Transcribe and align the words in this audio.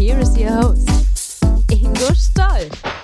Here 0.00 0.18
is 0.18 0.38
your 0.38 0.50
host, 0.52 0.88
Ingo 1.68 2.16
Stoll. 2.16 2.99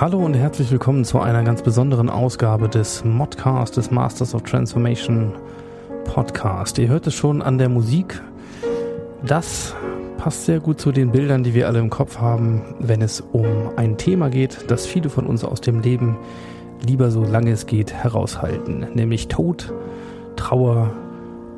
Hallo 0.00 0.16
und 0.24 0.32
herzlich 0.32 0.70
willkommen 0.70 1.04
zu 1.04 1.20
einer 1.20 1.44
ganz 1.44 1.60
besonderen 1.60 2.08
Ausgabe 2.08 2.70
des 2.70 3.04
Modcast, 3.04 3.76
des 3.76 3.90
Masters 3.90 4.34
of 4.34 4.44
Transformation 4.44 5.34
Podcast. 6.04 6.78
Ihr 6.78 6.88
hört 6.88 7.06
es 7.06 7.12
schon 7.12 7.42
an 7.42 7.58
der 7.58 7.68
Musik. 7.68 8.22
Das 9.22 9.74
passt 10.16 10.46
sehr 10.46 10.58
gut 10.58 10.80
zu 10.80 10.90
den 10.90 11.12
Bildern, 11.12 11.42
die 11.42 11.52
wir 11.52 11.66
alle 11.66 11.80
im 11.80 11.90
Kopf 11.90 12.16
haben, 12.16 12.62
wenn 12.78 13.02
es 13.02 13.20
um 13.20 13.44
ein 13.76 13.98
Thema 13.98 14.30
geht, 14.30 14.70
das 14.70 14.86
viele 14.86 15.10
von 15.10 15.26
uns 15.26 15.44
aus 15.44 15.60
dem 15.60 15.80
Leben 15.80 16.16
lieber 16.80 17.10
so 17.10 17.22
lange 17.22 17.50
es 17.50 17.66
geht 17.66 17.92
heraushalten, 17.92 18.86
nämlich 18.94 19.28
Tod, 19.28 19.70
Trauer 20.34 20.94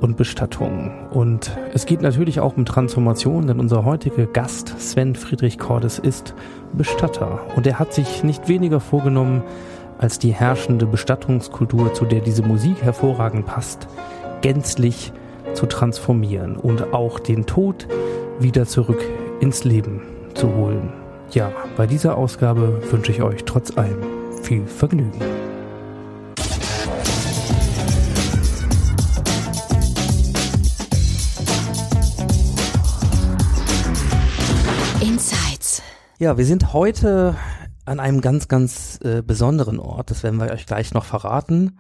und 0.00 0.16
Bestattung. 0.16 0.90
Und 1.12 1.56
es 1.74 1.86
geht 1.86 2.02
natürlich 2.02 2.40
auch 2.40 2.56
um 2.56 2.64
Transformation, 2.64 3.46
denn 3.46 3.60
unser 3.60 3.84
heutiger 3.84 4.26
Gast, 4.26 4.74
Sven 4.80 5.14
Friedrich 5.14 5.58
Cordes, 5.58 6.00
ist 6.00 6.34
Bestatter. 6.72 7.40
Und 7.56 7.66
er 7.66 7.78
hat 7.78 7.92
sich 7.92 8.24
nicht 8.24 8.48
weniger 8.48 8.80
vorgenommen, 8.80 9.42
als 9.98 10.18
die 10.18 10.32
herrschende 10.32 10.86
Bestattungskultur, 10.86 11.94
zu 11.94 12.04
der 12.04 12.20
diese 12.20 12.42
Musik 12.42 12.82
hervorragend 12.82 13.46
passt, 13.46 13.86
gänzlich 14.40 15.12
zu 15.54 15.66
transformieren 15.66 16.56
und 16.56 16.92
auch 16.92 17.18
den 17.18 17.46
Tod 17.46 17.86
wieder 18.40 18.66
zurück 18.66 19.02
ins 19.40 19.64
Leben 19.64 20.02
zu 20.34 20.54
holen. 20.54 20.92
Ja, 21.30 21.52
bei 21.76 21.86
dieser 21.86 22.16
Ausgabe 22.16 22.82
wünsche 22.90 23.12
ich 23.12 23.22
euch 23.22 23.44
trotz 23.44 23.76
allem 23.76 23.98
viel 24.42 24.66
Vergnügen. 24.66 25.20
Ja, 36.22 36.38
wir 36.38 36.46
sind 36.46 36.72
heute 36.72 37.34
an 37.84 37.98
einem 37.98 38.20
ganz, 38.20 38.46
ganz 38.46 39.00
äh, 39.02 39.22
besonderen 39.22 39.80
Ort. 39.80 40.12
Das 40.12 40.22
werden 40.22 40.38
wir 40.38 40.52
euch 40.52 40.66
gleich 40.66 40.94
noch 40.94 41.04
verraten. 41.04 41.78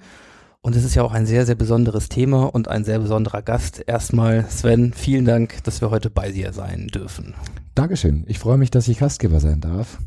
Und 0.62 0.74
es 0.74 0.82
ist 0.82 0.96
ja 0.96 1.04
auch 1.04 1.12
ein 1.12 1.26
sehr, 1.26 1.46
sehr 1.46 1.54
besonderes 1.54 2.08
Thema 2.08 2.52
und 2.52 2.66
ein 2.66 2.82
sehr 2.82 2.98
besonderer 2.98 3.42
Gast. 3.42 3.84
Erstmal, 3.86 4.44
Sven, 4.50 4.94
vielen 4.94 5.26
Dank, 5.26 5.62
dass 5.62 5.80
wir 5.80 5.90
heute 5.90 6.10
bei 6.10 6.32
dir 6.32 6.52
sein 6.52 6.88
dürfen. 6.88 7.34
Dankeschön. 7.76 8.24
Ich 8.26 8.40
freue 8.40 8.58
mich, 8.58 8.72
dass 8.72 8.88
ich 8.88 8.98
Gastgeber 8.98 9.38
sein 9.38 9.60
darf. 9.60 9.98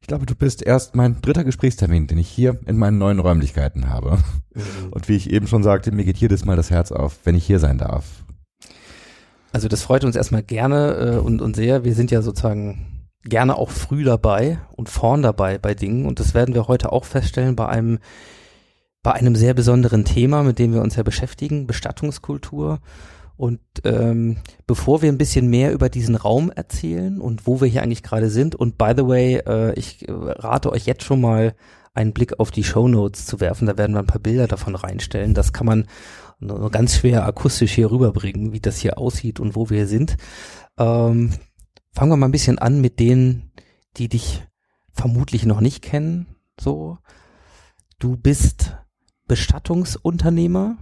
Ich 0.00 0.06
glaube, 0.06 0.24
du 0.24 0.34
bist 0.34 0.62
erst 0.62 0.96
mein 0.96 1.20
dritter 1.20 1.44
Gesprächstermin, 1.44 2.06
den 2.06 2.16
ich 2.16 2.30
hier 2.30 2.58
in 2.64 2.78
meinen 2.78 2.96
neuen 2.96 3.18
Räumlichkeiten 3.18 3.90
habe. 3.90 4.16
Und 4.90 5.10
wie 5.10 5.16
ich 5.16 5.28
eben 5.28 5.48
schon 5.48 5.62
sagte, 5.62 5.92
mir 5.92 6.06
geht 6.06 6.16
jedes 6.16 6.46
Mal 6.46 6.56
das 6.56 6.70
Herz 6.70 6.92
auf, 6.92 7.18
wenn 7.24 7.34
ich 7.34 7.44
hier 7.44 7.58
sein 7.58 7.76
darf. 7.76 8.24
Also 9.52 9.68
das 9.68 9.82
freut 9.82 10.06
uns 10.06 10.16
erstmal 10.16 10.42
gerne 10.42 10.94
äh, 10.94 11.18
und, 11.18 11.42
und 11.42 11.56
sehr. 11.56 11.84
Wir 11.84 11.94
sind 11.94 12.10
ja 12.10 12.22
sozusagen 12.22 12.86
gerne 13.24 13.56
auch 13.56 13.70
früh 13.70 14.04
dabei 14.04 14.58
und 14.76 14.88
vorn 14.88 15.22
dabei 15.22 15.58
bei 15.58 15.74
Dingen. 15.74 16.06
Und 16.06 16.20
das 16.20 16.34
werden 16.34 16.54
wir 16.54 16.68
heute 16.68 16.92
auch 16.92 17.04
feststellen 17.04 17.56
bei 17.56 17.68
einem, 17.68 17.98
bei 19.02 19.12
einem 19.12 19.36
sehr 19.36 19.54
besonderen 19.54 20.04
Thema, 20.04 20.42
mit 20.42 20.58
dem 20.58 20.72
wir 20.72 20.82
uns 20.82 20.96
ja 20.96 21.02
beschäftigen, 21.02 21.66
Bestattungskultur. 21.66 22.80
Und 23.36 23.60
ähm, 23.84 24.38
bevor 24.66 25.02
wir 25.02 25.10
ein 25.10 25.18
bisschen 25.18 25.48
mehr 25.48 25.72
über 25.72 25.88
diesen 25.88 26.14
Raum 26.14 26.50
erzählen 26.50 27.20
und 27.20 27.46
wo 27.46 27.60
wir 27.60 27.68
hier 27.68 27.82
eigentlich 27.82 28.02
gerade 28.02 28.30
sind, 28.30 28.54
und 28.54 28.78
by 28.78 28.92
the 28.96 29.06
way, 29.06 29.36
äh, 29.46 29.72
ich 29.74 30.06
äh, 30.06 30.12
rate 30.12 30.70
euch 30.70 30.86
jetzt 30.86 31.04
schon 31.04 31.20
mal 31.20 31.54
einen 31.94 32.12
Blick 32.12 32.38
auf 32.40 32.50
die 32.50 32.64
Show 32.64 32.88
Notes 32.88 33.26
zu 33.26 33.40
werfen. 33.40 33.66
Da 33.66 33.76
werden 33.76 33.94
wir 33.94 34.00
ein 34.00 34.06
paar 34.06 34.20
Bilder 34.20 34.46
davon 34.46 34.74
reinstellen. 34.74 35.34
Das 35.34 35.52
kann 35.52 35.66
man 35.66 35.86
nur 36.40 36.70
ganz 36.70 36.96
schwer 36.96 37.24
akustisch 37.24 37.72
hier 37.72 37.90
rüberbringen, 37.90 38.52
wie 38.52 38.60
das 38.60 38.78
hier 38.78 38.98
aussieht 38.98 39.40
und 39.40 39.54
wo 39.54 39.70
wir 39.70 39.86
sind. 39.86 40.16
Ähm, 40.78 41.32
fangen 41.92 42.10
wir 42.10 42.16
mal 42.16 42.26
ein 42.26 42.32
bisschen 42.32 42.58
an 42.58 42.80
mit 42.80 42.98
denen, 42.98 43.52
die 43.96 44.08
dich 44.08 44.42
vermutlich 44.92 45.46
noch 45.46 45.60
nicht 45.60 45.82
kennen. 45.82 46.26
So, 46.58 46.98
du 47.98 48.16
bist 48.16 48.76
Bestattungsunternehmer. 49.28 50.76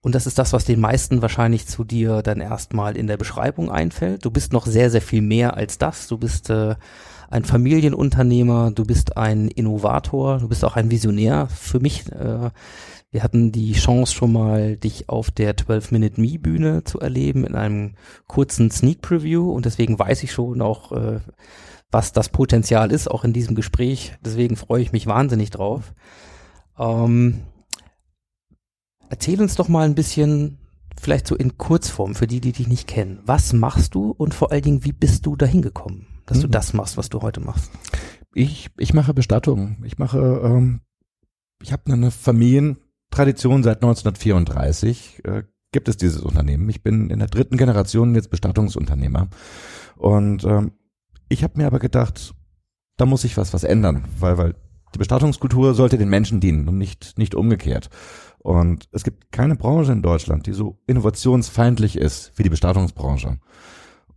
Und 0.00 0.14
das 0.14 0.26
ist 0.26 0.38
das, 0.38 0.52
was 0.52 0.66
den 0.66 0.80
meisten 0.80 1.22
wahrscheinlich 1.22 1.66
zu 1.66 1.82
dir 1.82 2.20
dann 2.20 2.40
erstmal 2.40 2.96
in 2.96 3.06
der 3.06 3.16
Beschreibung 3.16 3.70
einfällt. 3.70 4.24
Du 4.24 4.30
bist 4.30 4.52
noch 4.52 4.66
sehr, 4.66 4.90
sehr 4.90 5.00
viel 5.00 5.22
mehr 5.22 5.56
als 5.56 5.78
das. 5.78 6.08
Du 6.08 6.18
bist 6.18 6.50
äh, 6.50 6.76
ein 7.30 7.44
Familienunternehmer, 7.44 8.70
du 8.70 8.84
bist 8.84 9.16
ein 9.16 9.48
Innovator, 9.48 10.40
du 10.40 10.48
bist 10.48 10.62
auch 10.62 10.76
ein 10.76 10.90
Visionär. 10.90 11.48
Für 11.48 11.80
mich, 11.80 12.10
äh, 12.12 12.50
wir 13.14 13.22
hatten 13.22 13.52
die 13.52 13.74
Chance 13.74 14.12
schon 14.12 14.32
mal, 14.32 14.76
dich 14.76 15.08
auf 15.08 15.30
der 15.30 15.56
12-Minute-Me-Bühne 15.56 16.82
zu 16.82 16.98
erleben 16.98 17.44
in 17.44 17.54
einem 17.54 17.94
kurzen 18.26 18.72
Sneak-Preview 18.72 19.52
und 19.52 19.66
deswegen 19.66 19.96
weiß 19.96 20.24
ich 20.24 20.32
schon 20.32 20.60
auch, 20.60 20.90
äh, 20.90 21.20
was 21.92 22.10
das 22.12 22.28
Potenzial 22.28 22.90
ist, 22.90 23.08
auch 23.08 23.22
in 23.22 23.32
diesem 23.32 23.54
Gespräch. 23.54 24.16
Deswegen 24.24 24.56
freue 24.56 24.82
ich 24.82 24.90
mich 24.90 25.06
wahnsinnig 25.06 25.50
drauf. 25.50 25.94
Ähm, 26.76 27.42
erzähl 29.10 29.40
uns 29.40 29.54
doch 29.54 29.68
mal 29.68 29.84
ein 29.86 29.94
bisschen, 29.94 30.58
vielleicht 31.00 31.28
so 31.28 31.36
in 31.36 31.56
Kurzform, 31.56 32.16
für 32.16 32.26
die, 32.26 32.40
die 32.40 32.50
dich 32.50 32.66
nicht 32.66 32.88
kennen. 32.88 33.20
Was 33.24 33.52
machst 33.52 33.94
du 33.94 34.10
und 34.10 34.34
vor 34.34 34.50
allen 34.50 34.62
Dingen, 34.62 34.84
wie 34.84 34.92
bist 34.92 35.24
du 35.24 35.36
dahin 35.36 35.62
gekommen, 35.62 36.08
dass 36.26 36.40
du 36.40 36.48
Mhm. 36.48 36.50
das 36.50 36.72
machst, 36.72 36.96
was 36.96 37.10
du 37.10 37.22
heute 37.22 37.40
machst? 37.40 37.70
Ich, 38.34 38.70
ich 38.76 38.92
mache 38.92 39.14
Bestattung. 39.14 39.76
Ich 39.84 39.98
mache, 39.98 40.18
ähm, 40.18 40.80
ich 41.62 41.72
habe 41.72 41.92
eine 41.92 42.10
Familientradition 43.14 43.62
seit 43.62 43.76
1934. 43.76 45.22
Äh, 45.24 45.42
gibt 45.72 45.88
es 45.88 45.96
dieses 45.96 46.22
Unternehmen. 46.22 46.68
Ich 46.68 46.82
bin 46.82 47.10
in 47.10 47.18
der 47.18 47.28
dritten 47.28 47.56
Generation 47.56 48.14
jetzt 48.14 48.30
Bestattungsunternehmer. 48.30 49.28
Und 49.96 50.44
ähm, 50.44 50.72
ich 51.28 51.42
habe 51.42 51.58
mir 51.58 51.66
aber 51.66 51.78
gedacht, 51.78 52.34
da 52.96 53.06
muss 53.06 53.22
sich 53.22 53.36
was 53.36 53.52
was 53.52 53.64
ändern, 53.64 54.04
weil 54.18 54.38
weil 54.38 54.54
die 54.94 54.98
Bestattungskultur 54.98 55.74
sollte 55.74 55.98
den 55.98 56.08
Menschen 56.08 56.40
dienen 56.40 56.68
und 56.68 56.78
nicht 56.78 57.18
nicht 57.18 57.34
umgekehrt. 57.34 57.88
Und 58.38 58.88
es 58.92 59.02
gibt 59.04 59.32
keine 59.32 59.56
Branche 59.56 59.92
in 59.92 60.02
Deutschland, 60.02 60.46
die 60.46 60.52
so 60.52 60.78
innovationsfeindlich 60.86 61.96
ist 61.96 62.32
wie 62.36 62.42
die 62.42 62.50
Bestattungsbranche. 62.50 63.38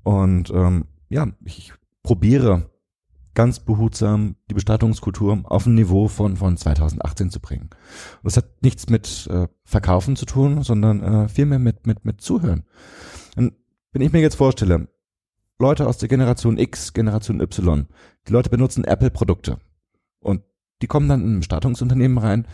Und 0.04 0.52
ähm, 0.52 0.86
ja, 1.10 1.28
ich 1.44 1.74
probiere 2.04 2.70
ganz 3.38 3.60
behutsam 3.60 4.36
die 4.50 4.56
Bestattungskultur 4.56 5.44
auf 5.44 5.68
ein 5.68 5.76
Niveau 5.76 6.08
von, 6.08 6.38
von 6.38 6.58
2018 6.58 7.30
zu 7.30 7.40
bringen. 7.40 7.70
Und 7.70 8.24
das 8.24 8.36
hat 8.36 8.64
nichts 8.64 8.90
mit 8.90 9.28
äh, 9.30 9.48
Verkaufen 9.64 10.16
zu 10.16 10.26
tun, 10.26 10.64
sondern 10.64 11.04
äh, 11.04 11.30
vielmehr 11.30 11.60
mit, 11.60 11.86
mit, 11.86 12.04
mit 12.04 12.20
Zuhören. 12.20 12.64
Und 13.36 13.54
wenn 13.92 14.02
ich 14.02 14.12
mir 14.12 14.22
jetzt 14.22 14.38
vorstelle, 14.38 14.88
Leute 15.60 15.86
aus 15.86 16.00
der 16.00 16.10
Generation 16.10 16.58
X, 16.58 16.94
Generation 16.94 17.40
Y, 17.40 17.86
die 18.28 18.32
Leute 18.32 18.50
benutzen 18.50 18.84
Apple-Produkte 18.84 19.60
und 20.20 20.42
die 20.82 20.88
kommen 20.88 21.08
dann 21.08 21.22
in 21.22 21.36
ein 21.36 21.40
Bestattungsunternehmen 21.42 22.18
rein, 22.18 22.48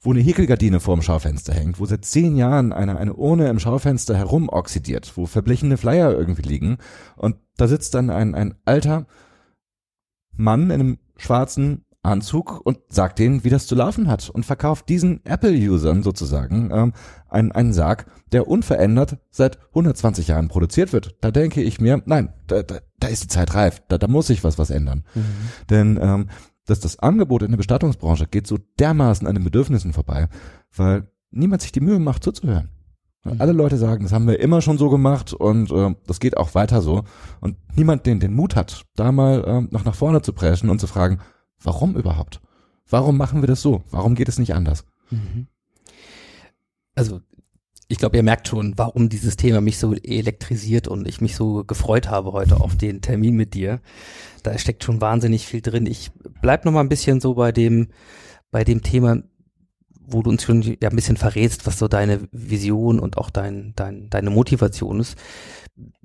wo 0.00 0.12
eine 0.12 0.20
Häkelgardine 0.20 0.80
vorm 0.80 1.02
Schaufenster 1.02 1.52
hängt, 1.52 1.78
wo 1.78 1.84
seit 1.84 2.06
zehn 2.06 2.36
Jahren 2.36 2.72
eine, 2.72 2.96
eine 2.96 3.12
Urne 3.12 3.50
im 3.50 3.58
Schaufenster 3.58 4.16
herumoxidiert, 4.16 5.12
wo 5.16 5.26
verblichene 5.26 5.76
Flyer 5.76 6.12
irgendwie 6.12 6.48
liegen 6.48 6.78
und 7.16 7.36
da 7.58 7.68
sitzt 7.68 7.94
dann 7.94 8.08
ein, 8.08 8.34
ein 8.34 8.54
alter 8.64 9.06
Mann 10.36 10.70
in 10.70 10.72
einem 10.72 10.98
schwarzen 11.16 11.84
Anzug 12.02 12.60
und 12.64 12.78
sagt 12.88 13.18
denen, 13.18 13.44
wie 13.44 13.50
das 13.50 13.66
zu 13.66 13.74
laufen 13.74 14.08
hat 14.08 14.30
und 14.30 14.46
verkauft 14.46 14.88
diesen 14.88 15.24
Apple-Usern 15.24 16.02
sozusagen 16.02 16.70
ähm, 16.72 16.92
einen, 17.28 17.52
einen 17.52 17.72
Sarg, 17.72 18.06
der 18.32 18.48
unverändert 18.48 19.18
seit 19.30 19.58
120 19.68 20.28
Jahren 20.28 20.48
produziert 20.48 20.92
wird. 20.92 21.16
Da 21.20 21.30
denke 21.30 21.62
ich 21.62 21.80
mir, 21.80 22.02
nein, 22.06 22.32
da, 22.46 22.62
da, 22.62 22.78
da 22.98 23.08
ist 23.08 23.24
die 23.24 23.28
Zeit 23.28 23.54
reif, 23.54 23.82
da, 23.88 23.98
da 23.98 24.06
muss 24.06 24.28
sich 24.28 24.44
was 24.44 24.58
was 24.58 24.70
ändern. 24.70 25.04
Mhm. 25.14 25.24
Denn 25.68 25.98
ähm, 26.00 26.28
dass 26.64 26.80
das 26.80 26.98
Angebot 26.98 27.42
in 27.42 27.50
der 27.50 27.58
Bestattungsbranche 27.58 28.26
geht 28.26 28.46
so 28.46 28.58
dermaßen 28.78 29.26
an 29.26 29.34
den 29.34 29.44
Bedürfnissen 29.44 29.92
vorbei, 29.92 30.28
weil 30.74 31.08
niemand 31.30 31.62
sich 31.62 31.72
die 31.72 31.80
Mühe 31.80 31.98
macht 31.98 32.24
zuzuhören. 32.24 32.70
Mhm. 33.34 33.40
Alle 33.40 33.52
Leute 33.52 33.76
sagen, 33.76 34.04
das 34.04 34.12
haben 34.12 34.26
wir 34.26 34.40
immer 34.40 34.62
schon 34.62 34.78
so 34.78 34.90
gemacht 34.90 35.32
und 35.32 35.70
äh, 35.70 35.94
das 36.06 36.20
geht 36.20 36.36
auch 36.36 36.54
weiter 36.54 36.82
so. 36.82 37.04
Und 37.40 37.56
niemand 37.76 38.06
den 38.06 38.20
den 38.20 38.34
Mut 38.34 38.56
hat, 38.56 38.84
da 38.94 39.12
mal 39.12 39.44
äh, 39.44 39.72
noch 39.72 39.84
nach 39.84 39.94
vorne 39.94 40.22
zu 40.22 40.32
preschen 40.32 40.70
und 40.70 40.80
zu 40.80 40.86
fragen, 40.86 41.18
warum 41.62 41.96
überhaupt? 41.96 42.40
Warum 42.88 43.16
machen 43.16 43.42
wir 43.42 43.48
das 43.48 43.62
so? 43.62 43.82
Warum 43.90 44.14
geht 44.14 44.28
es 44.28 44.38
nicht 44.38 44.54
anders? 44.54 44.84
Mhm. 45.10 45.48
Also 46.94 47.20
ich 47.88 47.98
glaube, 47.98 48.16
ihr 48.16 48.22
merkt 48.22 48.48
schon, 48.48 48.74
warum 48.76 49.08
dieses 49.08 49.36
Thema 49.36 49.60
mich 49.60 49.78
so 49.78 49.94
elektrisiert 49.94 50.88
und 50.88 51.06
ich 51.06 51.20
mich 51.20 51.36
so 51.36 51.62
gefreut 51.64 52.10
habe 52.10 52.32
heute 52.32 52.60
auf 52.60 52.76
den 52.76 53.00
Termin 53.00 53.36
mit 53.36 53.54
dir. 53.54 53.80
Da 54.42 54.56
steckt 54.58 54.82
schon 54.82 55.00
wahnsinnig 55.00 55.46
viel 55.46 55.60
drin. 55.60 55.86
Ich 55.86 56.10
bleib 56.42 56.64
noch 56.64 56.72
mal 56.72 56.80
ein 56.80 56.88
bisschen 56.88 57.20
so 57.20 57.34
bei 57.34 57.52
dem, 57.52 57.88
bei 58.50 58.64
dem 58.64 58.82
Thema, 58.82 59.22
wo 60.06 60.22
du 60.22 60.30
uns 60.30 60.42
schon 60.42 60.62
ja 60.62 60.88
ein 60.88 60.96
bisschen 60.96 61.16
verrätst, 61.16 61.66
was 61.66 61.78
so 61.78 61.88
deine 61.88 62.28
Vision 62.32 62.98
und 62.98 63.18
auch 63.18 63.30
dein, 63.30 63.72
dein, 63.76 64.08
deine 64.10 64.30
Motivation 64.30 65.00
ist. 65.00 65.16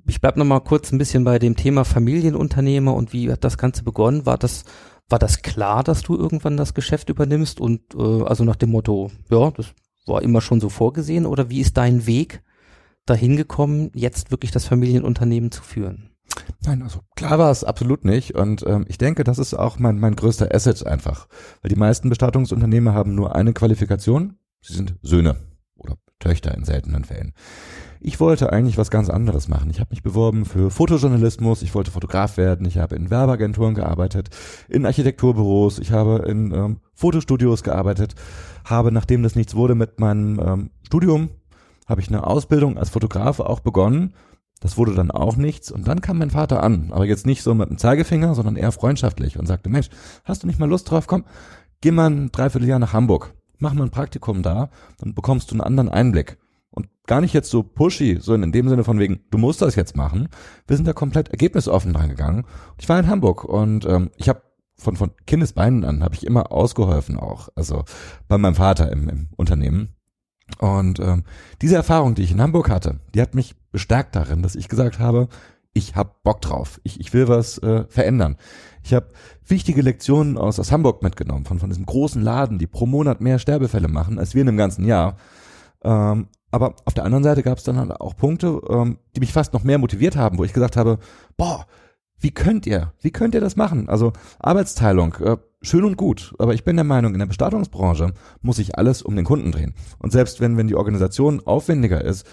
Ich 0.06 0.20
bleib 0.20 0.36
noch 0.36 0.44
mal 0.44 0.60
kurz 0.60 0.92
ein 0.92 0.98
bisschen 0.98 1.24
bei 1.24 1.38
dem 1.38 1.56
Thema 1.56 1.84
Familienunternehmer 1.84 2.94
und 2.94 3.12
wie 3.12 3.30
hat 3.30 3.44
das 3.44 3.56
Ganze 3.56 3.84
begonnen? 3.84 4.26
War 4.26 4.38
das, 4.38 4.64
war 5.08 5.18
das 5.18 5.42
klar, 5.42 5.84
dass 5.84 6.02
du 6.02 6.16
irgendwann 6.16 6.56
das 6.56 6.74
Geschäft 6.74 7.08
übernimmst 7.08 7.60
und 7.60 7.80
äh, 7.94 8.22
also 8.24 8.44
nach 8.44 8.56
dem 8.56 8.70
Motto, 8.70 9.10
ja, 9.30 9.50
das 9.52 9.66
war 10.06 10.22
immer 10.22 10.40
schon 10.40 10.60
so 10.60 10.68
vorgesehen 10.68 11.26
oder 11.26 11.48
wie 11.48 11.60
ist 11.60 11.76
dein 11.76 12.06
Weg 12.06 12.42
dahin 13.06 13.36
gekommen, 13.36 13.90
jetzt 13.94 14.30
wirklich 14.30 14.50
das 14.50 14.66
Familienunternehmen 14.66 15.50
zu 15.50 15.62
führen? 15.62 16.11
Nein, 16.64 16.82
also 16.82 17.00
klar 17.16 17.38
war 17.38 17.50
es 17.50 17.64
absolut 17.64 18.04
nicht. 18.04 18.34
Und 18.34 18.64
ähm, 18.66 18.84
ich 18.88 18.98
denke, 18.98 19.24
das 19.24 19.38
ist 19.38 19.54
auch 19.54 19.78
mein, 19.78 19.98
mein 19.98 20.16
größter 20.16 20.54
Asset 20.54 20.86
einfach. 20.86 21.26
Weil 21.60 21.70
die 21.70 21.76
meisten 21.76 22.08
Bestattungsunternehmer 22.08 22.94
haben 22.94 23.14
nur 23.14 23.34
eine 23.34 23.52
Qualifikation. 23.52 24.38
Sie 24.60 24.74
sind 24.74 24.94
Söhne 25.02 25.36
oder 25.76 25.96
Töchter 26.20 26.54
in 26.54 26.64
seltenen 26.64 27.04
Fällen. 27.04 27.32
Ich 28.00 28.18
wollte 28.20 28.52
eigentlich 28.52 28.78
was 28.78 28.90
ganz 28.90 29.10
anderes 29.10 29.48
machen. 29.48 29.70
Ich 29.70 29.80
habe 29.80 29.90
mich 29.90 30.02
beworben 30.02 30.44
für 30.44 30.70
Fotojournalismus, 30.70 31.62
ich 31.62 31.74
wollte 31.74 31.92
Fotograf 31.92 32.36
werden, 32.36 32.66
ich 32.66 32.78
habe 32.78 32.96
in 32.96 33.10
Werbeagenturen 33.10 33.74
gearbeitet, 33.74 34.30
in 34.68 34.86
Architekturbüros, 34.86 35.78
ich 35.78 35.92
habe 35.92 36.24
in 36.28 36.52
ähm, 36.52 36.80
Fotostudios 36.94 37.62
gearbeitet, 37.62 38.16
habe, 38.64 38.90
nachdem 38.90 39.22
das 39.22 39.36
nichts 39.36 39.54
wurde 39.54 39.76
mit 39.76 40.00
meinem 40.00 40.40
ähm, 40.40 40.70
Studium, 40.84 41.30
habe 41.86 42.00
ich 42.00 42.08
eine 42.08 42.26
Ausbildung 42.26 42.76
als 42.76 42.90
Fotograf 42.90 43.38
auch 43.38 43.60
begonnen. 43.60 44.14
Das 44.62 44.78
wurde 44.78 44.94
dann 44.94 45.10
auch 45.10 45.36
nichts. 45.36 45.72
Und 45.72 45.88
dann 45.88 46.00
kam 46.00 46.18
mein 46.18 46.30
Vater 46.30 46.62
an, 46.62 46.92
aber 46.92 47.04
jetzt 47.04 47.26
nicht 47.26 47.42
so 47.42 47.52
mit 47.52 47.68
dem 47.68 47.78
Zeigefinger, 47.78 48.34
sondern 48.34 48.56
eher 48.56 48.70
freundschaftlich 48.70 49.38
und 49.38 49.46
sagte, 49.46 49.68
Mensch, 49.68 49.90
hast 50.24 50.42
du 50.42 50.46
nicht 50.46 50.60
mal 50.60 50.68
Lust 50.68 50.90
drauf? 50.90 51.08
Komm, 51.08 51.24
geh 51.80 51.90
mal 51.90 52.08
ein 52.08 52.30
Dreivierteljahr 52.30 52.78
nach 52.78 52.92
Hamburg. 52.92 53.34
Mach 53.58 53.74
mal 53.74 53.84
ein 53.84 53.90
Praktikum 53.90 54.42
da, 54.42 54.70
dann 54.98 55.14
bekommst 55.14 55.50
du 55.50 55.54
einen 55.54 55.60
anderen 55.62 55.88
Einblick. 55.88 56.38
Und 56.70 56.88
gar 57.06 57.20
nicht 57.20 57.34
jetzt 57.34 57.50
so 57.50 57.64
pushy, 57.64 58.18
sondern 58.20 58.48
in 58.48 58.52
dem 58.52 58.68
Sinne 58.68 58.84
von 58.84 58.98
wegen, 58.98 59.20
du 59.30 59.38
musst 59.38 59.62
das 59.62 59.74
jetzt 59.74 59.96
machen. 59.96 60.28
Wir 60.66 60.76
sind 60.76 60.86
da 60.86 60.92
komplett 60.92 61.28
ergebnisoffen 61.28 61.94
reingegangen. 61.94 62.44
Ich 62.78 62.88
war 62.88 62.98
in 62.98 63.08
Hamburg 63.08 63.44
und 63.44 63.84
ähm, 63.84 64.10
ich 64.16 64.28
habe 64.28 64.42
von, 64.76 64.96
von 64.96 65.12
Kindesbeinen 65.26 65.84
an 65.84 66.02
habe 66.02 66.14
ich 66.14 66.24
immer 66.24 66.52
ausgeholfen 66.52 67.18
auch. 67.18 67.48
Also 67.54 67.84
bei 68.28 68.38
meinem 68.38 68.54
Vater 68.54 68.90
im, 68.90 69.08
im 69.08 69.28
Unternehmen. 69.36 69.96
Und 70.58 71.00
ähm, 71.00 71.24
diese 71.60 71.76
Erfahrung, 71.76 72.14
die 72.14 72.22
ich 72.22 72.32
in 72.32 72.40
Hamburg 72.40 72.70
hatte, 72.70 73.00
die 73.14 73.20
hat 73.20 73.34
mich 73.34 73.54
bestärkt 73.70 74.14
darin, 74.16 74.42
dass 74.42 74.54
ich 74.54 74.68
gesagt 74.68 74.98
habe, 74.98 75.28
ich 75.74 75.96
hab 75.96 76.22
Bock 76.22 76.40
drauf. 76.40 76.80
Ich, 76.82 77.00
ich 77.00 77.12
will 77.14 77.28
was 77.28 77.58
äh, 77.58 77.84
verändern. 77.88 78.36
Ich 78.82 78.92
habe 78.94 79.08
wichtige 79.46 79.82
Lektionen 79.82 80.36
aus, 80.36 80.60
aus 80.60 80.70
Hamburg 80.70 81.02
mitgenommen, 81.02 81.44
von, 81.44 81.58
von 81.58 81.70
diesem 81.70 81.86
großen 81.86 82.22
Laden, 82.22 82.58
die 82.58 82.66
pro 82.66 82.86
Monat 82.86 83.20
mehr 83.20 83.38
Sterbefälle 83.38 83.88
machen, 83.88 84.18
als 84.18 84.34
wir 84.34 84.42
in 84.42 84.48
einem 84.48 84.58
ganzen 84.58 84.84
Jahr. 84.84 85.16
Ähm, 85.82 86.28
aber 86.50 86.74
auf 86.84 86.92
der 86.92 87.04
anderen 87.04 87.24
Seite 87.24 87.42
gab 87.42 87.58
es 87.58 87.64
dann 87.64 87.78
halt 87.78 87.92
auch 87.92 88.14
Punkte, 88.14 88.60
ähm, 88.68 88.98
die 89.16 89.20
mich 89.20 89.32
fast 89.32 89.54
noch 89.54 89.64
mehr 89.64 89.78
motiviert 89.78 90.16
haben, 90.16 90.38
wo 90.38 90.44
ich 90.44 90.52
gesagt 90.52 90.76
habe, 90.76 90.98
boah, 91.36 91.66
wie 92.22 92.30
könnt 92.30 92.66
ihr, 92.66 92.92
wie 93.00 93.10
könnt 93.10 93.34
ihr 93.34 93.40
das 93.40 93.56
machen? 93.56 93.88
Also 93.88 94.12
Arbeitsteilung, 94.38 95.14
äh, 95.16 95.36
schön 95.60 95.84
und 95.84 95.96
gut, 95.96 96.34
aber 96.38 96.54
ich 96.54 96.64
bin 96.64 96.76
der 96.76 96.84
Meinung, 96.84 97.12
in 97.12 97.18
der 97.18 97.26
Bestattungsbranche 97.26 98.14
muss 98.40 98.56
sich 98.56 98.78
alles 98.78 99.02
um 99.02 99.16
den 99.16 99.24
Kunden 99.24 99.52
drehen. 99.52 99.74
Und 99.98 100.12
selbst 100.12 100.40
wenn, 100.40 100.56
wenn 100.56 100.68
die 100.68 100.76
Organisation 100.76 101.40
aufwendiger 101.44 102.02
ist, 102.02 102.26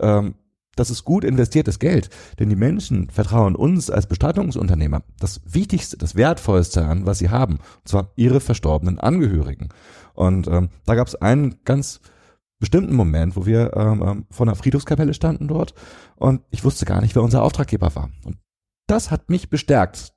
ähm, 0.00 0.34
das 0.74 0.90
ist 0.90 1.04
gut 1.04 1.24
investiertes 1.24 1.78
Geld, 1.78 2.10
denn 2.38 2.50
die 2.50 2.56
Menschen 2.56 3.08
vertrauen 3.08 3.56
uns 3.56 3.88
als 3.88 4.06
Bestattungsunternehmer 4.06 5.02
das 5.18 5.40
Wichtigste, 5.46 5.96
das 5.96 6.16
Wertvollste 6.16 6.84
an, 6.84 7.06
was 7.06 7.18
sie 7.18 7.30
haben, 7.30 7.54
und 7.54 7.88
zwar 7.88 8.10
ihre 8.16 8.40
verstorbenen 8.40 8.98
Angehörigen. 8.98 9.70
Und 10.14 10.48
ähm, 10.48 10.68
da 10.84 10.94
gab 10.94 11.06
es 11.06 11.14
einen 11.14 11.56
ganz 11.64 12.00
bestimmten 12.58 12.94
Moment, 12.94 13.36
wo 13.36 13.46
wir 13.46 13.74
ähm, 13.76 14.02
ähm, 14.02 14.26
vor 14.30 14.46
einer 14.46 14.56
Friedhofskapelle 14.56 15.14
standen 15.14 15.48
dort 15.48 15.74
und 16.16 16.42
ich 16.50 16.64
wusste 16.64 16.84
gar 16.84 17.00
nicht, 17.00 17.14
wer 17.14 17.22
unser 17.22 17.42
Auftraggeber 17.42 17.94
war. 17.94 18.10
Und 18.24 18.36
das 18.86 19.10
hat 19.10 19.28
mich 19.28 19.50
bestärkt, 19.50 20.12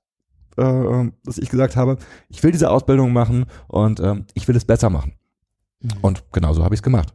äh, 0.57 1.09
dass 1.23 1.37
ich 1.37 1.49
gesagt 1.49 1.75
habe, 1.75 1.97
ich 2.29 2.43
will 2.43 2.51
diese 2.51 2.69
Ausbildung 2.69 3.13
machen 3.13 3.45
und 3.67 3.99
ähm, 3.99 4.25
ich 4.33 4.47
will 4.47 4.55
es 4.55 4.65
besser 4.65 4.89
machen. 4.89 5.13
Mhm. 5.81 5.91
Und 6.01 6.31
genau 6.31 6.53
so 6.53 6.63
habe 6.63 6.75
ich 6.75 6.79
es 6.79 6.83
gemacht. 6.83 7.13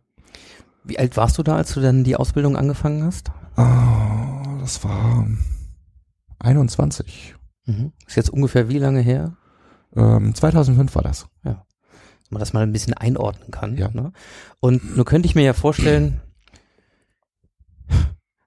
Wie 0.84 0.98
alt 0.98 1.16
warst 1.16 1.38
du 1.38 1.42
da, 1.42 1.56
als 1.56 1.72
du 1.72 1.80
dann 1.80 2.04
die 2.04 2.16
Ausbildung 2.16 2.56
angefangen 2.56 3.04
hast? 3.04 3.30
Oh, 3.56 4.58
das 4.60 4.84
war 4.84 5.26
21. 6.40 7.34
Mhm. 7.66 7.92
Ist 8.06 8.16
jetzt 8.16 8.30
ungefähr 8.30 8.68
wie 8.68 8.78
lange 8.78 9.00
her? 9.00 9.36
Ähm, 9.96 10.34
2005 10.34 10.94
war 10.94 11.02
das. 11.02 11.26
Dass 11.42 12.30
man 12.30 12.40
das 12.40 12.52
mal 12.52 12.62
ein 12.62 12.72
bisschen 12.72 12.94
einordnen 12.94 13.50
kann. 13.50 13.76
Ja. 13.76 13.90
Ne? 13.90 14.12
Und 14.60 14.96
nur 14.96 15.04
könnte 15.04 15.26
ich 15.26 15.34
mir 15.34 15.44
ja 15.44 15.52
vorstellen, 15.52 16.20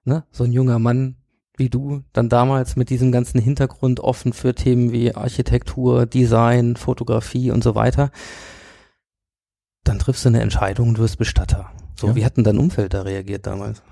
ne, 0.04 0.24
so 0.32 0.44
ein 0.44 0.52
junger 0.52 0.80
Mann 0.80 1.16
wie 1.58 1.68
du, 1.68 2.02
dann 2.12 2.28
damals 2.28 2.76
mit 2.76 2.90
diesem 2.90 3.12
ganzen 3.12 3.40
Hintergrund 3.40 4.00
offen 4.00 4.32
für 4.32 4.54
Themen 4.54 4.92
wie 4.92 5.14
Architektur, 5.14 6.06
Design, 6.06 6.76
Fotografie 6.76 7.50
und 7.50 7.62
so 7.64 7.74
weiter, 7.74 8.10
dann 9.84 9.98
triffst 9.98 10.24
du 10.24 10.28
eine 10.28 10.40
Entscheidung 10.40 10.90
und 10.90 10.98
wirst 10.98 11.18
Bestatter. 11.18 11.70
So, 11.96 12.08
Ja. 12.08 12.14
wie 12.14 12.24
hat 12.24 12.36
denn 12.36 12.44
dein 12.44 12.58
Umfeld 12.58 12.94
da 12.94 13.02
reagiert 13.02 13.46
damals? 13.46 13.82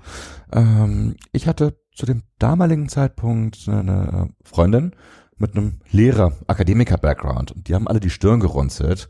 Ähm, 0.53 1.15
ich 1.31 1.47
hatte 1.47 1.77
zu 1.93 2.05
dem 2.05 2.23
damaligen 2.39 2.87
Zeitpunkt 2.89 3.67
eine 3.67 4.29
Freundin 4.43 4.95
mit 5.37 5.55
einem 5.55 5.79
Lehrer, 5.91 6.33
Akademiker-Background 6.47 7.51
und 7.51 7.67
die 7.67 7.75
haben 7.75 7.87
alle 7.87 7.99
die 7.99 8.09
Stirn 8.09 8.39
gerunzelt 8.39 9.09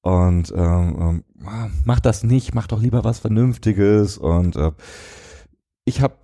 und 0.00 0.52
ähm, 0.56 0.96
ähm, 0.98 1.24
ah, 1.46 1.68
mach 1.84 2.00
das 2.00 2.22
nicht, 2.22 2.54
mach 2.54 2.68
doch 2.68 2.80
lieber 2.80 3.04
was 3.04 3.18
Vernünftiges 3.18 4.16
und 4.16 4.56
äh, 4.56 4.72
ich 5.84 6.00
habe 6.00 6.14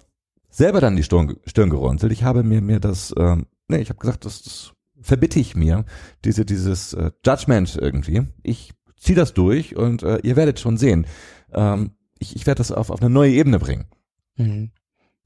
selber 0.55 0.81
dann 0.81 0.97
die 0.97 1.03
Stirn, 1.03 1.37
Stirn 1.47 1.71
gerunzelt. 1.71 2.13
Ich 2.13 2.23
habe 2.23 2.43
mir 2.43 2.61
mir 2.61 2.81
das, 2.81 3.13
ähm, 3.19 3.47
nee, 3.69 3.79
ich 3.79 3.89
habe 3.89 3.99
gesagt, 3.99 4.25
das, 4.25 4.43
das 4.43 4.73
verbitte 5.01 5.41
ich 5.41 5.57
mir, 5.57 5.85
diese 6.25 6.45
dieses 6.45 6.95
äh, 6.95 7.11
Judgment 7.27 7.77
irgendwie. 7.81 8.23
Ich 8.43 8.73
ziehe 8.97 9.17
das 9.17 9.35
durch 9.35 9.77
und 9.77 10.03
äh, 10.03 10.19
ihr 10.23 10.37
werdet 10.37 10.61
schon 10.61 10.77
sehen. 10.77 11.07
Ähm, 11.53 11.93
ich 12.19 12.37
ich 12.37 12.47
werde 12.47 12.59
das 12.59 12.71
auf, 12.71 12.91
auf 12.91 13.01
eine 13.01 13.11
neue 13.11 13.33
Ebene 13.33 13.59
bringen. 13.59 13.87
Mhm. 14.37 14.71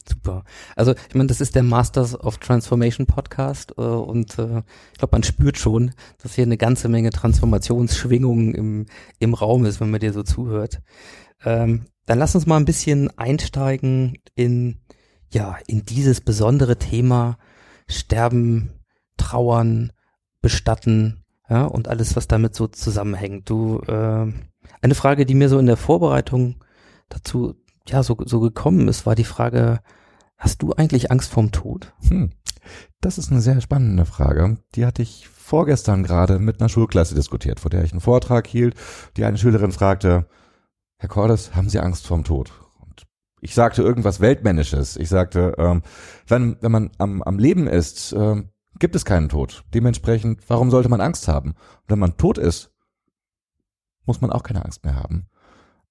Super. 0.09 0.45
Also 0.75 0.95
ich 1.09 1.15
meine, 1.15 1.27
das 1.27 1.43
ist 1.43 1.55
der 1.55 1.63
Masters 1.63 2.19
of 2.19 2.39
Transformation 2.39 3.07
Podcast 3.07 3.75
äh, 3.77 3.83
und 3.83 4.39
äh, 4.39 4.63
ich 4.93 4.99
glaube, 4.99 5.13
man 5.13 5.23
spürt 5.23 5.59
schon, 5.59 5.93
dass 6.23 6.35
hier 6.35 6.45
eine 6.45 6.57
ganze 6.57 6.89
Menge 6.89 7.11
Transformationsschwingungen 7.11 8.55
im, 8.55 8.87
im 9.19 9.35
Raum 9.35 9.67
ist, 9.67 9.81
wenn 9.81 9.91
man 9.91 10.01
dir 10.01 10.15
so 10.15 10.23
zuhört. 10.23 10.81
Ähm, 11.45 11.85
dann 12.07 12.19
lass 12.19 12.35
uns 12.35 12.47
mal 12.47 12.57
ein 12.57 12.65
bisschen 12.65 13.11
einsteigen 13.19 14.17
in 14.35 14.79
ja 15.33 15.57
in 15.67 15.85
dieses 15.85 16.21
besondere 16.21 16.77
Thema 16.77 17.39
Sterben, 17.89 18.71
Trauern, 19.17 19.93
Bestatten, 20.41 21.25
ja 21.49 21.65
und 21.65 21.89
alles, 21.89 22.17
was 22.17 22.29
damit 22.29 22.55
so 22.55 22.67
zusammenhängt. 22.67 23.49
Du 23.49 23.81
äh, 23.87 24.33
eine 24.83 24.95
Frage, 24.95 25.27
die 25.27 25.35
mir 25.35 25.49
so 25.49 25.59
in 25.59 25.67
der 25.67 25.77
Vorbereitung 25.77 26.65
dazu 27.09 27.55
ja 27.87 28.03
so 28.03 28.17
so 28.25 28.41
gekommen 28.41 28.89
ist, 28.89 29.07
war 29.07 29.15
die 29.15 29.25
Frage 29.25 29.81
Hast 30.39 30.63
du 30.63 30.73
eigentlich 30.73 31.11
Angst 31.11 31.33
vorm 31.33 31.51
Tod? 31.51 31.93
Hm. 32.09 32.31
Das 33.01 33.19
ist 33.19 33.33
eine 33.33 33.41
sehr 33.41 33.61
spannende 33.61 34.07
Frage. 34.07 34.59
Die 34.77 34.87
hatte 34.87 35.03
ich 35.03 35.27
vorgestern 35.29 36.05
gerade 36.05 36.39
mit 36.39 36.61
einer 36.61 36.69
Schulklasse 36.69 37.17
diskutiert, 37.17 37.59
vor 37.59 37.71
der 37.71 37.83
ich 37.83 37.91
einen 37.93 38.01
Vortrag 38.01 38.47
hielt. 38.47 38.77
Die 39.17 39.25
eine 39.25 39.37
Schülerin 39.37 39.73
fragte, 39.73 40.29
Herr 40.97 41.09
Cordes, 41.09 41.57
haben 41.57 41.69
Sie 41.69 41.81
Angst 41.81 42.07
vorm 42.07 42.23
Tod? 42.23 42.53
Ich 43.41 43.55
sagte 43.55 43.83
irgendwas 43.83 44.21
Weltmännisches. 44.21 44.97
Ich 44.97 45.09
sagte, 45.09 45.55
ähm, 45.59 45.83
wenn, 46.27 46.57
wenn 46.61 46.73
man 46.73 46.91
am, 46.99 47.23
am 47.23 47.39
Leben 47.39 47.67
ist, 47.67 48.13
ähm, 48.13 48.51
gibt 48.79 48.97
es 48.97 49.05
keinen 49.05 49.29
Tod. 49.29 49.65
Dementsprechend, 49.75 50.41
warum 50.49 50.71
sollte 50.71 50.89
man 50.89 51.01
Angst 51.01 51.29
haben? 51.29 51.51
Und 51.51 51.89
wenn 51.89 51.99
man 51.99 52.17
tot 52.17 52.39
ist, 52.39 52.71
muss 54.07 54.21
man 54.21 54.31
auch 54.33 54.43
keine 54.43 54.65
Angst 54.65 54.85
mehr 54.85 54.97
haben. 54.97 55.29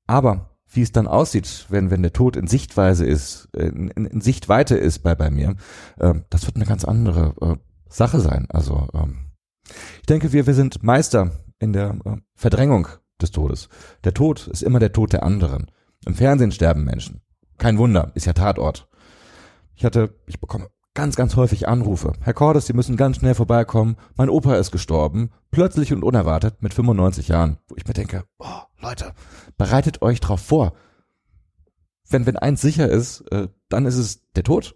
Aber 0.08 0.58
wie 0.70 0.82
es 0.82 0.92
dann 0.92 1.08
aussieht, 1.08 1.66
wenn, 1.70 1.92
wenn 1.92 2.01
der 2.01 2.13
Tod 2.13 2.36
in 2.36 2.48
Sichtweise 2.48 3.06
ist, 3.06 3.48
in, 3.56 3.89
in, 3.89 4.06
in 4.06 4.22
Sichtweite 4.22 4.75
ist 4.75 5.00
bei, 5.00 5.16
bei 5.16 5.30
mir, 5.30 5.56
äh, 5.98 6.16
das 6.30 6.46
wird 6.46 6.56
eine 6.56 6.66
ganz 6.66 6.84
andere 6.84 7.34
äh, 7.42 7.56
Sache 7.89 8.20
sein. 8.20 8.48
Also 8.50 8.88
ähm, 8.94 9.32
ich 10.00 10.06
denke, 10.08 10.34
wir, 10.34 10.48
wir 10.48 10.54
sind 10.54 10.84
Meister 10.84 11.32
in 11.60 11.74
der 11.74 11.98
äh, 12.06 12.18
Verdrängung 12.36 12.88
des 13.22 13.32
Todes. 13.32 13.70
Der 14.04 14.13
Tod 14.13 14.48
ist 14.48 14.63
immer 14.63 14.80
der 14.80 14.92
Tod 14.92 15.13
der 15.13 15.24
anderen. 15.24 15.72
Im 16.06 16.16
Fernsehen 16.16 16.51
sterben 16.51 16.84
Menschen. 16.84 17.22
Kein 17.58 17.78
Wunder, 17.78 18.12
ist 18.14 18.26
ja 18.26 18.34
Tatort. 18.34 18.88
Ich 19.76 19.86
hatte, 19.86 20.16
ich 20.26 20.40
bekomme 20.40 20.70
ganz, 20.94 21.16
ganz 21.16 21.36
häufig 21.36 21.68
Anrufe. 21.68 22.14
Herr 22.22 22.34
Cordes, 22.34 22.66
Sie 22.66 22.74
müssen 22.74 22.98
ganz 22.98 23.18
schnell 23.18 23.36
vorbeikommen. 23.36 23.98
Mein 24.16 24.30
Opa 24.30 24.56
ist 24.56 24.72
gestorben. 24.72 25.30
Plötzlich 25.52 25.94
und 25.94 26.04
unerwartet 26.04 26.64
mit 26.64 26.74
95 26.74 27.28
Jahren. 27.28 27.60
Wo 27.68 27.76
ich 27.76 27.86
mir 27.88 27.94
denke, 27.94 28.24
oh, 28.40 28.62
Leute, 28.82 29.14
bereitet 29.58 30.02
euch 30.02 30.20
drauf 30.20 30.42
vor. 30.42 30.74
Wenn, 32.10 32.26
wenn 32.26 32.38
eins 32.38 32.62
sicher 32.62 32.90
ist, 32.90 33.22
äh, 33.32 33.48
dann 33.70 33.86
ist 33.86 33.98
es 33.98 34.32
der 34.32 34.44
Tod. 34.44 34.76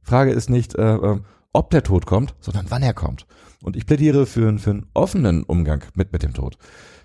Frage 0.00 0.30
ist 0.30 0.48
nicht, 0.48 0.76
äh, 0.76 0.94
äh, 0.94 1.20
ob 1.52 1.70
der 1.70 1.82
Tod 1.82 2.06
kommt, 2.06 2.36
sondern 2.40 2.66
wann 2.68 2.84
er 2.84 2.94
kommt. 2.94 3.26
Und 3.62 3.76
ich 3.76 3.86
plädiere 3.86 4.26
für, 4.26 4.58
für 4.58 4.70
einen 4.70 4.86
offenen 4.94 5.42
Umgang 5.42 5.82
mit, 5.94 6.12
mit 6.12 6.22
dem 6.22 6.34
Tod. 6.34 6.56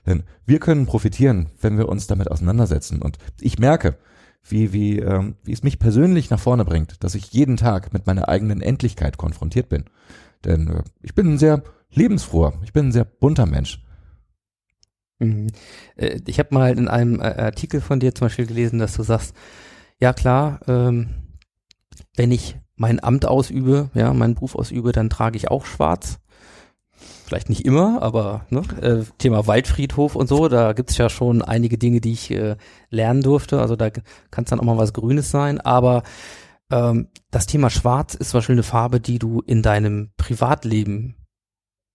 Denn 0.06 0.26
wir 0.46 0.60
können 0.60 0.86
profitieren, 0.86 1.50
wenn 1.60 1.78
wir 1.78 1.90
uns 1.90 2.06
damit 2.06 2.30
auseinandersetzen. 2.30 3.02
Und 3.02 3.18
ich 3.42 3.58
merke, 3.58 3.98
wie, 4.44 4.74
wie, 4.74 5.00
ähm, 5.00 5.36
wie 5.44 5.54
es 5.54 5.64
mich 5.64 5.80
persönlich 5.80 6.30
nach 6.30 6.40
vorne 6.40 6.66
bringt, 6.66 7.04
dass 7.04 7.16
ich 7.16 7.32
jeden 7.32 7.58
Tag 7.58 7.94
mit 7.94 8.06
meiner 8.06 8.28
eigenen 8.28 8.62
Endlichkeit 8.62 9.18
konfrontiert 9.18 9.70
bin. 9.70 9.86
Denn 10.44 10.70
äh, 10.70 10.84
ich 11.02 11.16
bin 11.16 11.34
ein 11.34 11.38
sehr 11.38 11.64
lebensfroher, 11.92 12.54
ich 12.64 12.74
bin 12.74 12.88
ein 12.88 12.92
sehr 12.92 13.06
bunter 13.06 13.46
Mensch. 13.46 13.82
Mhm. 15.20 15.48
Äh, 15.96 16.20
Ich 16.26 16.40
habe 16.40 16.54
mal 16.54 16.78
in 16.78 16.88
einem 16.88 17.20
äh, 17.20 17.24
Artikel 17.24 17.82
von 17.82 18.00
dir 18.00 18.14
zum 18.14 18.26
Beispiel 18.26 18.48
gelesen, 18.48 18.80
dass 18.80 18.96
du 18.96 19.04
sagst, 19.04 19.36
ja 20.00 20.14
klar, 20.14 20.60
ähm, 20.68 21.10
wenn 22.16 22.32
ich 22.32 22.58
mein 22.76 23.02
Amt 23.02 23.26
ausübe, 23.26 23.90
ja, 23.94 24.14
meinen 24.14 24.36
Beruf 24.36 24.56
ausübe, 24.56 24.92
dann 24.92 25.10
trage 25.10 25.38
ich 25.38 25.50
auch 25.50 25.66
schwarz. 25.66 26.20
Vielleicht 27.34 27.50
nicht 27.50 27.66
immer, 27.66 28.00
aber 28.04 28.46
ne, 28.52 28.62
äh, 28.80 29.06
Thema 29.18 29.48
Waldfriedhof 29.48 30.16
und 30.16 30.28
so, 30.28 30.50
da 30.50 30.74
gibt's 30.74 31.00
ja 31.00 31.10
schon 31.10 31.42
einige 31.42 31.80
Dinge, 31.80 32.00
die 32.00 32.12
ich 32.12 32.30
äh, 32.30 32.58
lernen 32.92 33.24
durfte. 33.24 33.60
Also 33.60 33.76
da 33.76 33.90
kann 33.90 34.44
es 34.44 34.52
dann 34.52 34.60
auch 34.60 34.66
mal 34.66 34.78
was 34.78 34.94
Grünes 34.94 35.32
sein. 35.32 35.60
Aber 35.60 36.04
ähm, 36.72 37.08
das 37.32 37.48
Thema 37.48 37.72
Schwarz 37.72 38.14
ist 38.14 38.34
Beispiel 38.34 38.54
eine 38.54 38.62
Farbe, 38.62 39.00
die 39.00 39.18
du 39.18 39.42
in 39.48 39.64
deinem 39.64 40.12
Privatleben 40.16 41.16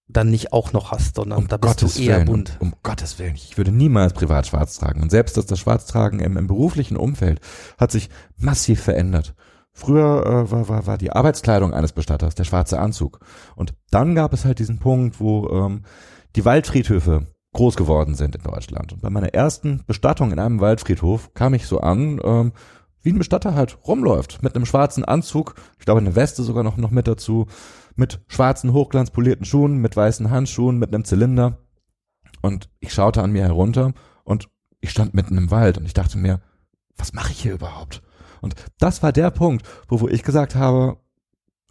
dann 0.08 0.28
nicht 0.28 0.52
auch 0.52 0.72
noch 0.72 0.90
hast, 0.90 1.14
sondern 1.14 1.46
da 1.46 1.56
bist 1.56 1.82
du 1.82 2.02
eher 2.02 2.16
Willen, 2.16 2.26
bunt. 2.26 2.56
Um, 2.58 2.72
um 2.72 2.78
Gottes 2.82 3.20
Willen, 3.20 3.36
ich 3.36 3.56
würde 3.56 3.70
niemals 3.70 4.14
privat 4.14 4.48
schwarz 4.48 4.76
tragen. 4.76 5.02
Und 5.02 5.10
selbst 5.10 5.36
das, 5.36 5.46
das 5.46 5.60
Schwarztragen 5.60 6.18
im, 6.18 6.36
im 6.36 6.48
beruflichen 6.48 6.96
Umfeld 6.96 7.40
hat 7.78 7.92
sich 7.92 8.10
massiv 8.36 8.82
verändert. 8.82 9.36
Früher 9.78 10.26
äh, 10.26 10.50
war, 10.50 10.68
war, 10.68 10.86
war 10.88 10.98
die 10.98 11.12
Arbeitskleidung 11.12 11.72
eines 11.72 11.92
Bestatters 11.92 12.34
der 12.34 12.42
schwarze 12.42 12.80
Anzug. 12.80 13.20
Und 13.54 13.74
dann 13.92 14.16
gab 14.16 14.32
es 14.32 14.44
halt 14.44 14.58
diesen 14.58 14.80
Punkt, 14.80 15.20
wo 15.20 15.48
ähm, 15.50 15.84
die 16.34 16.44
Waldfriedhöfe 16.44 17.28
groß 17.52 17.76
geworden 17.76 18.16
sind 18.16 18.34
in 18.34 18.42
Deutschland. 18.42 18.92
Und 18.92 19.02
bei 19.02 19.08
meiner 19.08 19.34
ersten 19.34 19.84
Bestattung 19.86 20.32
in 20.32 20.40
einem 20.40 20.58
Waldfriedhof 20.58 21.32
kam 21.32 21.54
ich 21.54 21.68
so 21.68 21.78
an, 21.78 22.20
ähm, 22.24 22.52
wie 23.02 23.12
ein 23.12 23.18
Bestatter 23.18 23.54
halt 23.54 23.78
rumläuft, 23.86 24.42
mit 24.42 24.56
einem 24.56 24.66
schwarzen 24.66 25.04
Anzug, 25.04 25.54
ich 25.78 25.84
glaube 25.84 26.00
eine 26.00 26.16
Weste 26.16 26.42
sogar 26.42 26.64
noch, 26.64 26.76
noch 26.76 26.90
mit 26.90 27.06
dazu, 27.06 27.46
mit 27.94 28.20
schwarzen, 28.26 28.72
hochglanzpolierten 28.72 29.44
Schuhen, 29.44 29.76
mit 29.76 29.96
weißen 29.96 30.28
Handschuhen, 30.28 30.78
mit 30.78 30.92
einem 30.92 31.04
Zylinder. 31.04 31.58
Und 32.42 32.68
ich 32.80 32.92
schaute 32.92 33.22
an 33.22 33.30
mir 33.30 33.44
herunter 33.44 33.92
und 34.24 34.48
ich 34.80 34.90
stand 34.90 35.14
mitten 35.14 35.38
im 35.38 35.52
Wald 35.52 35.78
und 35.78 35.84
ich 35.84 35.94
dachte 35.94 36.18
mir, 36.18 36.40
was 36.96 37.12
mache 37.12 37.30
ich 37.30 37.40
hier 37.40 37.54
überhaupt? 37.54 38.02
Und 38.40 38.54
das 38.78 39.02
war 39.02 39.12
der 39.12 39.30
Punkt, 39.30 39.66
wo, 39.88 40.00
wo 40.00 40.08
ich 40.08 40.22
gesagt 40.22 40.54
habe, 40.54 40.98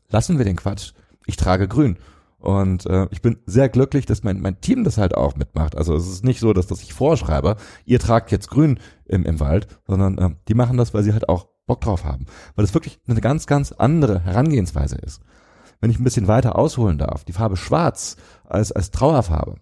lassen 0.09 0.37
wir 0.37 0.45
den 0.45 0.55
Quatsch. 0.55 0.93
Ich 1.25 1.35
trage 1.35 1.67
grün. 1.67 1.97
Und 2.39 2.85
äh, 2.85 3.07
ich 3.11 3.21
bin 3.21 3.39
sehr 3.45 3.67
glücklich, 3.67 4.05
dass 4.05 4.23
mein, 4.23 4.39
mein 4.39 4.61
Team 4.61 4.83
das 4.83 4.97
halt 4.97 5.15
auch 5.15 5.35
mitmacht. 5.35 5.75
Also 5.75 5.95
es 5.95 6.07
ist 6.07 6.23
nicht 6.23 6.39
so, 6.39 6.53
dass, 6.53 6.67
dass 6.67 6.83
ich 6.83 6.93
vorschreibe, 6.93 7.55
ihr 7.85 7.99
tragt 7.99 8.31
jetzt 8.31 8.49
grün 8.49 8.79
im, 9.05 9.25
im 9.25 9.39
Wald, 9.39 9.67
sondern 9.87 10.17
äh, 10.17 10.29
die 10.47 10.53
machen 10.53 10.77
das, 10.77 10.93
weil 10.93 11.03
sie 11.03 11.13
halt 11.13 11.29
auch 11.29 11.47
Bock 11.65 11.81
drauf 11.81 12.05
haben. 12.05 12.25
Weil 12.55 12.65
es 12.65 12.73
wirklich 12.73 12.99
eine 13.07 13.21
ganz, 13.21 13.47
ganz 13.47 13.71
andere 13.71 14.23
Herangehensweise 14.23 14.97
ist. 14.97 15.21
Wenn 15.81 15.91
ich 15.91 15.99
ein 15.99 16.03
bisschen 16.03 16.27
weiter 16.27 16.57
ausholen 16.57 16.97
darf, 16.97 17.23
die 17.23 17.33
Farbe 17.33 17.57
Schwarz 17.57 18.17
als, 18.45 18.71
als 18.71 18.91
Trauerfarbe 18.91 19.55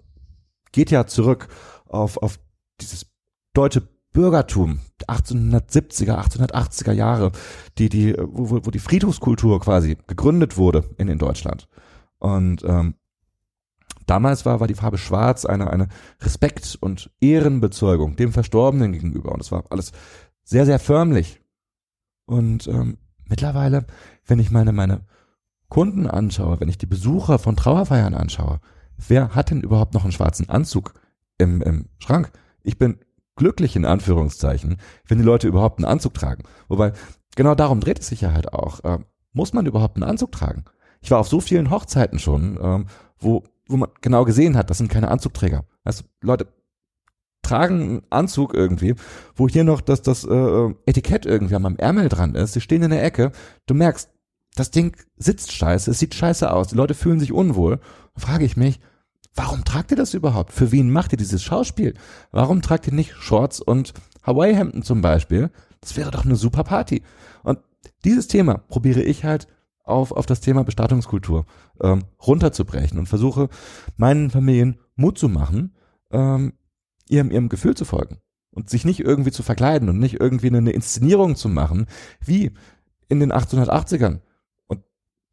geht 0.71 0.91
ja 0.91 1.07
zurück 1.07 1.47
auf, 1.87 2.17
auf 2.17 2.39
dieses 2.81 3.07
deutsche 3.53 3.87
Bürgertum 4.15 4.79
1870er, 5.07 6.17
1880er 6.17 6.93
Jahre, 6.93 7.33
die 7.77 7.89
die 7.89 8.15
wo, 8.17 8.65
wo 8.65 8.71
die 8.71 8.79
Friedhofskultur 8.79 9.59
quasi 9.59 9.97
gegründet 10.07 10.55
wurde 10.55 10.85
in, 10.97 11.09
in 11.09 11.19
Deutschland. 11.19 11.67
Und 12.17 12.63
ähm, 12.63 12.95
damals 14.05 14.45
war 14.45 14.61
war 14.61 14.67
die 14.67 14.73
Farbe 14.73 14.97
Schwarz 14.97 15.43
eine 15.43 15.69
eine 15.69 15.89
Respekt 16.21 16.77
und 16.79 17.11
Ehrenbezeugung 17.19 18.15
dem 18.15 18.31
Verstorbenen 18.31 18.93
gegenüber 18.93 19.33
und 19.33 19.41
es 19.41 19.51
war 19.51 19.65
alles 19.69 19.91
sehr 20.45 20.65
sehr 20.65 20.79
förmlich. 20.79 21.41
Und 22.25 22.67
ähm, 22.67 22.97
mittlerweile, 23.27 23.85
wenn 24.25 24.39
ich 24.39 24.49
meine 24.49 24.71
meine 24.71 25.01
Kunden 25.67 26.07
anschaue, 26.07 26.61
wenn 26.61 26.69
ich 26.69 26.77
die 26.77 26.85
Besucher 26.85 27.37
von 27.37 27.57
Trauerfeiern 27.57 28.13
anschaue, 28.13 28.61
wer 29.09 29.35
hat 29.35 29.51
denn 29.51 29.59
überhaupt 29.59 29.93
noch 29.93 30.03
einen 30.03 30.13
schwarzen 30.13 30.47
Anzug 30.47 30.93
im, 31.37 31.61
im 31.61 31.89
Schrank? 31.99 32.31
Ich 32.63 32.77
bin 32.77 32.97
glücklich 33.35 33.75
in 33.75 33.85
Anführungszeichen, 33.85 34.77
wenn 35.07 35.17
die 35.17 35.23
Leute 35.23 35.47
überhaupt 35.47 35.79
einen 35.79 35.85
Anzug 35.85 36.13
tragen. 36.13 36.43
Wobei, 36.67 36.93
genau 37.35 37.55
darum 37.55 37.79
dreht 37.79 37.99
es 37.99 38.07
sich 38.07 38.21
ja 38.21 38.33
halt 38.33 38.53
auch. 38.53 38.79
Ähm, 38.83 39.05
muss 39.33 39.53
man 39.53 39.65
überhaupt 39.65 39.97
einen 39.97 40.09
Anzug 40.09 40.31
tragen? 40.31 40.65
Ich 41.01 41.11
war 41.11 41.19
auf 41.19 41.27
so 41.27 41.41
vielen 41.41 41.69
Hochzeiten 41.69 42.19
schon, 42.19 42.57
ähm, 42.61 42.85
wo, 43.19 43.43
wo 43.67 43.77
man 43.77 43.89
genau 44.01 44.25
gesehen 44.25 44.57
hat, 44.57 44.69
das 44.69 44.77
sind 44.77 44.89
keine 44.89 45.09
Anzugträger. 45.09 45.65
Also 45.83 46.03
Leute 46.21 46.47
tragen 47.41 47.81
einen 47.81 48.01
Anzug 48.09 48.53
irgendwie, 48.53 48.95
wo 49.35 49.47
hier 49.47 49.63
noch 49.63 49.81
das, 49.81 50.01
das 50.01 50.23
äh, 50.23 50.73
Etikett 50.85 51.25
irgendwie 51.25 51.55
an 51.55 51.61
meinem 51.61 51.77
Ärmel 51.77 52.09
dran 52.09 52.33
ist. 52.33 52.53
Sie 52.53 52.61
stehen 52.61 52.81
in 52.81 52.89
der 52.89 53.03
Ecke. 53.03 53.31
Du 53.67 53.75
merkst, 53.75 54.09
das 54.55 54.71
Ding 54.71 54.95
sitzt 55.17 55.51
scheiße, 55.51 55.91
es 55.91 55.99
sieht 55.99 56.15
scheiße 56.15 56.51
aus, 56.51 56.69
die 56.69 56.75
Leute 56.75 56.93
fühlen 56.93 57.19
sich 57.19 57.33
unwohl. 57.33 57.79
Da 58.15 58.21
frage 58.21 58.45
ich 58.45 58.57
mich, 58.57 58.79
warum 59.35 59.63
tragt 59.63 59.91
ihr 59.91 59.97
das 59.97 60.13
überhaupt? 60.13 60.53
Für 60.53 60.71
wen 60.71 60.91
macht 60.91 61.11
ihr 61.11 61.17
dieses 61.17 61.43
Schauspiel? 61.43 61.93
Warum 62.31 62.61
tragt 62.61 62.87
ihr 62.87 62.93
nicht 62.93 63.13
Shorts 63.13 63.59
und 63.59 63.93
Hawaii-Hemden 64.23 64.81
zum 64.81 65.01
Beispiel? 65.01 65.51
Das 65.81 65.95
wäre 65.97 66.11
doch 66.11 66.25
eine 66.25 66.35
super 66.35 66.63
Party. 66.63 67.03
Und 67.43 67.59
dieses 68.03 68.27
Thema 68.27 68.57
probiere 68.57 69.01
ich 69.01 69.23
halt 69.23 69.47
auf, 69.83 70.11
auf 70.11 70.25
das 70.25 70.41
Thema 70.41 70.63
Bestattungskultur 70.63 71.45
ähm, 71.81 72.03
runterzubrechen 72.25 72.97
und 72.97 73.07
versuche 73.07 73.49
meinen 73.97 74.31
Familien 74.31 74.79
Mut 74.95 75.17
zu 75.17 75.29
machen, 75.29 75.75
ähm, 76.11 76.53
ihrem, 77.07 77.29
ihrem 77.29 77.49
Gefühl 77.49 77.75
zu 77.75 77.85
folgen 77.85 78.19
und 78.51 78.69
sich 78.69 78.85
nicht 78.85 79.01
irgendwie 79.01 79.31
zu 79.31 79.43
verkleiden 79.43 79.89
und 79.89 79.99
nicht 79.99 80.19
irgendwie 80.19 80.47
eine 80.47 80.71
Inszenierung 80.71 81.35
zu 81.35 81.49
machen, 81.49 81.85
wie 82.19 82.51
in 83.09 83.19
den 83.19 83.31
1880ern. 83.31 84.21
Und 84.67 84.81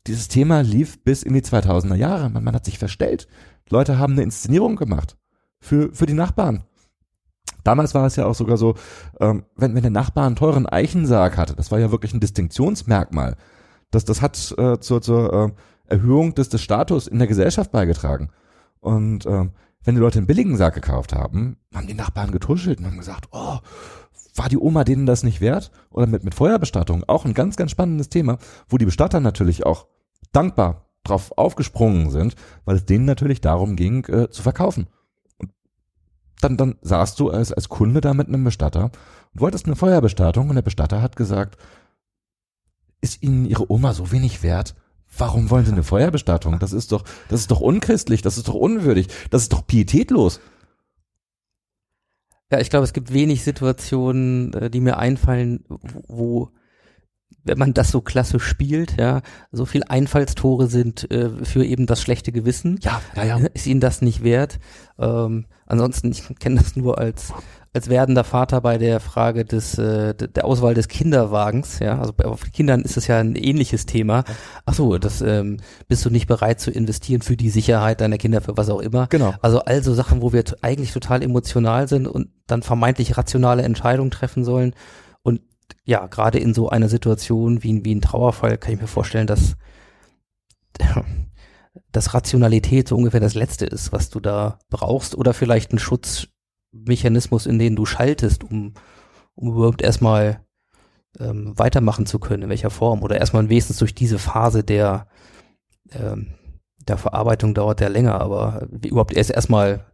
dieses 0.06 0.28
Thema 0.28 0.62
lief 0.62 1.02
bis 1.02 1.23
in 1.23 1.32
die 1.32 1.40
2000er 1.40 1.94
Jahre. 1.94 2.28
Man, 2.28 2.44
man 2.44 2.54
hat 2.54 2.64
sich 2.64 2.78
verstellt. 2.78 3.28
Leute 3.72 3.98
haben 3.98 4.12
eine 4.12 4.22
Inszenierung 4.22 4.76
gemacht 4.76 5.16
für, 5.58 5.92
für 5.92 6.06
die 6.06 6.14
Nachbarn. 6.14 6.64
Damals 7.64 7.94
war 7.94 8.06
es 8.06 8.16
ja 8.16 8.26
auch 8.26 8.34
sogar 8.34 8.56
so, 8.56 8.74
ähm, 9.20 9.44
wenn, 9.56 9.74
wenn 9.74 9.82
der 9.82 9.90
Nachbar 9.90 10.26
einen 10.26 10.36
teuren 10.36 10.66
Eichensarg 10.66 11.36
hatte, 11.36 11.54
das 11.54 11.70
war 11.70 11.78
ja 11.78 11.90
wirklich 11.90 12.12
ein 12.12 12.20
Distinktionsmerkmal. 12.20 13.36
Das, 13.90 14.04
das 14.04 14.20
hat 14.20 14.54
äh, 14.58 14.78
zur, 14.80 15.00
zur 15.00 15.32
äh, 15.32 15.92
Erhöhung 15.92 16.34
des, 16.34 16.48
des 16.48 16.60
Status 16.60 17.06
in 17.06 17.18
der 17.18 17.28
Gesellschaft 17.28 17.70
beigetragen. 17.70 18.30
Und 18.80 19.26
ähm, 19.26 19.52
wenn 19.84 19.94
die 19.94 20.00
Leute 20.00 20.18
einen 20.18 20.26
billigen 20.26 20.56
Sarg 20.56 20.74
gekauft 20.74 21.12
haben, 21.12 21.56
haben 21.74 21.86
die 21.86 21.94
Nachbarn 21.94 22.30
getuschelt 22.30 22.78
und 22.78 22.86
haben 22.86 22.98
gesagt, 22.98 23.28
oh, 23.32 23.58
war 24.34 24.48
die 24.48 24.58
Oma 24.58 24.84
denen 24.84 25.06
das 25.06 25.22
nicht 25.22 25.40
wert? 25.40 25.70
Oder 25.90 26.06
mit, 26.06 26.24
mit 26.24 26.34
Feuerbestattung, 26.34 27.04
auch 27.06 27.24
ein 27.24 27.34
ganz, 27.34 27.56
ganz 27.56 27.70
spannendes 27.70 28.08
Thema, 28.08 28.38
wo 28.68 28.78
die 28.78 28.86
Bestatter 28.86 29.20
natürlich 29.20 29.66
auch 29.66 29.86
dankbar 30.32 30.86
drauf 31.04 31.32
aufgesprungen 31.37 32.11
sind, 32.11 32.37
weil 32.64 32.76
es 32.76 32.85
denen 32.85 33.04
natürlich 33.04 33.40
darum 33.40 33.76
ging, 33.76 34.04
äh, 34.06 34.30
zu 34.30 34.42
verkaufen. 34.42 34.87
Und 35.38 35.50
dann, 36.40 36.56
dann 36.56 36.78
saßt 36.82 37.18
du 37.18 37.30
als, 37.30 37.52
als 37.52 37.68
Kunde 37.68 38.00
da 38.00 38.14
mit 38.14 38.28
einem 38.28 38.44
Bestatter 38.44 38.90
und 39.32 39.40
wolltest 39.40 39.66
eine 39.66 39.76
Feuerbestattung 39.76 40.49
und 40.49 40.54
der 40.54 40.62
Bestatter 40.62 41.02
hat 41.02 41.16
gesagt, 41.16 41.56
ist 43.00 43.23
Ihnen 43.23 43.47
Ihre 43.47 43.71
Oma 43.71 43.94
so 43.94 44.12
wenig 44.12 44.42
wert? 44.42 44.75
Warum 45.18 45.50
wollen 45.50 45.66
Sie 45.66 45.73
eine 45.73 45.82
Feuerbestattung? 45.82 46.59
Das 46.59 46.73
ist 46.73 46.92
doch, 46.92 47.04
das 47.28 47.40
ist 47.40 47.50
doch 47.50 47.61
unchristlich, 47.61 48.23
das 48.23 48.38
ist 48.38 48.49
doch 48.49 48.54
unwürdig, 48.54 49.09
das 49.30 49.42
ist 49.42 49.52
doch 49.52 49.66
pietätlos. 49.66 50.40
Ja, 52.50 52.61
ich 52.61 52.71
glaube, 52.71 52.85
es 52.85 52.92
gibt 52.92 53.12
wenig 53.12 53.42
Situationen, 53.42 54.52
äh, 54.54 54.71
die 54.71 54.80
mir 54.80 54.99
einfallen, 54.99 55.64
wo 56.06 56.50
wenn 57.44 57.58
man 57.58 57.75
das 57.75 57.90
so 57.90 58.00
klassisch 58.00 58.44
spielt, 58.44 58.99
ja, 58.99 59.22
so 59.50 59.66
viel 59.66 59.82
Einfallstore 59.84 60.66
sind 60.68 61.11
äh, 61.11 61.30
für 61.44 61.64
eben 61.64 61.87
das 61.87 62.00
schlechte 62.00 62.32
Gewissen. 62.32 62.78
Ja, 62.82 63.00
ja, 63.16 63.25
ja. 63.25 63.37
Ist 63.54 63.66
ihnen 63.66 63.80
das 63.80 64.02
nicht 64.02 64.22
wert? 64.22 64.58
Ähm, 64.99 65.46
ansonsten, 65.66 66.12
ich 66.12 66.22
kenne 66.38 66.61
das 66.61 66.76
nur 66.76 66.99
als 66.99 67.32
als 67.75 67.88
werdender 67.88 68.25
Vater 68.25 68.61
bei 68.61 68.76
der 68.76 69.00
Frage 69.00 69.44
des 69.44 69.78
äh, 69.78 70.14
der 70.14 70.44
Auswahl 70.44 70.75
des 70.75 70.88
Kinderwagens, 70.88 71.78
ja, 71.78 71.99
also 71.99 72.12
bei 72.12 72.25
Kindern 72.52 72.82
ist 72.82 72.96
es 72.96 73.06
ja 73.06 73.18
ein 73.18 73.34
ähnliches 73.34 73.87
Thema. 73.87 74.25
Ach 74.66 74.75
so, 74.75 74.99
das 74.99 75.22
ähm, 75.22 75.56
bist 75.88 76.04
du 76.04 76.11
nicht 76.11 76.26
bereit 76.26 76.61
zu 76.61 76.70
investieren 76.70 77.22
für 77.22 77.37
die 77.37 77.49
Sicherheit 77.49 78.02
deiner 78.02 78.18
Kinder, 78.18 78.42
für 78.42 78.56
was 78.56 78.68
auch 78.68 78.80
immer. 78.80 79.06
Genau. 79.06 79.34
Also 79.40 79.61
also 79.61 79.94
Sachen, 79.94 80.20
wo 80.20 80.32
wir 80.34 80.44
eigentlich 80.61 80.92
total 80.92 81.22
emotional 81.22 81.88
sind 81.88 82.06
und 82.06 82.28
dann 82.46 82.62
vermeintlich 82.62 83.16
rationale 83.16 83.62
Entscheidungen 83.62 84.11
treffen 84.11 84.44
sollen. 84.44 84.75
Ja, 85.84 86.06
gerade 86.06 86.38
in 86.38 86.54
so 86.54 86.68
einer 86.68 86.88
Situation 86.88 87.62
wie, 87.62 87.84
wie 87.84 87.94
ein 87.94 88.00
Trauerfall 88.00 88.58
kann 88.58 88.74
ich 88.74 88.80
mir 88.80 88.86
vorstellen, 88.86 89.26
dass 89.26 89.56
dass 91.90 92.14
Rationalität 92.14 92.88
so 92.88 92.96
ungefähr 92.96 93.20
das 93.20 93.34
Letzte 93.34 93.66
ist, 93.66 93.92
was 93.92 94.10
du 94.10 94.20
da 94.20 94.58
brauchst 94.70 95.14
oder 95.14 95.32
vielleicht 95.34 95.72
ein 95.72 95.78
Schutzmechanismus, 95.78 97.46
in 97.46 97.58
den 97.58 97.76
du 97.76 97.86
schaltest, 97.86 98.44
um, 98.44 98.74
um 99.34 99.52
überhaupt 99.52 99.82
erstmal 99.82 100.44
ähm, 101.18 101.58
weitermachen 101.58 102.06
zu 102.06 102.18
können, 102.18 102.44
in 102.44 102.48
welcher 102.48 102.70
Form 102.70 103.02
oder 103.02 103.18
erstmal 103.18 103.48
wenigstens 103.48 103.78
durch 103.78 103.94
diese 103.94 104.18
Phase 104.18 104.64
der 104.64 105.06
ähm, 105.92 106.34
der 106.88 106.96
Verarbeitung 106.98 107.54
dauert 107.54 107.80
ja 107.80 107.88
länger, 107.88 108.20
aber 108.20 108.66
überhaupt 108.82 109.14
erst 109.14 109.30
erstmal 109.30 109.86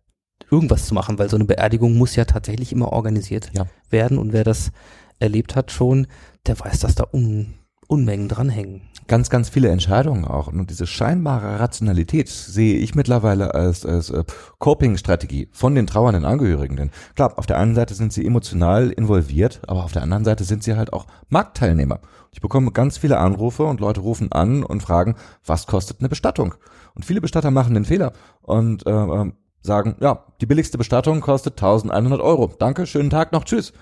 irgendwas 0.50 0.86
zu 0.86 0.94
machen, 0.94 1.18
weil 1.18 1.28
so 1.28 1.36
eine 1.36 1.44
Beerdigung 1.44 1.94
muss 1.98 2.16
ja 2.16 2.24
tatsächlich 2.24 2.72
immer 2.72 2.92
organisiert 2.92 3.50
Ja. 3.54 3.66
werden 3.90 4.18
und 4.18 4.32
wer 4.32 4.44
das 4.44 4.72
erlebt 5.18 5.56
hat 5.56 5.70
schon, 5.70 6.06
der 6.46 6.58
weiß, 6.58 6.80
dass 6.80 6.94
da 6.94 7.06
Un 7.12 7.54
Unmengen 7.88 8.28
dranhängen. 8.28 8.82
ganz, 9.06 9.30
ganz 9.30 9.48
viele 9.48 9.70
Entscheidungen 9.70 10.26
auch. 10.26 10.48
Und 10.48 10.68
diese 10.68 10.86
scheinbare 10.86 11.58
Rationalität 11.58 12.28
sehe 12.28 12.76
ich 12.76 12.94
mittlerweile 12.94 13.54
als, 13.54 13.86
als 13.86 14.10
äh, 14.10 14.24
Coping-Strategie 14.58 15.48
von 15.52 15.74
den 15.74 15.86
trauernden 15.86 16.26
Angehörigen. 16.26 16.76
Denn 16.76 16.90
klar, 17.16 17.38
auf 17.38 17.46
der 17.46 17.56
einen 17.58 17.74
Seite 17.74 17.94
sind 17.94 18.12
sie 18.12 18.26
emotional 18.26 18.90
involviert, 18.90 19.62
aber 19.66 19.84
auf 19.84 19.92
der 19.92 20.02
anderen 20.02 20.24
Seite 20.24 20.44
sind 20.44 20.62
sie 20.62 20.76
halt 20.76 20.92
auch 20.92 21.06
Marktteilnehmer. 21.30 22.00
Ich 22.32 22.42
bekomme 22.42 22.72
ganz 22.72 22.98
viele 22.98 23.16
Anrufe 23.16 23.64
und 23.64 23.80
Leute 23.80 24.00
rufen 24.00 24.30
an 24.32 24.62
und 24.62 24.82
fragen, 24.82 25.16
was 25.46 25.66
kostet 25.66 26.00
eine 26.00 26.10
Bestattung? 26.10 26.54
Und 26.94 27.06
viele 27.06 27.22
Bestatter 27.22 27.50
machen 27.50 27.72
den 27.72 27.86
Fehler 27.86 28.12
und 28.42 28.86
äh, 28.86 28.90
ähm, 28.90 29.32
sagen, 29.62 29.96
ja, 30.00 30.24
die 30.40 30.46
billigste 30.46 30.76
Bestattung 30.76 31.22
kostet 31.22 31.54
1100 31.54 32.20
Euro. 32.20 32.52
Danke, 32.58 32.86
schönen 32.86 33.10
Tag 33.10 33.32
noch, 33.32 33.44
tschüss. 33.44 33.72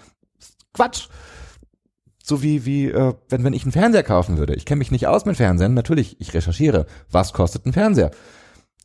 Quatsch 0.77 1.09
so 2.27 2.43
wie 2.43 2.67
wie 2.67 2.91
äh, 2.91 3.15
wenn 3.29 3.45
wenn 3.45 3.53
ich 3.53 3.63
einen 3.63 3.73
Fernseher 3.73 4.03
kaufen 4.03 4.37
würde. 4.37 4.55
Ich 4.55 4.67
kenne 4.67 4.81
mich 4.81 4.91
nicht 4.91 5.07
aus 5.07 5.25
mit 5.27 5.37
Fernsehen. 5.37 5.75
Natürlich, 5.75 6.21
ich 6.21 6.35
recherchiere. 6.35 6.87
Was 7.11 7.33
kostet 7.33 7.67
ein 7.67 7.73
Fernseher? 7.73 8.11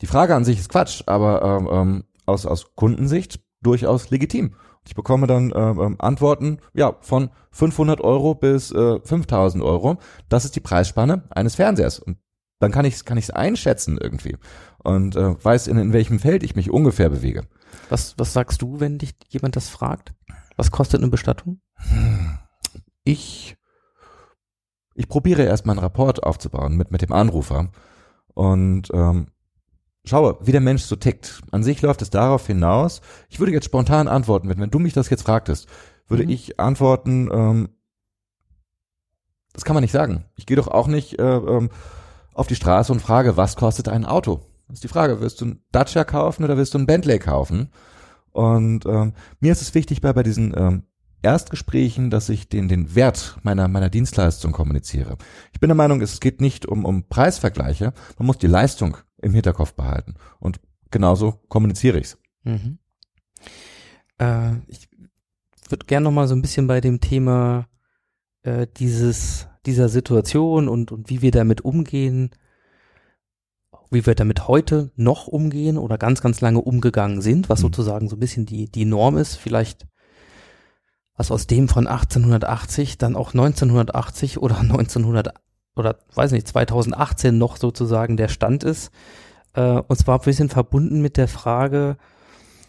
Die 0.01 0.05
Frage 0.07 0.35
an 0.35 0.45
sich 0.45 0.59
ist 0.59 0.69
Quatsch, 0.69 1.01
aber 1.07 1.41
ähm, 1.41 1.69
ähm, 1.71 2.03
aus 2.27 2.45
aus 2.45 2.75
Kundensicht 2.75 3.39
durchaus 3.61 4.11
legitim. 4.11 4.53
Ich 4.87 4.93
bekomme 4.93 5.25
dann 5.25 5.51
ähm, 5.55 5.79
ähm, 5.79 5.95
Antworten 5.99 6.59
ja 6.73 6.95
von 7.01 7.31
500 7.51 8.01
Euro 8.01 8.35
bis 8.35 8.71
äh, 8.71 8.99
5000 9.03 9.63
Euro. 9.63 9.97
Das 10.29 10.45
ist 10.45 10.55
die 10.55 10.59
Preisspanne 10.59 11.23
eines 11.31 11.55
Fernsehers 11.55 11.97
und 11.99 12.17
dann 12.59 12.71
kann 12.71 12.85
ich 12.85 13.05
kann 13.05 13.17
ich 13.17 13.25
es 13.25 13.31
einschätzen 13.31 13.97
irgendwie 13.99 14.37
und 14.83 15.15
äh, 15.15 15.43
weiß 15.43 15.65
in, 15.65 15.77
in 15.77 15.93
welchem 15.93 16.19
Feld 16.19 16.43
ich 16.43 16.55
mich 16.55 16.69
ungefähr 16.69 17.09
bewege. 17.09 17.47
Was, 17.89 18.13
was 18.17 18.33
sagst 18.33 18.61
du, 18.61 18.79
wenn 18.79 18.99
dich 18.99 19.15
jemand 19.29 19.55
das 19.55 19.69
fragt? 19.69 20.13
Was 20.57 20.69
kostet 20.69 21.01
eine 21.01 21.09
Bestattung? 21.09 21.59
Ich 23.03 23.57
ich 24.93 25.07
probiere 25.07 25.43
erstmal 25.43 25.75
einen 25.75 25.83
Rapport 25.83 26.23
aufzubauen 26.23 26.75
mit 26.75 26.91
mit 26.91 27.01
dem 27.01 27.11
Anrufer 27.11 27.71
und 28.33 28.89
ähm, 28.93 29.27
schaue, 30.03 30.37
wie 30.41 30.51
der 30.51 30.61
Mensch 30.61 30.83
so 30.83 30.95
tickt. 30.95 31.41
An 31.51 31.63
sich 31.63 31.81
läuft 31.81 32.01
es 32.01 32.09
darauf 32.09 32.47
hinaus. 32.47 33.01
Ich 33.29 33.39
würde 33.39 33.51
jetzt 33.51 33.65
spontan 33.65 34.07
antworten, 34.07 34.49
wenn, 34.49 34.59
wenn 34.59 34.71
du 34.71 34.79
mich 34.79 34.93
das 34.93 35.09
jetzt 35.09 35.23
fragtest, 35.23 35.67
würde 36.07 36.23
Mhm. 36.23 36.29
ich 36.29 36.59
antworten, 36.59 37.29
ähm, 37.31 37.69
das 39.53 39.65
kann 39.65 39.73
man 39.73 39.81
nicht 39.81 39.91
sagen. 39.91 40.25
Ich 40.35 40.45
gehe 40.45 40.57
doch 40.57 40.67
auch 40.67 40.87
nicht 40.87 41.19
äh, 41.19 41.35
ähm, 41.37 41.69
auf 42.33 42.47
die 42.47 42.55
Straße 42.55 42.91
und 42.91 43.01
frage, 43.01 43.37
was 43.37 43.55
kostet 43.55 43.89
ein 43.89 44.05
Auto? 44.05 44.41
Das 44.67 44.75
ist 44.77 44.83
die 44.83 44.87
Frage, 44.87 45.19
wirst 45.19 45.41
du 45.41 45.45
ein 45.45 45.63
Dacia 45.71 46.03
kaufen 46.05 46.43
oder 46.45 46.57
wirst 46.57 46.73
du 46.73 46.77
ein 46.79 46.85
Bentley 46.85 47.19
kaufen? 47.19 47.69
Und 48.31 48.85
ähm, 48.85 49.13
mir 49.41 49.51
ist 49.51 49.61
es 49.61 49.75
wichtig 49.75 49.99
bei, 49.99 50.13
bei 50.13 50.23
diesen 50.23 50.53
ähm, 50.57 50.83
Erstgesprächen, 51.21 52.09
dass 52.09 52.29
ich 52.29 52.49
den, 52.49 52.67
den 52.67 52.95
Wert 52.95 53.37
meiner, 53.43 53.67
meiner 53.67 53.89
Dienstleistung 53.89 54.51
kommuniziere. 54.51 55.17
Ich 55.53 55.59
bin 55.59 55.69
der 55.69 55.75
Meinung, 55.75 56.01
es 56.01 56.19
geht 56.19 56.41
nicht 56.41 56.65
um, 56.65 56.85
um 56.85 57.07
Preisvergleiche, 57.07 57.93
man 58.17 58.25
muss 58.25 58.37
die 58.37 58.47
Leistung 58.47 58.97
im 59.21 59.33
Hinterkopf 59.33 59.73
behalten. 59.73 60.15
Und 60.39 60.59
genauso 60.89 61.33
kommuniziere 61.47 61.99
ich's. 61.99 62.17
Mhm. 62.43 62.79
Äh, 64.19 64.55
ich 64.67 64.89
würde 65.69 65.85
gerne 65.85 66.05
noch 66.05 66.11
mal 66.11 66.27
so 66.27 66.35
ein 66.35 66.41
bisschen 66.41 66.67
bei 66.67 66.81
dem 66.81 66.99
Thema 66.99 67.67
äh, 68.43 68.67
dieses 68.77 69.47
dieser 69.65 69.89
Situation 69.89 70.67
und 70.67 70.91
und 70.91 71.09
wie 71.09 71.21
wir 71.21 71.31
damit 71.31 71.61
umgehen, 71.61 72.31
wie 73.91 74.05
wir 74.05 74.15
damit 74.15 74.47
heute 74.47 74.91
noch 74.95 75.27
umgehen 75.27 75.77
oder 75.77 75.97
ganz 75.97 76.21
ganz 76.21 76.41
lange 76.41 76.61
umgegangen 76.61 77.21
sind, 77.21 77.47
was 77.49 77.59
Mhm. 77.59 77.63
sozusagen 77.63 78.09
so 78.09 78.15
ein 78.15 78.19
bisschen 78.19 78.45
die 78.45 78.71
die 78.71 78.85
Norm 78.85 79.17
ist, 79.17 79.35
vielleicht 79.35 79.87
was 81.15 81.31
aus 81.31 81.47
dem 81.47 81.67
von 81.67 81.87
1880 81.87 82.97
dann 82.97 83.15
auch 83.15 83.33
1980 83.33 84.39
oder 84.39 84.57
1900 84.59 85.33
oder 85.75 85.99
weiß 86.13 86.31
nicht 86.31 86.47
2018 86.47 87.37
noch 87.37 87.57
sozusagen 87.57 88.17
der 88.17 88.27
Stand 88.27 88.63
ist. 88.63 88.91
Äh, 89.53 89.79
und 89.79 89.97
zwar 89.97 90.19
ein 90.19 90.25
bisschen 90.25 90.49
verbunden 90.49 91.01
mit 91.01 91.17
der 91.17 91.27
Frage, 91.27 91.97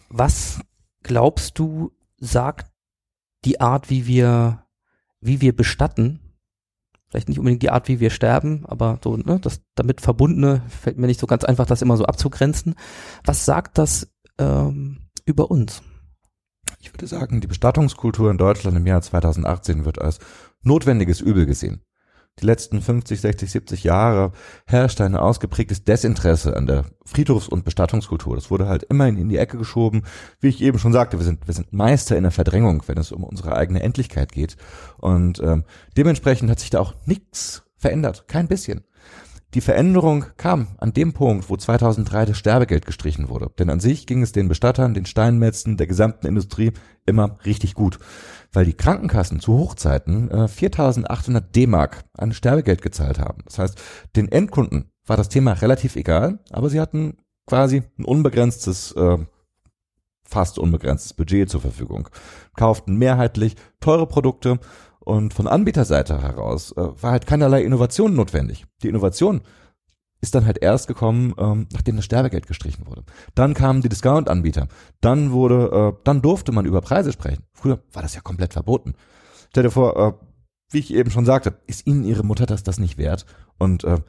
was 0.09 0.61
glaubst 1.01 1.59
du, 1.59 1.91
sagt 2.17 2.71
die 3.45 3.59
Art, 3.59 3.89
wie 3.89 4.07
wir, 4.07 4.63
wie 5.19 5.41
wir 5.41 5.55
bestatten, 5.55 6.19
vielleicht 7.09 7.29
nicht 7.29 7.39
unbedingt 7.39 7.61
die 7.61 7.69
Art, 7.69 7.87
wie 7.87 7.99
wir 7.99 8.09
sterben, 8.09 8.65
aber 8.65 8.99
so, 9.03 9.17
ne, 9.17 9.39
das 9.39 9.61
damit 9.75 10.01
verbundene, 10.01 10.61
fällt 10.67 10.97
mir 10.97 11.07
nicht 11.07 11.19
so 11.19 11.27
ganz 11.27 11.43
einfach, 11.43 11.65
das 11.65 11.81
immer 11.81 11.97
so 11.97 12.05
abzugrenzen. 12.05 12.75
Was 13.25 13.45
sagt 13.45 13.77
das 13.77 14.11
ähm, 14.39 15.09
über 15.25 15.51
uns? 15.51 15.83
Ich 16.83 16.93
würde 16.93 17.07
sagen, 17.07 17.39
die 17.39 17.47
Bestattungskultur 17.47 18.29
in 18.29 18.37
Deutschland 18.37 18.75
im 18.75 18.85
Jahr 18.85 19.01
2018 19.01 19.85
wird 19.85 20.01
als 20.01 20.19
notwendiges 20.63 21.21
Übel 21.21 21.45
gesehen. 21.45 21.81
Die 22.41 22.45
letzten 22.45 22.81
50, 22.81 23.21
60, 23.21 23.51
70 23.51 23.83
Jahre 23.85 24.33
herrscht 24.65 24.99
ein 24.99 25.15
ausgeprägtes 25.15 25.85
Desinteresse 25.85 26.57
an 26.57 26.67
der 26.67 26.83
Friedhofs- 27.05 27.47
und 27.47 27.63
Bestattungskultur. 27.63 28.35
Das 28.35 28.51
wurde 28.51 28.67
halt 28.67 28.83
immerhin 28.83 29.15
in 29.15 29.29
die 29.29 29.37
Ecke 29.37 29.57
geschoben. 29.57 30.03
Wie 30.41 30.49
ich 30.49 30.61
eben 30.61 30.77
schon 30.77 30.91
sagte, 30.91 31.17
wir 31.17 31.23
sind, 31.23 31.47
wir 31.47 31.53
sind 31.53 31.71
Meister 31.71 32.17
in 32.17 32.23
der 32.23 32.31
Verdrängung, 32.31 32.83
wenn 32.87 32.97
es 32.97 33.13
um 33.13 33.23
unsere 33.23 33.55
eigene 33.55 33.81
Endlichkeit 33.81 34.33
geht. 34.33 34.57
Und 34.97 35.39
ähm, 35.39 35.63
dementsprechend 35.95 36.49
hat 36.49 36.59
sich 36.59 36.71
da 36.71 36.81
auch 36.81 36.95
nichts 37.05 37.63
verändert, 37.77 38.27
kein 38.27 38.49
bisschen. 38.49 38.83
Die 39.53 39.61
Veränderung 39.61 40.25
kam 40.37 40.69
an 40.77 40.93
dem 40.93 41.13
Punkt, 41.13 41.47
wo 41.49 41.55
2003 41.55 42.25
das 42.25 42.37
Sterbegeld 42.37 42.87
gestrichen 42.87 43.29
wurde. 43.29 43.51
Denn 43.59 43.69
an 43.69 43.79
sich 43.79 44.07
ging 44.07 44.23
es 44.23 44.31
den 44.31 44.47
Bestattern, 44.47 44.95
den 44.95 45.05
Steinmetzen, 45.05 45.77
der 45.77 45.85
gesamten 45.85 46.25
Industrie 46.25 46.71
immer 47.05 47.37
richtig 47.45 47.75
gut. 47.75 47.99
Weil 48.51 48.65
die 48.65 48.73
Krankenkassen 48.73 49.39
zu 49.39 49.53
Hochzeiten 49.53 50.31
äh, 50.31 50.45
4.800 50.45 51.39
D-Mark 51.39 52.03
an 52.17 52.33
Sterbegeld 52.33 52.81
gezahlt 52.81 53.19
haben. 53.19 53.43
Das 53.45 53.59
heißt, 53.59 53.81
den 54.15 54.31
Endkunden 54.31 54.91
war 55.05 55.17
das 55.17 55.29
Thema 55.29 55.53
relativ 55.53 55.95
egal, 55.97 56.39
aber 56.49 56.69
sie 56.69 56.79
hatten 56.79 57.17
quasi 57.45 57.83
ein 57.99 58.05
unbegrenztes, 58.05 58.93
äh, 58.93 59.17
fast 60.23 60.57
unbegrenztes 60.57 61.13
Budget 61.13 61.49
zur 61.49 61.61
Verfügung. 61.61 62.09
Kauften 62.55 62.95
mehrheitlich 62.95 63.55
teure 63.79 64.07
Produkte 64.07 64.59
und 65.03 65.33
von 65.33 65.47
Anbieterseite 65.47 66.21
heraus 66.21 66.71
äh, 66.71 66.81
war 67.01 67.11
halt 67.11 67.27
keinerlei 67.27 67.63
Innovation 67.63 68.15
notwendig. 68.15 68.65
Die 68.81 68.89
Innovation 68.89 69.41
ist 70.21 70.35
dann 70.35 70.45
halt 70.45 70.59
erst 70.61 70.87
gekommen, 70.87 71.33
ähm, 71.37 71.67
nachdem 71.73 71.97
das 71.97 72.05
Sterbegeld 72.05 72.47
gestrichen 72.47 72.87
wurde. 72.87 73.03
Dann 73.35 73.53
kamen 73.53 73.81
die 73.81 73.89
Discount-Anbieter. 73.89 74.69
Dann 75.01 75.31
wurde, 75.31 75.95
äh, 75.97 76.01
dann 76.05 76.21
durfte 76.21 76.53
man 76.53 76.65
über 76.65 76.79
Preise 76.79 77.11
sprechen. 77.11 77.43
Früher 77.51 77.81
war 77.91 78.01
das 78.01 78.15
ja 78.15 78.21
komplett 78.21 78.53
verboten. 78.53 78.93
Stell 79.49 79.63
dir 79.63 79.71
vor, 79.71 79.97
äh, 79.97 80.13
wie 80.71 80.79
ich 80.79 80.93
eben 80.93 81.11
schon 81.11 81.25
sagte, 81.25 81.59
ist 81.67 81.85
Ihnen 81.85 82.05
Ihre 82.05 82.23
Mutter 82.23 82.45
das 82.45 82.63
das 82.63 82.79
nicht 82.79 82.97
wert? 82.97 83.25
Und 83.57 83.83
äh, 83.83 83.99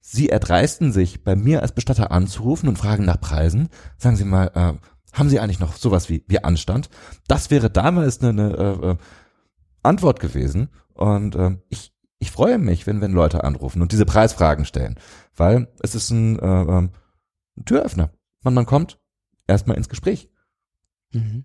Sie 0.00 0.28
erdreisten 0.28 0.92
sich, 0.92 1.24
bei 1.24 1.34
mir 1.34 1.62
als 1.62 1.72
Bestatter 1.72 2.10
anzurufen 2.10 2.68
und 2.68 2.76
fragen 2.76 3.06
nach 3.06 3.18
Preisen. 3.18 3.70
Sagen 3.96 4.16
Sie 4.16 4.26
mal, 4.26 4.50
äh, 4.54 4.74
haben 5.14 5.30
Sie 5.30 5.40
eigentlich 5.40 5.60
noch 5.60 5.74
sowas 5.76 6.10
wie, 6.10 6.22
wie 6.28 6.44
Anstand? 6.44 6.90
Das 7.26 7.50
wäre 7.50 7.70
damals 7.70 8.20
eine, 8.20 8.28
eine 8.28 8.56
äh, 8.56 8.90
äh, 8.90 8.96
Antwort 9.84 10.20
gewesen. 10.20 10.70
Und 10.94 11.36
ähm, 11.36 11.62
ich, 11.68 11.92
ich 12.18 12.30
freue 12.30 12.58
mich, 12.58 12.86
wenn, 12.86 13.00
wenn 13.00 13.12
Leute 13.12 13.44
anrufen 13.44 13.82
und 13.82 13.92
diese 13.92 14.06
Preisfragen 14.06 14.64
stellen, 14.64 14.96
weil 15.36 15.68
es 15.80 15.94
ist 15.94 16.10
ein, 16.10 16.38
äh, 16.38 16.62
ähm, 16.62 16.90
ein 17.56 17.64
Türöffner. 17.64 18.10
Man, 18.42 18.54
man 18.54 18.66
kommt 18.66 19.00
erstmal 19.46 19.76
ins 19.76 19.88
Gespräch. 19.88 20.30
Mhm. 21.12 21.44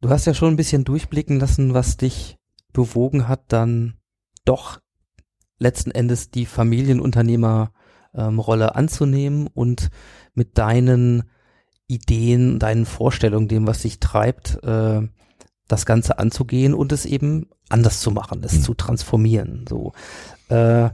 Du 0.00 0.08
hast 0.08 0.24
ja 0.26 0.34
schon 0.34 0.54
ein 0.54 0.56
bisschen 0.56 0.84
durchblicken 0.84 1.38
lassen, 1.38 1.74
was 1.74 1.96
dich 1.96 2.38
bewogen 2.72 3.28
hat, 3.28 3.52
dann 3.52 3.98
doch 4.44 4.80
letzten 5.58 5.90
Endes 5.90 6.30
die 6.30 6.46
Familienunternehmerrolle 6.46 7.70
ähm, 8.14 8.72
anzunehmen 8.72 9.46
und 9.48 9.90
mit 10.34 10.56
deinen 10.56 11.24
Ideen, 11.86 12.58
deinen 12.58 12.86
Vorstellungen, 12.86 13.48
dem, 13.48 13.66
was 13.66 13.82
dich 13.82 14.00
treibt, 14.00 14.62
äh, 14.62 15.02
das 15.70 15.86
Ganze 15.86 16.18
anzugehen 16.18 16.74
und 16.74 16.92
es 16.92 17.06
eben 17.06 17.48
anders 17.68 18.00
zu 18.00 18.10
machen, 18.10 18.42
es 18.44 18.54
Mhm. 18.58 18.62
zu 18.62 18.74
transformieren. 18.74 19.64
So, 19.68 19.92
äh, 20.48 20.90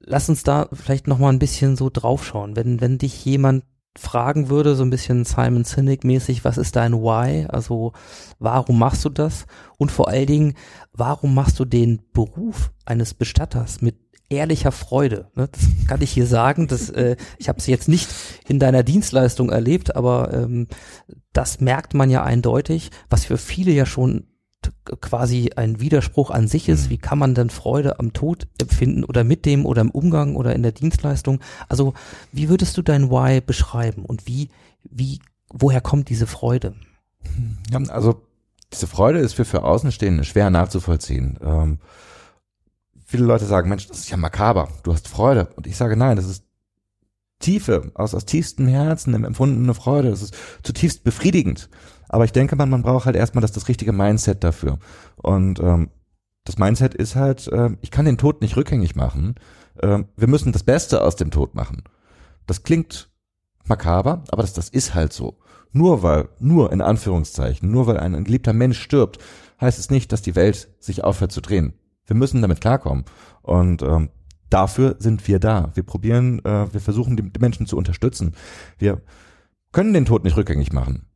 lass 0.00 0.28
uns 0.28 0.42
da 0.42 0.68
vielleicht 0.72 1.06
noch 1.06 1.18
mal 1.18 1.28
ein 1.30 1.38
bisschen 1.38 1.76
so 1.76 1.90
draufschauen. 1.90 2.56
Wenn 2.56 2.80
wenn 2.80 2.98
dich 2.98 3.24
jemand 3.24 3.64
fragen 3.96 4.48
würde, 4.48 4.74
so 4.74 4.82
ein 4.84 4.90
bisschen 4.90 5.24
Simon 5.26 5.64
Sinek 5.64 6.02
mäßig, 6.04 6.44
was 6.46 6.56
ist 6.56 6.76
dein 6.76 6.94
Why? 6.94 7.46
Also 7.48 7.92
warum 8.38 8.78
machst 8.78 9.04
du 9.04 9.10
das? 9.10 9.44
Und 9.76 9.92
vor 9.92 10.08
allen 10.08 10.26
Dingen, 10.26 10.54
warum 10.94 11.34
machst 11.34 11.60
du 11.60 11.66
den 11.66 12.00
Beruf 12.14 12.72
eines 12.86 13.12
Bestatters 13.12 13.82
mit 13.82 13.96
ehrlicher 14.32 14.72
Freude? 14.72 15.30
Ne? 15.34 15.48
Das 15.52 15.62
kann 15.86 16.02
ich 16.02 16.10
hier 16.10 16.26
sagen. 16.26 16.66
Das, 16.66 16.90
äh, 16.90 17.16
ich 17.38 17.48
habe 17.48 17.58
es 17.58 17.66
jetzt 17.66 17.88
nicht 17.88 18.08
in 18.48 18.58
deiner 18.58 18.82
Dienstleistung 18.82 19.50
erlebt, 19.50 19.94
aber 19.94 20.32
ähm, 20.32 20.66
das 21.32 21.60
merkt 21.60 21.94
man 21.94 22.10
ja 22.10 22.22
eindeutig, 22.22 22.90
was 23.08 23.26
für 23.26 23.38
viele 23.38 23.72
ja 23.72 23.86
schon 23.86 24.26
quasi 25.00 25.50
ein 25.56 25.80
Widerspruch 25.80 26.30
an 26.30 26.48
sich 26.48 26.68
ist. 26.68 26.86
Mhm. 26.86 26.90
Wie 26.90 26.98
kann 26.98 27.18
man 27.18 27.34
denn 27.34 27.50
Freude 27.50 27.98
am 27.98 28.12
Tod 28.12 28.46
empfinden 28.60 29.04
oder 29.04 29.24
mit 29.24 29.44
dem 29.44 29.66
oder 29.66 29.82
im 29.82 29.90
Umgang 29.90 30.36
oder 30.36 30.54
in 30.54 30.62
der 30.62 30.72
Dienstleistung? 30.72 31.40
Also 31.68 31.94
wie 32.32 32.48
würdest 32.48 32.76
du 32.76 32.82
dein 32.82 33.10
Why 33.10 33.40
beschreiben 33.40 34.04
und 34.04 34.26
wie, 34.26 34.50
wie, 34.84 35.20
woher 35.48 35.80
kommt 35.80 36.08
diese 36.08 36.26
Freude? 36.26 36.74
Ja, 37.70 37.80
also 37.88 38.22
diese 38.72 38.86
Freude 38.86 39.18
ist 39.18 39.34
für, 39.34 39.44
für 39.44 39.64
Außenstehende 39.64 40.24
schwer 40.24 40.50
nachzuvollziehen. 40.50 41.38
Ähm, 41.42 41.78
viele 43.12 43.26
Leute 43.26 43.44
sagen, 43.44 43.68
Mensch, 43.68 43.86
das 43.86 43.98
ist 43.98 44.10
ja 44.10 44.16
makaber, 44.16 44.68
du 44.82 44.92
hast 44.92 45.06
Freude. 45.06 45.48
Und 45.56 45.66
ich 45.66 45.76
sage, 45.76 45.96
nein, 45.96 46.16
das 46.16 46.26
ist 46.26 46.44
tiefe, 47.38 47.92
aus, 47.94 48.14
aus 48.14 48.24
tiefstem 48.24 48.66
Herzen 48.66 49.12
empfundene 49.24 49.74
Freude. 49.74 50.10
Das 50.10 50.22
ist 50.22 50.34
zutiefst 50.62 51.04
befriedigend. 51.04 51.68
Aber 52.08 52.24
ich 52.24 52.32
denke, 52.32 52.56
man, 52.56 52.70
man 52.70 52.82
braucht 52.82 53.04
halt 53.04 53.16
erstmal 53.16 53.42
das, 53.42 53.52
das 53.52 53.68
richtige 53.68 53.92
Mindset 53.92 54.42
dafür. 54.42 54.78
Und 55.16 55.60
ähm, 55.60 55.90
das 56.44 56.56
Mindset 56.56 56.94
ist 56.94 57.14
halt, 57.14 57.48
äh, 57.48 57.70
ich 57.82 57.90
kann 57.90 58.06
den 58.06 58.18
Tod 58.18 58.40
nicht 58.40 58.56
rückgängig 58.56 58.96
machen. 58.96 59.34
Ähm, 59.82 60.06
wir 60.16 60.28
müssen 60.28 60.52
das 60.52 60.62
Beste 60.62 61.02
aus 61.02 61.16
dem 61.16 61.30
Tod 61.30 61.54
machen. 61.54 61.82
Das 62.46 62.62
klingt 62.62 63.10
makaber, 63.64 64.24
aber 64.30 64.42
das, 64.42 64.54
das 64.54 64.70
ist 64.70 64.94
halt 64.94 65.12
so. 65.12 65.38
Nur 65.72 66.02
weil, 66.02 66.28
nur 66.38 66.72
in 66.72 66.80
Anführungszeichen, 66.80 67.70
nur 67.70 67.86
weil 67.86 67.98
ein, 67.98 68.14
ein 68.14 68.24
geliebter 68.24 68.52
Mensch 68.52 68.80
stirbt, 68.80 69.18
heißt 69.60 69.78
es 69.78 69.90
nicht, 69.90 70.12
dass 70.12 70.22
die 70.22 70.34
Welt 70.34 70.68
sich 70.80 71.04
aufhört 71.04 71.32
zu 71.32 71.42
drehen. 71.42 71.74
Wir 72.06 72.16
müssen 72.16 72.42
damit 72.42 72.60
klarkommen. 72.60 73.04
Und 73.42 73.82
ähm, 73.82 74.10
dafür 74.50 74.96
sind 74.98 75.26
wir 75.28 75.38
da. 75.38 75.70
Wir 75.74 75.82
probieren, 75.82 76.44
äh, 76.44 76.72
wir 76.72 76.80
versuchen, 76.80 77.16
die, 77.16 77.38
Menschen 77.38 77.66
zu 77.66 77.76
unterstützen. 77.76 78.34
Wir 78.78 79.02
können 79.72 79.94
den 79.94 80.04
Tod 80.04 80.24
nicht 80.24 80.36
rückgängig 80.36 80.72
machen. 80.72 81.06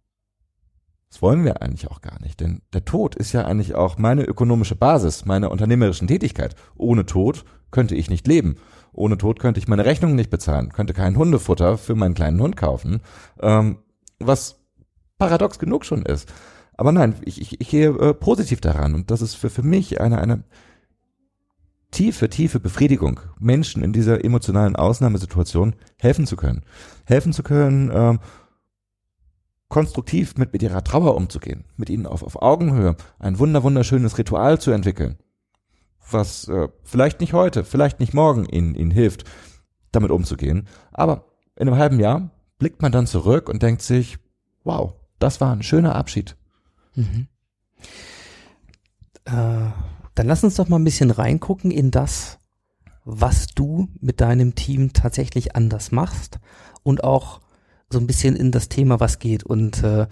Das 1.11 1.23
wollen 1.23 1.45
wir 1.45 1.63
eigentlich 1.63 1.89
auch 1.89 2.01
gar 2.01 2.21
nicht, 2.21 2.41
denn 2.41 2.63
der 2.73 2.85
Tod 2.85 3.15
ist 3.15 3.33
ja 3.33 3.45
eigentlich 3.45 3.75
auch 3.75 3.97
meine 3.97 4.25
ökonomische 4.25 4.75
Basis 4.75 5.25
meiner 5.25 5.51
unternehmerischen 5.51 6.09
Tätigkeit. 6.09 6.57
Ohne 6.77 7.07
Tod 7.07 7.45
könnte 7.71 7.95
ich 7.95 8.11
nicht 8.11 8.27
leben. 8.27 8.57
Ohne 8.93 9.17
Tod 9.17 9.39
könnte 9.39 9.61
ich 9.61 9.69
meine 9.69 9.85
Rechnungen 9.85 10.17
nicht 10.17 10.31
bezahlen, 10.31 10.73
könnte 10.73 10.95
kein 10.95 11.17
Hundefutter 11.17 11.79
für 11.79 11.95
meinen 11.95 12.15
kleinen 12.15 12.41
Hund 12.41 12.57
kaufen, 12.57 13.01
ähm, 13.41 13.79
was 14.19 14.65
paradox 15.19 15.59
genug 15.59 15.85
schon 15.85 16.03
ist. 16.03 16.33
Aber 16.77 16.93
nein, 16.93 17.15
ich, 17.25 17.41
ich, 17.41 17.61
ich 17.61 17.69
gehe 17.69 17.89
äh, 17.89 18.15
positiv 18.15 18.61
daran 18.61 18.95
und 18.95 19.11
das 19.11 19.23
ist 19.23 19.35
für, 19.35 19.51
für 19.51 19.63
mich 19.63 20.01
eine, 20.01 20.19
eine 20.19 20.45
tiefe, 21.91 22.29
tiefe 22.29 22.61
Befriedigung, 22.61 23.21
Menschen 23.39 23.83
in 23.83 23.93
dieser 23.93 24.25
emotionalen 24.25 24.77
Ausnahmesituation 24.77 25.75
helfen 25.99 26.27
zu 26.27 26.37
können. 26.37 26.65
Helfen 27.05 27.33
zu 27.33 27.43
können, 27.43 27.91
ähm, 27.93 28.21
konstruktiv 29.69 30.37
mit, 30.37 30.53
mit 30.53 30.63
ihrer 30.63 30.85
Trauer 30.85 31.15
umzugehen, 31.17 31.65
mit 31.77 31.91
ihnen 31.91 32.07
auf, 32.07 32.23
auf 32.23 32.41
Augenhöhe 32.41 32.97
ein 33.19 33.39
wunder, 33.39 33.63
wunderschönes 33.63 34.19
Ritual 34.19 34.61
zu 34.61 34.71
entwickeln, 34.71 35.19
was 36.11 36.49
äh, 36.49 36.69
vielleicht 36.85 37.21
nicht 37.21 37.33
heute, 37.33 37.65
vielleicht 37.65 37.99
nicht 37.99 38.15
morgen 38.15 38.47
ihnen, 38.47 38.75
ihnen 38.75 38.91
hilft, 38.91 39.25
damit 39.91 40.11
umzugehen, 40.11 40.69
aber 40.93 41.25
in 41.57 41.69
einem 41.69 41.79
halben 41.79 41.99
Jahr 41.99 42.31
blickt 42.59 42.83
man 42.83 42.93
dann 42.93 43.07
zurück 43.07 43.49
und 43.49 43.63
denkt 43.63 43.83
sich, 43.83 44.19
wow, 44.63 44.95
das 45.19 45.41
war 45.41 45.53
ein 45.53 45.63
schöner 45.63 45.97
Abschied. 45.97 46.37
Mhm. 46.95 47.29
Äh, 49.25 49.71
dann 50.17 50.27
lass 50.27 50.43
uns 50.43 50.57
doch 50.57 50.69
mal 50.69 50.79
ein 50.79 50.85
bisschen 50.85 51.11
reingucken 51.11 51.71
in 51.71 51.91
das, 51.91 52.39
was 53.05 53.49
du 53.49 53.89
mit 54.01 54.21
deinem 54.21 54.55
Team 54.55 54.93
tatsächlich 54.93 55.55
anders 55.55 55.93
machst 55.93 56.41
und 56.83 57.05
auch 57.05 57.41
so 57.91 58.01
ein 58.01 58.07
bisschen 58.07 58.35
in 58.35 58.51
das 58.51 58.69
Thema, 58.69 58.99
was 58.99 59.19
geht. 59.21 59.45
Und 59.45 59.85
äh, 59.85 60.09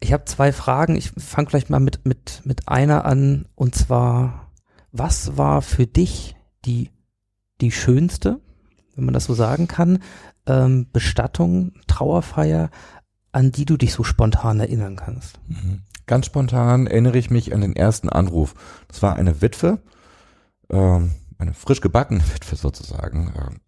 ich 0.00 0.12
habe 0.12 0.24
zwei 0.24 0.52
Fragen. 0.52 0.96
Ich 0.96 1.10
fange 1.10 1.50
vielleicht 1.50 1.70
mal 1.70 1.80
mit, 1.80 2.04
mit, 2.04 2.40
mit 2.44 2.66
einer 2.66 3.04
an. 3.04 3.46
Und 3.54 3.74
zwar, 3.74 4.50
was 4.90 5.36
war 5.36 5.62
für 5.62 5.86
dich 5.86 6.34
die, 6.64 6.90
die 7.60 7.70
schönste, 7.70 8.40
wenn 8.96 9.04
man 9.04 9.14
das 9.14 9.26
so 9.26 9.34
sagen 9.34 9.68
kann, 9.68 10.02
ähm, 10.46 10.88
Bestattung, 10.92 11.74
Trauerfeier, 11.86 12.70
an 13.32 13.52
die 13.52 13.66
du 13.66 13.76
dich 13.76 13.92
so 13.92 14.02
spontan 14.02 14.60
erinnern 14.60 14.96
kannst? 14.96 15.38
Mhm. 15.46 15.82
Ganz 16.06 16.26
spontan 16.26 16.86
erinnere 16.86 17.18
ich 17.18 17.30
mich 17.30 17.54
an 17.54 17.60
den 17.60 17.76
ersten 17.76 18.08
Anruf. 18.08 18.54
Das 18.88 19.02
war 19.02 19.16
eine 19.16 19.40
Witwe, 19.40 19.80
ähm, 20.70 21.12
eine 21.38 21.54
frisch 21.54 21.80
gebackene 21.80 22.20
Witwe 22.34 22.56
sozusagen, 22.56 23.32
ähm, 23.36 23.60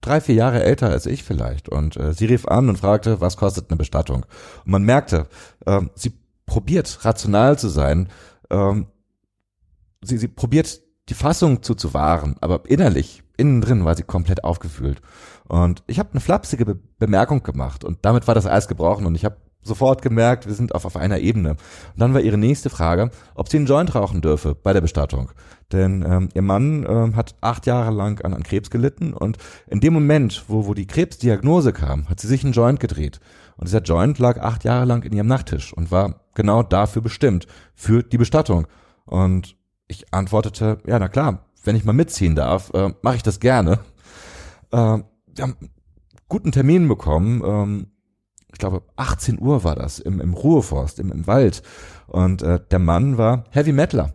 drei, 0.00 0.20
vier 0.20 0.34
Jahre 0.34 0.62
älter 0.62 0.88
als 0.88 1.06
ich 1.06 1.24
vielleicht. 1.24 1.68
Und 1.68 1.96
äh, 1.96 2.12
sie 2.14 2.26
rief 2.26 2.46
an 2.46 2.68
und 2.68 2.78
fragte, 2.78 3.20
was 3.20 3.36
kostet 3.36 3.70
eine 3.70 3.76
Bestattung? 3.76 4.24
Und 4.64 4.72
man 4.72 4.82
merkte, 4.82 5.26
ähm, 5.66 5.90
sie 5.94 6.18
probiert 6.46 7.04
rational 7.04 7.58
zu 7.58 7.68
sein. 7.68 8.08
Ähm, 8.50 8.86
sie, 10.02 10.18
sie 10.18 10.28
probiert 10.28 10.80
die 11.08 11.14
Fassung 11.14 11.62
zu, 11.62 11.74
zu 11.74 11.92
wahren, 11.92 12.36
aber 12.40 12.62
innerlich, 12.66 13.22
innen 13.36 13.60
drin 13.60 13.84
war 13.84 13.96
sie 13.96 14.02
komplett 14.02 14.44
aufgefühlt. 14.44 15.00
Und 15.48 15.82
ich 15.86 15.98
habe 15.98 16.10
eine 16.12 16.20
flapsige 16.20 16.64
Be 16.64 16.78
Bemerkung 16.98 17.42
gemacht 17.42 17.82
und 17.82 17.98
damit 18.02 18.28
war 18.28 18.34
das 18.34 18.46
Eis 18.46 18.68
gebrochen 18.68 19.06
und 19.06 19.14
ich 19.14 19.24
habe 19.24 19.38
sofort 19.62 20.02
gemerkt, 20.02 20.46
wir 20.46 20.54
sind 20.54 20.74
auf, 20.74 20.84
auf 20.84 20.96
einer 20.96 21.18
Ebene. 21.18 21.50
Und 21.50 21.58
dann 21.96 22.14
war 22.14 22.20
ihre 22.20 22.38
nächste 22.38 22.70
Frage, 22.70 23.10
ob 23.34 23.48
sie 23.48 23.58
einen 23.58 23.66
Joint 23.66 23.94
rauchen 23.94 24.20
dürfe 24.20 24.54
bei 24.54 24.72
der 24.72 24.80
Bestattung. 24.80 25.30
Denn 25.72 26.04
ähm, 26.06 26.28
ihr 26.34 26.42
Mann 26.42 26.84
ähm, 26.88 27.16
hat 27.16 27.36
acht 27.40 27.66
Jahre 27.66 27.92
lang 27.92 28.20
an, 28.22 28.34
an 28.34 28.42
Krebs 28.42 28.70
gelitten 28.70 29.12
und 29.12 29.38
in 29.68 29.80
dem 29.80 29.92
Moment, 29.92 30.44
wo, 30.48 30.66
wo 30.66 30.74
die 30.74 30.86
Krebsdiagnose 30.86 31.72
kam, 31.72 32.08
hat 32.08 32.20
sie 32.20 32.26
sich 32.26 32.42
einen 32.42 32.52
Joint 32.52 32.80
gedreht. 32.80 33.20
Und 33.56 33.68
dieser 33.68 33.82
Joint 33.82 34.18
lag 34.18 34.40
acht 34.40 34.64
Jahre 34.64 34.86
lang 34.86 35.02
in 35.04 35.12
ihrem 35.12 35.26
Nachttisch 35.26 35.72
und 35.72 35.90
war 35.90 36.20
genau 36.34 36.62
dafür 36.62 37.02
bestimmt, 37.02 37.46
für 37.74 38.02
die 38.02 38.18
Bestattung. 38.18 38.66
Und 39.04 39.56
ich 39.86 40.12
antwortete, 40.12 40.78
ja, 40.86 40.98
na 40.98 41.08
klar, 41.08 41.44
wenn 41.64 41.76
ich 41.76 41.84
mal 41.84 41.92
mitziehen 41.92 42.34
darf, 42.34 42.72
äh, 42.74 42.92
mache 43.02 43.16
ich 43.16 43.22
das 43.22 43.38
gerne. 43.38 43.80
Äh, 44.72 44.76
wir 44.76 45.42
haben 45.42 45.56
guten 46.28 46.52
Termin 46.52 46.88
bekommen, 46.88 47.42
ähm, 47.44 47.86
ich 48.52 48.58
glaube 48.58 48.82
18 48.96 49.40
Uhr 49.40 49.64
war 49.64 49.76
das, 49.76 49.98
im, 49.98 50.20
im 50.20 50.34
Ruheforst, 50.34 50.98
im, 50.98 51.12
im 51.12 51.26
Wald. 51.26 51.62
Und 52.06 52.42
äh, 52.42 52.60
der 52.70 52.78
Mann 52.78 53.18
war 53.18 53.44
Heavy 53.50 53.72
Metaler. 53.72 54.14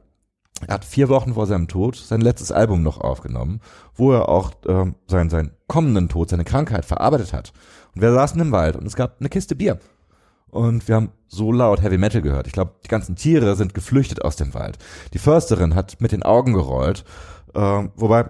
Er 0.66 0.76
hat 0.76 0.86
vier 0.86 1.10
Wochen 1.10 1.34
vor 1.34 1.48
seinem 1.48 1.68
Tod 1.68 1.96
sein 1.96 2.22
letztes 2.22 2.52
Album 2.52 2.82
noch 2.82 3.02
aufgenommen, 3.02 3.60
wo 3.94 4.14
er 4.14 4.30
auch 4.30 4.52
äh, 4.66 4.92
seinen, 5.08 5.30
seinen 5.30 5.52
kommenden 5.68 6.08
Tod, 6.08 6.30
seine 6.30 6.46
Krankheit 6.46 6.86
verarbeitet 6.86 7.34
hat. 7.34 7.52
Und 7.94 8.02
wir 8.02 8.14
saßen 8.14 8.40
im 8.40 8.52
Wald 8.52 8.76
und 8.76 8.86
es 8.86 8.96
gab 8.96 9.20
eine 9.20 9.30
Kiste 9.30 9.56
Bier. 9.56 9.80
Und 10.50 10.88
wir 10.88 10.96
haben 10.96 11.10
so 11.28 11.52
laut 11.52 11.82
Heavy 11.82 11.98
Metal 11.98 12.22
gehört. 12.22 12.48
Ich 12.48 12.54
glaube, 12.54 12.76
die 12.84 12.88
ganzen 12.88 13.18
Tiere 13.18 13.56
sind 13.56 13.74
geflüchtet 13.74 14.24
aus 14.24 14.38
dem 14.38 14.54
Wald. 14.54 14.78
Die 15.14 15.20
Försterin 15.20 15.76
hat 15.76 16.00
mit 16.00 16.14
den 16.14 16.24
Augen 16.24 16.54
gerollt, 16.54 17.04
äh, 17.54 17.60
wobei 17.96 18.30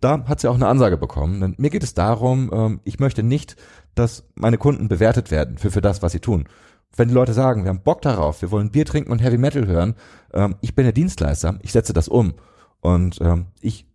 da 0.00 0.24
hat 0.26 0.40
sie 0.40 0.48
auch 0.48 0.54
eine 0.54 0.66
Ansage 0.66 0.96
bekommen. 0.96 1.40
Denn 1.40 1.54
mir 1.58 1.70
geht 1.70 1.82
es 1.82 1.94
darum, 1.94 2.50
ähm, 2.52 2.80
ich 2.84 2.98
möchte 2.98 3.22
nicht, 3.22 3.56
dass 3.94 4.24
meine 4.34 4.58
Kunden 4.58 4.88
bewertet 4.88 5.30
werden 5.30 5.58
für, 5.58 5.70
für 5.70 5.80
das, 5.80 6.02
was 6.02 6.12
sie 6.12 6.20
tun. 6.20 6.48
Wenn 6.96 7.08
die 7.08 7.14
Leute 7.14 7.34
sagen, 7.34 7.64
wir 7.64 7.68
haben 7.68 7.82
Bock 7.82 8.02
darauf, 8.02 8.42
wir 8.42 8.50
wollen 8.50 8.70
Bier 8.70 8.84
trinken 8.84 9.12
und 9.12 9.22
Heavy 9.22 9.38
Metal 9.38 9.66
hören, 9.66 9.94
ähm, 10.32 10.56
ich 10.60 10.74
bin 10.74 10.84
der 10.84 10.92
Dienstleister, 10.92 11.58
ich 11.62 11.72
setze 11.72 11.92
das 11.92 12.08
um. 12.08 12.34
Und 12.80 13.20
ähm, 13.20 13.46
ich 13.60 13.86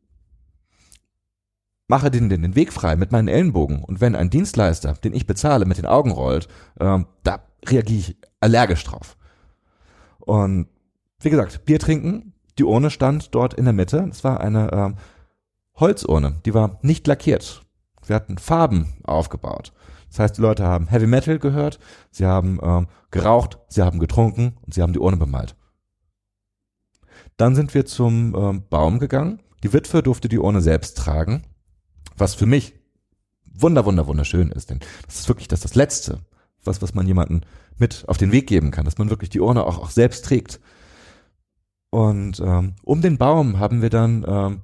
mache 1.88 2.12
den, 2.12 2.30
den, 2.30 2.42
den 2.42 2.56
Weg 2.56 2.72
frei 2.72 2.96
mit 2.96 3.12
meinen 3.12 3.28
Ellenbogen. 3.28 3.84
Und 3.84 4.00
wenn 4.00 4.16
ein 4.16 4.30
Dienstleister, 4.30 4.94
den 4.94 5.14
ich 5.14 5.28
bezahle, 5.28 5.66
mit 5.66 5.78
den 5.78 5.86
Augen 5.86 6.12
rollt, 6.12 6.48
ähm, 6.80 7.08
da 7.24 7.44
reagiere 7.66 8.00
ich 8.00 8.18
allergisch 8.40 8.84
drauf. 8.84 9.18
Und 10.20 10.68
wie 11.20 11.30
gesagt, 11.30 11.66
Bier 11.66 11.80
trinken, 11.80 12.34
die 12.58 12.64
Urne 12.64 12.90
stand 12.90 13.34
dort 13.36 13.54
in 13.54 13.66
der 13.66 13.74
Mitte. 13.74 14.08
Es 14.10 14.24
war 14.24 14.40
eine 14.40 14.72
ähm, 14.72 14.96
Holzurne, 15.76 16.42
die 16.46 16.54
war 16.54 16.80
nicht 16.82 17.08
lackiert. 17.08 17.64
Wir 18.06 18.16
hatten 18.16 18.38
Farben 18.38 18.94
aufgebaut. 19.04 19.74
Das 20.10 20.20
heißt, 20.20 20.38
die 20.38 20.42
Leute 20.42 20.66
haben 20.66 20.88
Heavy 20.88 21.08
Metal 21.08 21.40
gehört, 21.40 21.80
sie 22.12 22.26
haben 22.26 22.60
ähm, 22.62 22.88
geraucht, 23.12 23.60
sie 23.68 23.82
haben 23.82 24.00
getrunken 24.00 24.58
und 24.62 24.74
sie 24.74 24.82
haben 24.82 24.94
die 24.94 25.00
Urne 25.00 25.18
bemalt. 25.18 25.56
Dann 27.38 27.56
sind 27.56 27.74
wir 27.74 27.86
zum 27.86 28.34
ähm, 28.36 28.64
Baum 28.70 29.00
gegangen. 29.00 29.42
Die 29.64 29.74
Witwe 29.74 30.04
durfte 30.04 30.30
die 30.30 30.40
Urne 30.40 30.62
selbst 30.62 30.98
tragen, 30.98 31.44
was 32.16 32.36
für 32.36 32.46
mich 32.46 32.76
wunder, 33.44 33.86
wunder, 33.86 34.08
wunderschön 34.08 34.52
ist, 34.52 34.70
denn 34.70 34.80
das 35.06 35.20
ist 35.20 35.28
wirklich 35.28 35.48
das, 35.48 35.62
das 35.62 35.76
Letzte, 35.76 36.20
was, 36.64 36.82
was 36.82 36.94
man 36.94 37.08
jemanden 37.08 37.42
mit 37.78 38.06
auf 38.08 38.18
den 38.18 38.32
Weg 38.32 38.48
geben 38.48 38.72
kann, 38.72 38.86
dass 38.86 38.98
man 38.98 39.10
wirklich 39.10 39.30
die 39.30 39.40
Urne 39.40 39.66
auch, 39.66 39.80
auch 39.80 39.90
selbst 39.90 40.26
trägt. 40.26 40.60
Und 41.90 42.40
ähm, 42.40 42.76
um 42.84 43.02
den 43.02 43.18
Baum 43.18 43.60
haben 43.60 43.82
wir 43.82 43.90
dann 43.90 44.26
ähm, 44.28 44.62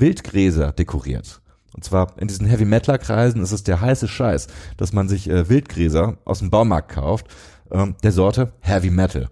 Wildgräser 0.00 0.72
dekoriert. 0.72 1.40
Und 1.74 1.84
zwar 1.84 2.18
in 2.18 2.28
diesen 2.28 2.46
Heavy 2.46 2.64
Metal 2.64 2.98
Kreisen 2.98 3.42
ist 3.42 3.52
es 3.52 3.62
der 3.62 3.80
heiße 3.80 4.08
Scheiß, 4.08 4.46
dass 4.76 4.92
man 4.92 5.08
sich 5.08 5.28
äh, 5.28 5.48
Wildgräser 5.48 6.16
aus 6.24 6.38
dem 6.38 6.50
Baumarkt 6.50 6.92
kauft, 6.92 7.26
ähm, 7.70 7.96
der 8.02 8.12
Sorte 8.12 8.52
Heavy 8.60 8.90
Metal. 8.90 9.28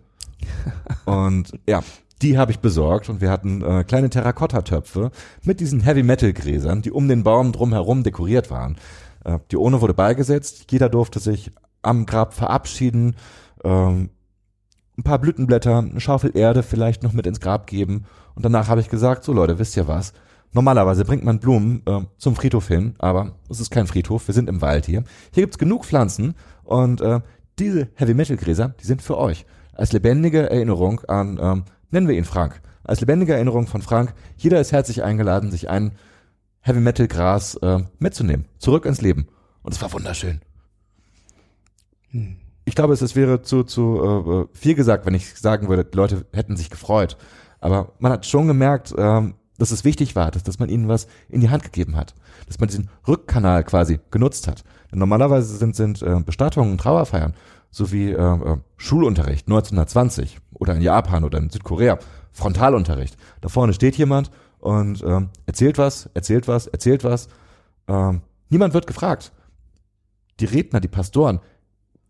und 1.07 1.53
ja, 1.67 1.83
die 2.23 2.39
habe 2.39 2.53
ich 2.53 2.61
besorgt 2.61 3.09
und 3.09 3.21
wir 3.21 3.31
hatten 3.31 3.63
äh, 3.63 3.85
kleine 3.85 4.11
Terrakotta-Töpfe 4.11 5.11
mit 5.43 5.61
diesen 5.61 5.81
Heavy 5.81 6.03
Metal 6.03 6.33
Gräsern, 6.33 6.83
die 6.83 6.93
um 6.93 7.09
den 7.09 7.23
Baum 7.23 7.53
drumherum 7.53 8.03
dekoriert 8.03 8.51
waren. 8.51 8.77
Äh, 9.25 9.39
die 9.51 9.57
Urne 9.57 9.81
wurde 9.81 9.95
beigesetzt, 9.95 10.67
jeder 10.71 10.89
durfte 10.89 11.21
sich 11.21 11.51
am 11.83 12.07
Grab 12.07 12.35
verabschieden, 12.35 13.17
ähm, 13.63 14.11
ein 14.97 15.03
paar 15.03 15.19
Blütenblätter, 15.19 15.79
eine 15.79 16.01
Schaufel 16.01 16.37
Erde 16.37 16.63
vielleicht 16.63 17.03
noch 17.03 17.13
mit 17.13 17.27
ins 17.27 17.41
Grab 17.41 17.67
geben 17.67 18.05
und 18.35 18.45
danach 18.45 18.69
habe 18.69 18.81
ich 18.81 18.89
gesagt, 18.89 19.25
so 19.25 19.33
Leute, 19.33 19.59
wisst 19.59 19.77
ihr 19.77 19.89
was? 19.89 20.13
Normalerweise 20.55 21.05
bringt 21.05 21.25
man 21.25 21.41
Blumen 21.41 21.83
äh, 21.85 22.03
zum 22.17 22.37
Friedhof 22.37 22.69
hin, 22.69 22.95
aber 22.99 23.33
es 23.51 23.59
ist 23.59 23.71
kein 23.71 23.89
Friedhof, 23.89 24.29
wir 24.29 24.35
sind 24.35 24.49
im 24.49 24.63
Wald 24.63 24.87
hier. 24.87 25.03
Hier 25.33 25.43
gibt's 25.43 25.59
genug 25.59 25.85
Pflanzen 25.85 26.35
und 26.63 27.01
äh, 27.01 27.21
diese 27.59 27.89
Heavy 27.95 28.15
Metal 28.15 28.37
Gräser, 28.37 28.75
die 28.81 28.87
sind 28.87 29.03
für 29.03 29.19
euch. 29.19 29.47
Als 29.73 29.93
lebendige 29.93 30.49
Erinnerung 30.49 31.01
an, 31.09 31.39
ähm, 31.43 31.65
nennen 31.91 32.07
wir 32.07 32.17
ihn 32.17 32.25
Frank, 32.25 32.63
als 32.85 33.01
lebendige 33.01 33.35
Erinnerung 33.35 33.67
von 33.67 33.83
Frank, 33.83 34.15
jeder 34.37 34.61
ist 34.61 34.71
herzlich 34.71 35.03
eingeladen, 35.03 35.51
sich 35.51 35.69
ein 35.69 35.93
Heavy 36.61 36.81
Metal 36.81 37.09
Gras 37.09 37.57
äh, 37.57 37.81
mitzunehmen, 37.99 38.47
zurück 38.59 38.85
ins 38.85 39.01
Leben. 39.01 39.27
Und 39.63 39.75
es 39.75 39.83
war 39.83 39.93
wunderschön. 39.93 40.41
Ich 42.65 42.77
glaube, 42.77 42.93
es, 42.93 43.03
es 43.03 43.17
wäre 43.17 43.43
zu, 43.43 43.65
zu 43.65 44.49
äh, 44.53 44.57
viel 44.57 44.77
gesagt, 44.77 45.05
wenn 45.05 45.15
ich 45.15 45.35
sagen 45.35 45.69
würde, 45.69 45.85
die 45.85 45.97
Leute 45.97 46.27
hätten 46.33 46.57
sich 46.57 46.71
gefreut. 46.71 47.17
Aber 47.61 47.93
man 47.99 48.13
hat 48.13 48.25
schon 48.25 48.47
gemerkt, 48.47 48.95
ähm, 48.97 49.35
dass 49.59 49.71
es 49.71 49.85
wichtig 49.85 50.17
war, 50.17 50.31
dass, 50.31 50.43
dass 50.43 50.59
man 50.59 50.69
ihnen 50.69 50.89
was 50.89 51.07
in 51.29 51.41
die 51.41 51.51
Hand 51.51 51.63
gegeben 51.63 51.97
hat, 51.97 52.15
dass 52.47 52.59
man 52.59 52.69
diesen 52.69 52.91
Rückkanal 53.07 53.65
quasi 53.65 54.01
genutzt 54.11 54.49
hat. 54.49 54.65
Denn 54.91 54.99
normalerweise 54.99 55.57
sind, 55.57 55.77
sind 55.77 56.03
äh, 56.03 56.21
Bestattungen 56.25 56.73
und 56.73 56.79
Trauerfeiern 56.79 57.35
sowie 57.71 58.13
äh, 58.13 58.17
äh, 58.17 58.57
Schulunterricht 58.77 59.47
1920 59.47 60.39
oder 60.55 60.75
in 60.75 60.83
Japan 60.83 61.25
oder 61.25 61.39
in 61.39 61.51
Südkorea 61.51 61.99
Frontalunterricht. 62.33 63.17
Da 63.41 63.49
vorne 63.49 63.75
steht 63.75 63.97
jemand 63.97 64.31
und 64.59 65.03
ähm, 65.05 65.31
erzählt 65.47 65.79
was, 65.79 66.09
erzählt 66.15 66.49
was, 66.49 66.67
erzählt 66.67 67.05
was. 67.05 67.29
Ähm, 67.87 68.23
niemand 68.49 68.75
wird 68.75 68.87
gefragt. 68.87 69.33
Die 70.41 70.47
Redner, 70.47 70.81
die 70.81 70.89
Pastoren 70.89 71.41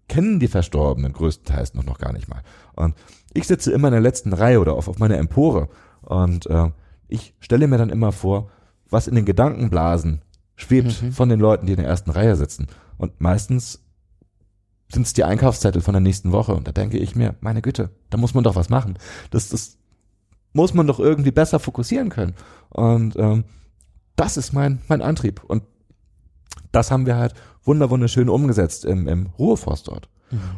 kennen 0.09 0.39
die 0.39 0.49
Verstorbenen 0.49 1.13
größtenteils 1.13 1.75
noch, 1.75 1.85
noch 1.85 1.99
gar 1.99 2.13
nicht 2.13 2.29
mal. 2.29 2.43
Und 2.75 2.95
ich 3.33 3.47
sitze 3.47 3.73
immer 3.73 3.89
in 3.89 3.93
der 3.93 4.01
letzten 4.01 4.33
Reihe 4.33 4.61
oder 4.61 4.75
auf, 4.75 4.89
auf 4.89 4.99
meiner 4.99 5.19
Empore 5.19 5.69
und 6.03 6.47
äh, 6.47 6.71
ich 7.15 7.35
stelle 7.41 7.67
mir 7.67 7.79
dann 7.79 7.91
immer 7.91 8.13
vor, 8.13 8.51
was 8.91 9.07
in 9.09 9.15
den 9.15 9.25
Gedankenblasen 9.25 10.23
schwebt 10.57 11.03
Mhm. 11.03 11.13
von 11.13 11.29
den 11.29 11.41
Leuten, 11.41 11.67
die 11.67 11.73
in 11.73 11.79
der 11.79 11.89
ersten 11.89 12.11
Reihe 12.11 12.37
sitzen. 12.37 12.67
Und 12.99 13.21
meistens 13.21 13.81
sind 14.93 15.07
es 15.07 15.13
die 15.15 15.25
Einkaufszettel 15.25 15.83
von 15.83 15.95
der 15.95 16.01
nächsten 16.01 16.33
Woche. 16.33 16.55
Und 16.55 16.69
da 16.69 16.73
denke 16.73 16.99
ich 16.99 17.17
mir, 17.17 17.35
meine 17.41 17.63
Güte, 17.63 17.91
da 18.11 18.19
muss 18.19 18.35
man 18.35 18.45
doch 18.45 18.55
was 18.55 18.69
machen. 18.69 18.99
Das, 19.31 19.49
das 19.49 19.79
muss 20.53 20.75
man 20.75 20.87
doch 20.87 21.01
irgendwie 21.01 21.33
besser 21.33 21.59
fokussieren 21.59 22.11
können. 22.11 22.35
Und 22.71 23.17
ähm, 23.17 23.45
das 24.15 24.37
ist 24.37 24.53
mein, 24.53 24.81
mein 24.89 25.03
Antrieb. 25.03 25.43
Und 25.43 25.65
das 26.71 26.91
haben 26.91 27.07
wir 27.07 27.17
halt 27.17 27.35
wunder 27.65 27.91
wunderschön 27.91 28.29
umgesetzt 28.29 28.85
im, 28.85 29.09
im 29.09 29.27
Ruheforst 29.39 29.89
dort. 29.89 30.09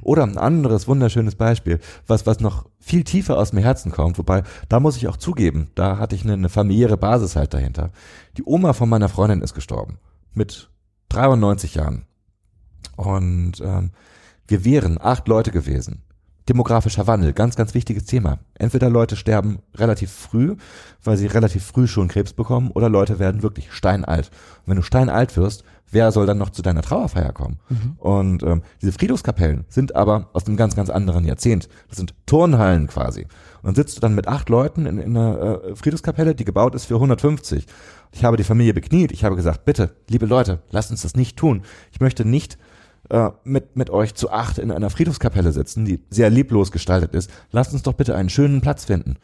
Oder 0.02 0.22
ein 0.24 0.38
anderes 0.38 0.88
wunderschönes 0.88 1.34
Beispiel, 1.34 1.80
was, 2.06 2.26
was 2.26 2.40
noch 2.40 2.66
viel 2.78 3.04
tiefer 3.04 3.38
aus 3.38 3.50
dem 3.50 3.58
Herzen 3.58 3.92
kommt, 3.92 4.18
wobei, 4.18 4.42
da 4.68 4.80
muss 4.80 4.96
ich 4.96 5.08
auch 5.08 5.16
zugeben, 5.16 5.70
da 5.74 5.98
hatte 5.98 6.14
ich 6.14 6.24
eine, 6.24 6.34
eine 6.34 6.48
familiäre 6.48 6.96
Basis 6.96 7.36
halt 7.36 7.54
dahinter. 7.54 7.90
Die 8.36 8.44
Oma 8.44 8.72
von 8.72 8.88
meiner 8.88 9.08
Freundin 9.08 9.42
ist 9.42 9.54
gestorben. 9.54 9.98
Mit 10.34 10.70
93 11.08 11.74
Jahren. 11.74 12.06
Und 12.96 13.60
ähm, 13.60 13.90
wir 14.46 14.64
wären 14.64 14.98
acht 15.00 15.28
Leute 15.28 15.50
gewesen. 15.50 16.02
Demografischer 16.48 17.06
Wandel, 17.06 17.32
ganz, 17.32 17.56
ganz 17.56 17.74
wichtiges 17.74 18.04
Thema. 18.04 18.38
Entweder 18.54 18.88
Leute 18.88 19.16
sterben 19.16 19.58
relativ 19.74 20.12
früh, 20.12 20.56
weil 21.02 21.16
sie 21.16 21.26
relativ 21.26 21.64
früh 21.64 21.88
schon 21.88 22.08
Krebs 22.08 22.32
bekommen, 22.32 22.70
oder 22.70 22.88
Leute 22.88 23.18
werden 23.18 23.42
wirklich 23.42 23.72
steinalt. 23.72 24.30
Und 24.60 24.70
wenn 24.70 24.76
du 24.76 24.82
steinalt 24.82 25.36
wirst, 25.36 25.64
wer 25.90 26.12
soll 26.12 26.26
dann 26.26 26.38
noch 26.38 26.50
zu 26.50 26.62
deiner 26.62 26.82
Trauerfeier 26.82 27.32
kommen? 27.32 27.58
Und 27.98 28.42
ähm, 28.42 28.62
diese 28.80 28.92
Friedhofskapellen 28.92 29.64
sind 29.68 29.96
aber 29.96 30.30
aus 30.32 30.46
einem 30.46 30.56
ganz, 30.56 30.76
ganz 30.76 30.90
anderen 30.90 31.24
Jahrzehnt. 31.24 31.68
Das 31.88 31.96
sind 31.96 32.14
Turnhallen 32.26 32.86
quasi. 32.86 33.22
Und 33.22 33.64
dann 33.64 33.74
sitzt 33.74 33.96
du 33.96 34.00
dann 34.00 34.14
mit 34.14 34.28
acht 34.28 34.48
Leuten 34.48 34.86
in, 34.86 34.98
in 34.98 35.16
einer 35.16 35.64
äh, 35.64 35.76
Friedhofskapelle, 35.76 36.34
die 36.34 36.44
gebaut 36.44 36.74
ist 36.74 36.84
für 36.84 36.94
150. 36.94 37.66
Ich 38.12 38.24
habe 38.24 38.36
die 38.36 38.44
Familie 38.44 38.74
bekniet. 38.74 39.10
Ich 39.10 39.24
habe 39.24 39.36
gesagt, 39.36 39.64
bitte, 39.64 39.96
liebe 40.08 40.26
Leute, 40.26 40.60
lasst 40.70 40.90
uns 40.90 41.02
das 41.02 41.16
nicht 41.16 41.36
tun. 41.36 41.62
Ich 41.92 42.00
möchte 42.00 42.24
nicht 42.24 42.56
äh, 43.10 43.30
mit, 43.44 43.76
mit 43.76 43.90
euch 43.90 44.14
zu 44.14 44.30
acht 44.30 44.58
in 44.58 44.70
einer 44.70 44.90
Friedhofskapelle 44.90 45.52
sitzen, 45.52 45.84
die 45.84 46.00
sehr 46.10 46.30
lieblos 46.30 46.72
gestaltet 46.72 47.14
ist. 47.14 47.30
Lasst 47.50 47.72
uns 47.72 47.82
doch 47.82 47.94
bitte 47.94 48.14
einen 48.14 48.28
schönen 48.28 48.60
Platz 48.60 48.84
finden. 48.84 49.16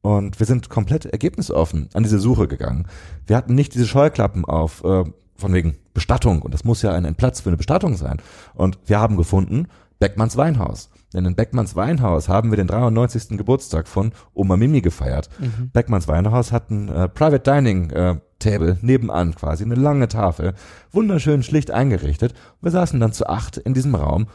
Und 0.00 0.38
wir 0.38 0.46
sind 0.46 0.68
komplett 0.68 1.06
ergebnisoffen 1.06 1.88
an 1.94 2.02
diese 2.02 2.20
Suche 2.20 2.46
gegangen. 2.46 2.86
Wir 3.26 3.36
hatten 3.36 3.54
nicht 3.54 3.74
diese 3.74 3.86
Scheuklappen 3.86 4.44
auf, 4.44 4.84
äh, 4.84 5.04
von 5.36 5.52
wegen 5.52 5.76
Bestattung. 5.94 6.42
Und 6.42 6.54
das 6.54 6.64
muss 6.64 6.82
ja 6.82 6.92
ein, 6.92 7.04
ein 7.04 7.16
Platz 7.16 7.40
für 7.40 7.50
eine 7.50 7.56
Bestattung 7.56 7.96
sein. 7.96 8.18
Und 8.54 8.78
wir 8.86 9.00
haben 9.00 9.16
gefunden, 9.16 9.66
Beckmanns 9.98 10.36
Weinhaus. 10.36 10.90
Denn 11.14 11.24
in 11.24 11.34
Beckmanns 11.34 11.74
Weinhaus 11.74 12.28
haben 12.28 12.50
wir 12.50 12.56
den 12.56 12.66
93. 12.66 13.38
Geburtstag 13.38 13.88
von 13.88 14.12
Oma 14.34 14.56
Mimi 14.56 14.80
gefeiert. 14.80 15.30
Beckmanns 15.72 16.06
Weinhaus 16.06 16.52
hat 16.52 16.70
ein 16.70 16.88
äh, 16.88 17.08
Private 17.08 17.50
Dining 17.50 17.90
äh, 17.90 18.20
Table 18.38 18.78
nebenan 18.82 19.34
quasi, 19.34 19.64
eine 19.64 19.74
lange 19.74 20.08
Tafel, 20.08 20.54
wunderschön 20.92 21.42
schlicht 21.42 21.70
eingerichtet. 21.70 22.34
Wir 22.60 22.70
saßen 22.70 23.00
dann 23.00 23.12
zu 23.12 23.26
acht 23.26 23.56
in 23.56 23.74
diesem 23.74 23.94
Raum. 23.94 24.28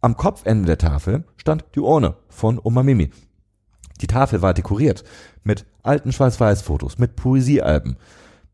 Am 0.00 0.16
Kopfende 0.16 0.66
der 0.66 0.78
Tafel 0.78 1.24
stand 1.36 1.64
die 1.74 1.80
Urne 1.80 2.16
von 2.28 2.60
Oma 2.62 2.82
Mimi. 2.82 3.10
Die 4.00 4.06
Tafel 4.08 4.42
war 4.42 4.52
dekoriert 4.52 5.04
mit 5.44 5.64
alten 5.82 6.12
Schwarz-Weiß-Fotos, 6.12 6.98
mit 6.98 7.14
Poesiealben, 7.16 7.96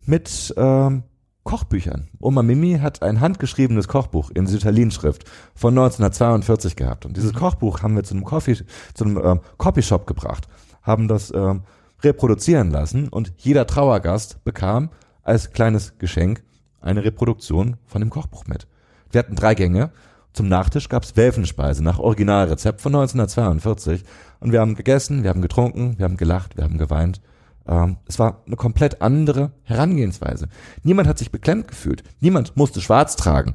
mit 0.05 0.55
ähm, 0.57 1.05
Kochbüchern. 1.49 2.09
Oma 2.21 2.43
Mimi 2.43 2.79
hat 2.79 3.03
ein 3.03 3.23
handgeschriebenes 3.23 3.89
Kochbuch 3.89 4.31
in 4.35 4.47
Sütterlin-Schrift 4.47 5.25
von 5.55 5.71
1942 5.71 6.77
gehabt. 6.77 7.07
Und 7.07 7.17
dieses 7.17 7.33
Kochbuch 7.33 7.81
haben 7.81 7.97
wir 7.97 8.05
zu 8.05 8.13
einem 8.13 8.25
Coffee, 8.25 8.55
zu 8.93 9.05
einem 9.05 9.17
ähm, 9.25 9.41
Copyshop 9.57 10.07
gebracht, 10.07 10.47
haben 10.83 11.09
das 11.09 11.33
ähm, 11.35 11.63
reproduzieren 12.03 12.71
lassen 12.71 13.09
und 13.09 13.33
jeder 13.39 13.67
Trauergast 13.67 14.45
bekam 14.45 14.91
als 15.23 15.55
kleines 15.55 15.97
Geschenk 15.97 16.43
eine 16.83 17.03
Reproduktion 17.03 17.79
von 17.87 18.03
dem 18.03 18.11
Kochbuch 18.11 18.47
mit. 18.47 18.67
Wir 19.11 19.21
hatten 19.21 19.35
drei 19.35 19.55
Gänge. 19.55 19.89
Zum 20.35 20.49
Nachtisch 20.49 20.91
gab's 20.91 21.17
Welfenspeise 21.17 21.83
nach 21.83 21.99
Originalrezept 21.99 22.83
von 22.83 22.95
1942. 22.95 24.05
Und 24.41 24.53
wir 24.53 24.61
haben 24.61 24.75
gegessen, 24.75 25.23
wir 25.23 25.31
haben 25.31 25.41
getrunken, 25.41 25.97
wir 25.97 26.05
haben 26.05 26.19
gelacht, 26.19 26.59
wir 26.59 26.65
haben 26.65 26.77
geweint. 26.77 27.23
Ähm, 27.69 27.99
es 28.07 28.19
war 28.19 28.43
eine 28.47 28.57
komplett 28.57 29.03
andere 29.03 29.53
Herangehensweise. 29.63 30.49
Niemand 30.83 31.07
hat 31.07 31.19
sich 31.19 31.31
beklemmt 31.31 31.69
gefühlt. 31.69 32.03
Niemand 32.21 32.57
musste 32.57 32.81
schwarz 32.81 33.17
tragen. 33.17 33.55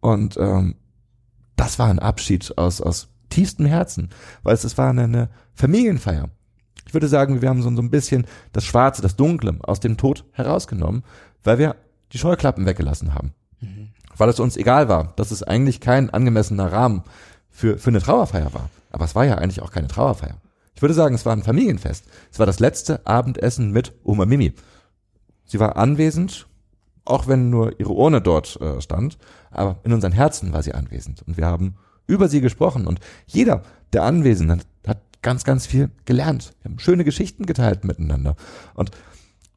Und 0.00 0.36
ähm, 0.36 0.76
das 1.56 1.78
war 1.78 1.88
ein 1.88 1.98
Abschied 1.98 2.56
aus, 2.56 2.80
aus 2.80 3.08
tiefstem 3.30 3.66
Herzen, 3.66 4.10
weil 4.42 4.54
es, 4.54 4.64
es 4.64 4.78
war 4.78 4.90
eine, 4.90 5.04
eine 5.04 5.28
Familienfeier. 5.54 6.28
Ich 6.86 6.94
würde 6.94 7.08
sagen, 7.08 7.42
wir 7.42 7.48
haben 7.48 7.62
so, 7.62 7.74
so 7.74 7.82
ein 7.82 7.90
bisschen 7.90 8.26
das 8.52 8.64
Schwarze, 8.64 9.02
das 9.02 9.16
Dunkle 9.16 9.58
aus 9.62 9.80
dem 9.80 9.96
Tod 9.96 10.24
herausgenommen, 10.32 11.02
weil 11.42 11.58
wir 11.58 11.76
die 12.12 12.18
Scheuklappen 12.18 12.66
weggelassen 12.66 13.14
haben. 13.14 13.32
Weil 14.16 14.28
es 14.28 14.38
uns 14.38 14.56
egal 14.56 14.88
war, 14.88 15.12
dass 15.16 15.32
es 15.32 15.42
eigentlich 15.42 15.80
kein 15.80 16.10
angemessener 16.10 16.70
Rahmen 16.70 17.02
für, 17.50 17.78
für 17.78 17.90
eine 17.90 18.00
Trauerfeier 18.00 18.54
war. 18.54 18.70
Aber 18.90 19.04
es 19.04 19.14
war 19.16 19.24
ja 19.24 19.38
eigentlich 19.38 19.62
auch 19.62 19.72
keine 19.72 19.88
Trauerfeier. 19.88 20.36
Ich 20.74 20.82
würde 20.82 20.94
sagen, 20.94 21.14
es 21.14 21.24
war 21.24 21.32
ein 21.32 21.42
Familienfest. 21.42 22.04
Es 22.32 22.38
war 22.38 22.46
das 22.46 22.60
letzte 22.60 23.06
Abendessen 23.06 23.70
mit 23.70 23.92
Oma 24.02 24.26
Mimi. 24.26 24.52
Sie 25.44 25.60
war 25.60 25.76
anwesend, 25.76 26.46
auch 27.04 27.26
wenn 27.28 27.50
nur 27.50 27.78
ihre 27.78 27.92
Urne 27.92 28.20
dort 28.20 28.60
äh, 28.60 28.80
stand, 28.80 29.18
aber 29.50 29.78
in 29.84 29.92
unseren 29.92 30.12
Herzen 30.12 30.52
war 30.52 30.62
sie 30.62 30.74
anwesend. 30.74 31.22
Und 31.26 31.36
wir 31.36 31.46
haben 31.46 31.76
über 32.06 32.28
sie 32.28 32.40
gesprochen. 32.40 32.86
Und 32.86 33.00
jeder 33.26 33.62
der 33.92 34.02
Anwesenden 34.02 34.62
hat 34.86 35.00
ganz, 35.22 35.44
ganz 35.44 35.66
viel 35.66 35.90
gelernt. 36.04 36.54
Wir 36.62 36.70
haben 36.70 36.78
schöne 36.78 37.04
Geschichten 37.04 37.46
geteilt 37.46 37.84
miteinander. 37.84 38.36
Und 38.74 38.90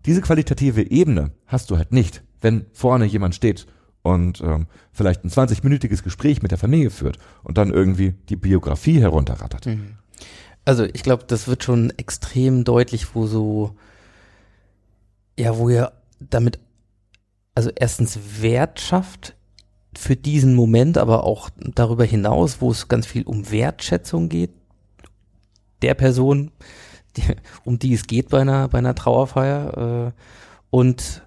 diese 0.06 0.22
qualitative 0.22 0.90
Ebene 0.90 1.32
hast 1.46 1.72
du 1.72 1.78
halt 1.78 1.92
nicht, 1.92 2.24
wenn 2.42 2.66
vorne 2.72 3.06
jemand 3.06 3.36
steht 3.36 3.68
und 4.04 4.42
ähm, 4.42 4.68
vielleicht 4.94 5.26
ein 5.26 5.30
20-minütiges 5.30 6.04
Gespräch 6.04 6.42
mit 6.42 6.52
der 6.52 6.58
Familie 6.58 6.90
führt 6.90 7.18
und 7.44 7.58
dann 7.58 7.74
irgendwie 7.74 8.14
die 8.30 8.38
Biografie 8.38 9.02
herunterrattert. 9.02 9.66
Also 10.68 10.84
ich 10.84 11.02
glaube, 11.02 11.24
das 11.26 11.48
wird 11.48 11.64
schon 11.64 11.92
extrem 11.92 12.66
deutlich, 12.66 13.16
wo 13.16 13.26
so, 13.26 13.78
ja, 15.40 15.58
wo 15.58 15.70
ihr 15.70 15.94
damit, 16.20 16.60
also 17.56 17.72
erstens 17.74 18.20
Wert 18.42 18.82
schafft 18.82 19.38
für 19.96 20.18
diesen 20.18 20.56
Moment, 20.56 20.98
aber 20.98 21.24
auch 21.24 21.50
darüber 21.56 22.04
hinaus, 22.04 22.60
wo 22.60 22.70
es 22.70 22.90
ganz 22.90 23.06
viel 23.06 23.24
um 23.24 23.50
Wertschätzung 23.50 24.28
geht, 24.28 24.52
der 25.84 25.94
Person, 25.94 26.52
die, 27.16 27.24
um 27.64 27.80
die 27.80 27.94
es 27.94 28.06
geht 28.06 28.28
bei 28.28 28.42
einer, 28.42 28.68
bei 28.68 28.80
einer 28.80 28.94
Trauerfeier, 28.94 30.08
äh, 30.08 30.22
und 30.70 31.26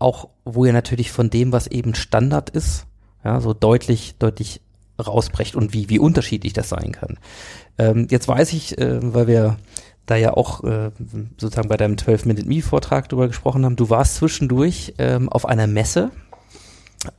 auch, 0.00 0.30
wo 0.44 0.64
ihr 0.64 0.72
natürlich 0.72 1.12
von 1.12 1.30
dem, 1.30 1.52
was 1.52 1.68
eben 1.68 1.94
Standard 1.94 2.50
ist, 2.50 2.88
ja, 3.22 3.40
so 3.40 3.54
deutlich, 3.54 4.16
deutlich 4.18 4.60
rausbrecht 4.98 5.56
und 5.56 5.72
wie, 5.72 5.88
wie 5.88 5.98
unterschiedlich 5.98 6.52
das 6.52 6.68
sein 6.68 6.92
kann. 6.92 7.18
Ähm, 7.78 8.06
jetzt 8.10 8.28
weiß 8.28 8.52
ich, 8.52 8.78
äh, 8.78 8.98
weil 9.02 9.26
wir 9.26 9.56
da 10.06 10.16
ja 10.16 10.34
auch 10.34 10.62
äh, 10.64 10.90
sozusagen 11.38 11.68
bei 11.68 11.76
deinem 11.76 11.96
12-Minute-Me-Vortrag 11.96 13.08
drüber 13.08 13.28
gesprochen 13.28 13.64
haben, 13.64 13.76
du 13.76 13.90
warst 13.90 14.16
zwischendurch 14.16 14.94
ähm, 14.98 15.28
auf 15.28 15.46
einer 15.46 15.66
Messe. 15.66 16.10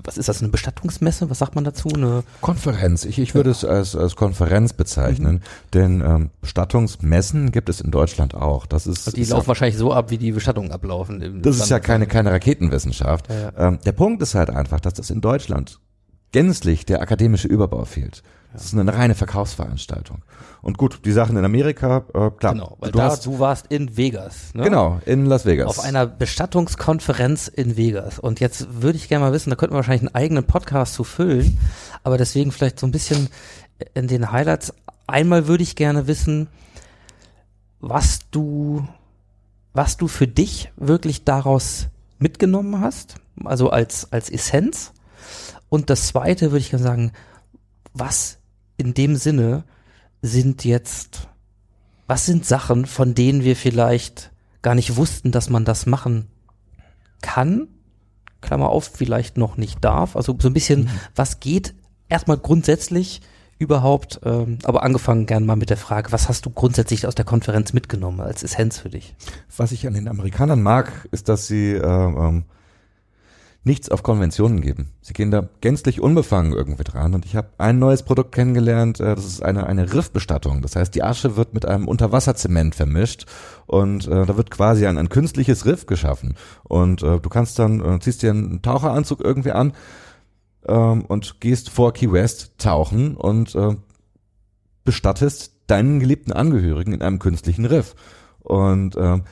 Was 0.04 0.18
ist 0.18 0.30
das, 0.30 0.42
eine 0.42 0.50
Bestattungsmesse? 0.50 1.30
Was 1.30 1.38
sagt 1.38 1.54
man 1.54 1.64
dazu? 1.64 1.90
Eine 1.90 2.24
Konferenz. 2.42 3.06
Ich, 3.06 3.20
ich 3.20 3.36
würde 3.36 3.52
es 3.52 3.64
als, 3.64 3.96
als 3.96 4.16
Konferenz 4.16 4.74
bezeichnen, 4.74 5.44
denn 5.74 6.02
ähm, 6.02 6.32
Bestattungsmessen 6.42 7.52
gibt 7.52 7.70
es 7.70 7.82
in 7.82 7.92
Deutschland 7.92 8.34
auch. 8.34 8.66
Das 8.66 8.88
ist, 8.88 9.06
also 9.06 9.16
die 9.16 9.22
ist 9.22 9.30
laufen 9.30 9.44
ja, 9.44 9.48
wahrscheinlich 9.50 9.78
so 9.78 9.94
ab, 9.94 10.10
wie 10.10 10.18
die 10.18 10.32
Bestattungen 10.32 10.72
ablaufen. 10.72 11.42
das 11.44 11.58
ist 11.58 11.70
ja 11.70 11.76
Land. 11.76 11.86
keine, 11.86 12.08
keine 12.08 12.32
Raketenwissenschaft. 12.32 13.30
Ja, 13.30 13.40
ja. 13.40 13.52
Ähm, 13.58 13.80
der 13.86 13.92
Punkt 13.92 14.24
ist 14.24 14.34
halt 14.34 14.50
einfach, 14.50 14.80
dass 14.80 14.96
das 14.96 15.12
in 15.12 15.22
Deutschland 15.22 15.80
gänzlich 16.36 16.86
der 16.86 17.02
akademische 17.02 17.48
Überbau 17.48 17.86
fehlt. 17.86 18.22
Das 18.52 18.66
ist 18.66 18.74
eine 18.74 18.94
reine 18.94 19.16
Verkaufsveranstaltung. 19.16 20.22
Und 20.62 20.78
gut, 20.78 21.00
die 21.06 21.14
Sachen 21.14 21.38
in 21.38 21.46
Amerika, 21.46 22.04
äh, 22.14 22.30
klar. 22.30 22.52
Genau, 22.52 22.76
weil 22.82 22.92
du 22.92 22.98
da, 22.98 23.06
hast, 23.06 23.26
du 23.26 23.40
warst 23.40 23.68
in 23.68 23.96
Vegas. 23.96 24.54
Ne? 24.54 24.64
genau, 24.64 25.00
in 25.06 25.28
Las 25.28 25.46
Vegas. 25.46 25.66
Auf 25.66 25.80
einer 25.80 26.06
Bestattungskonferenz 26.06 27.48
in 27.48 27.78
Vegas. 27.78 28.20
Und 28.20 28.42
jetzt 28.42 28.82
würde 28.82 28.98
ich 28.98 29.08
gerne 29.08 29.24
mal 29.24 29.32
wissen, 29.32 29.50
da 29.50 29.56
könnten 29.56 29.76
wir 29.76 29.78
wahrscheinlich 29.78 30.02
einen 30.02 30.14
eigenen 30.14 30.44
Podcast 30.44 30.94
zu 30.96 31.06
füllen, 31.06 31.58
aber 32.04 32.18
deswegen 32.18 32.52
vielleicht 32.52 32.82
so 32.82 32.86
ein 32.86 32.92
bisschen 32.92 33.30
in 33.94 34.10
den 34.10 34.34
Highlights. 34.34 34.74
Einmal 35.08 35.48
würde 35.48 35.64
ich 35.64 35.78
gerne 35.78 36.06
wissen, 36.08 36.50
was 37.80 38.30
du, 38.30 38.86
was 39.72 39.96
du 39.96 40.10
für 40.10 40.28
dich 40.28 40.70
wirklich 40.76 41.24
daraus 41.24 41.88
mitgenommen 42.20 42.82
hast, 42.82 43.16
also 43.46 43.70
als, 43.70 44.12
als 44.12 44.30
Essenz. 44.30 44.92
Und 45.70 45.90
das 45.90 46.08
zweite 46.08 46.52
würde 46.52 46.60
ich 46.60 46.70
gerne 46.70 46.84
sagen, 46.84 47.12
was 47.94 48.40
in 48.78 48.94
dem 48.94 49.16
Sinne 49.16 49.64
sind 50.22 50.66
jetzt, 50.66 51.30
was 52.08 52.26
sind 52.26 52.46
Sachen, 52.46 52.86
von 52.86 53.16
denen 53.16 53.44
wir 53.44 53.56
vielleicht 53.56 54.32
gar 54.62 54.76
nicht 54.76 54.96
wussten, 54.96 55.32
dass 55.32 55.50
man 55.50 55.66
das 55.66 55.86
machen 55.86 56.28
kann, 57.22 57.68
Klammer 58.42 58.70
auf, 58.70 58.92
vielleicht 58.94 59.38
noch 59.38 59.58
nicht 59.58 59.84
darf. 59.84 60.16
Also 60.16 60.36
so 60.40 60.50
ein 60.50 60.54
bisschen, 60.54 60.90
was 61.16 61.40
geht 61.40 61.74
erstmal 62.10 62.38
grundsätzlich 62.38 63.22
überhaupt, 63.58 64.20
ähm, 64.24 64.60
aber 64.64 64.84
angefangen 64.84 65.26
gern 65.26 65.46
mal 65.46 65.56
mit 65.56 65.70
der 65.70 65.78
Frage, 65.78 66.12
was 66.12 66.28
hast 66.28 66.46
du 66.46 66.50
grundsätzlich 66.50 67.08
aus 67.08 67.16
der 67.16 67.26
Konferenz 67.26 67.74
mitgenommen 67.74 68.20
als 68.20 68.44
Essenz 68.44 68.80
für 68.80 68.90
dich? 68.90 69.16
Was 69.56 69.72
ich 69.72 69.88
an 69.88 69.94
den 69.94 70.08
Amerikanern 70.08 70.62
mag, 70.62 71.08
ist, 71.12 71.30
dass 71.30 71.48
sie 71.48 71.72
äh, 71.72 71.86
ähm, 71.86 72.44
nichts 73.66 73.90
auf 73.90 74.04
Konventionen 74.04 74.62
geben. 74.62 74.92
Sie 75.02 75.14
gehen 75.14 75.32
da 75.32 75.50
gänzlich 75.60 76.00
unbefangen 76.00 76.54
irgendwie 76.54 76.84
dran. 76.84 77.16
Und 77.16 77.26
ich 77.26 77.36
habe 77.36 77.50
ein 77.58 77.80
neues 77.80 78.04
Produkt 78.04 78.32
kennengelernt, 78.32 79.00
äh, 79.00 79.16
das 79.16 79.26
ist 79.26 79.44
eine, 79.44 79.66
eine 79.66 79.92
Riffbestattung. 79.94 80.62
Das 80.62 80.76
heißt, 80.76 80.94
die 80.94 81.04
Asche 81.04 81.36
wird 81.36 81.54
mit 81.54 81.66
einem 81.66 81.88
Unterwasserzement 81.88 82.76
vermischt 82.76 83.26
und 83.66 84.08
äh, 84.08 84.26
da 84.26 84.38
wird 84.38 84.52
quasi 84.52 84.86
ein, 84.86 85.00
ein 85.00 85.10
künstliches 85.10 85.66
Riff 85.66 85.88
geschaffen. 85.88 86.36
Und 86.64 87.02
äh, 87.02 87.20
du 87.20 87.30
kannst 87.30 87.58
dann, 87.58 87.84
äh, 87.84 88.00
ziehst 88.00 88.22
dir 88.22 88.30
einen 88.30 88.62
Taucheranzug 88.62 89.20
irgendwie 89.22 89.52
an 89.52 89.74
ähm, 90.68 91.04
und 91.06 91.42
gehst 91.42 91.70
vor 91.72 91.94
Key 91.94 92.12
West 92.12 92.60
tauchen 92.60 93.18
und 93.18 93.56
äh, 93.56 93.76
bestattest 94.84 95.54
deinen 95.66 96.00
geliebten 96.00 96.32
Angehörigen 96.32 96.94
in 96.94 97.02
einem 97.02 97.18
künstlichen 97.18 97.66
Riff. 97.66 97.96
Und 98.40 98.96
ähm, 98.96 99.24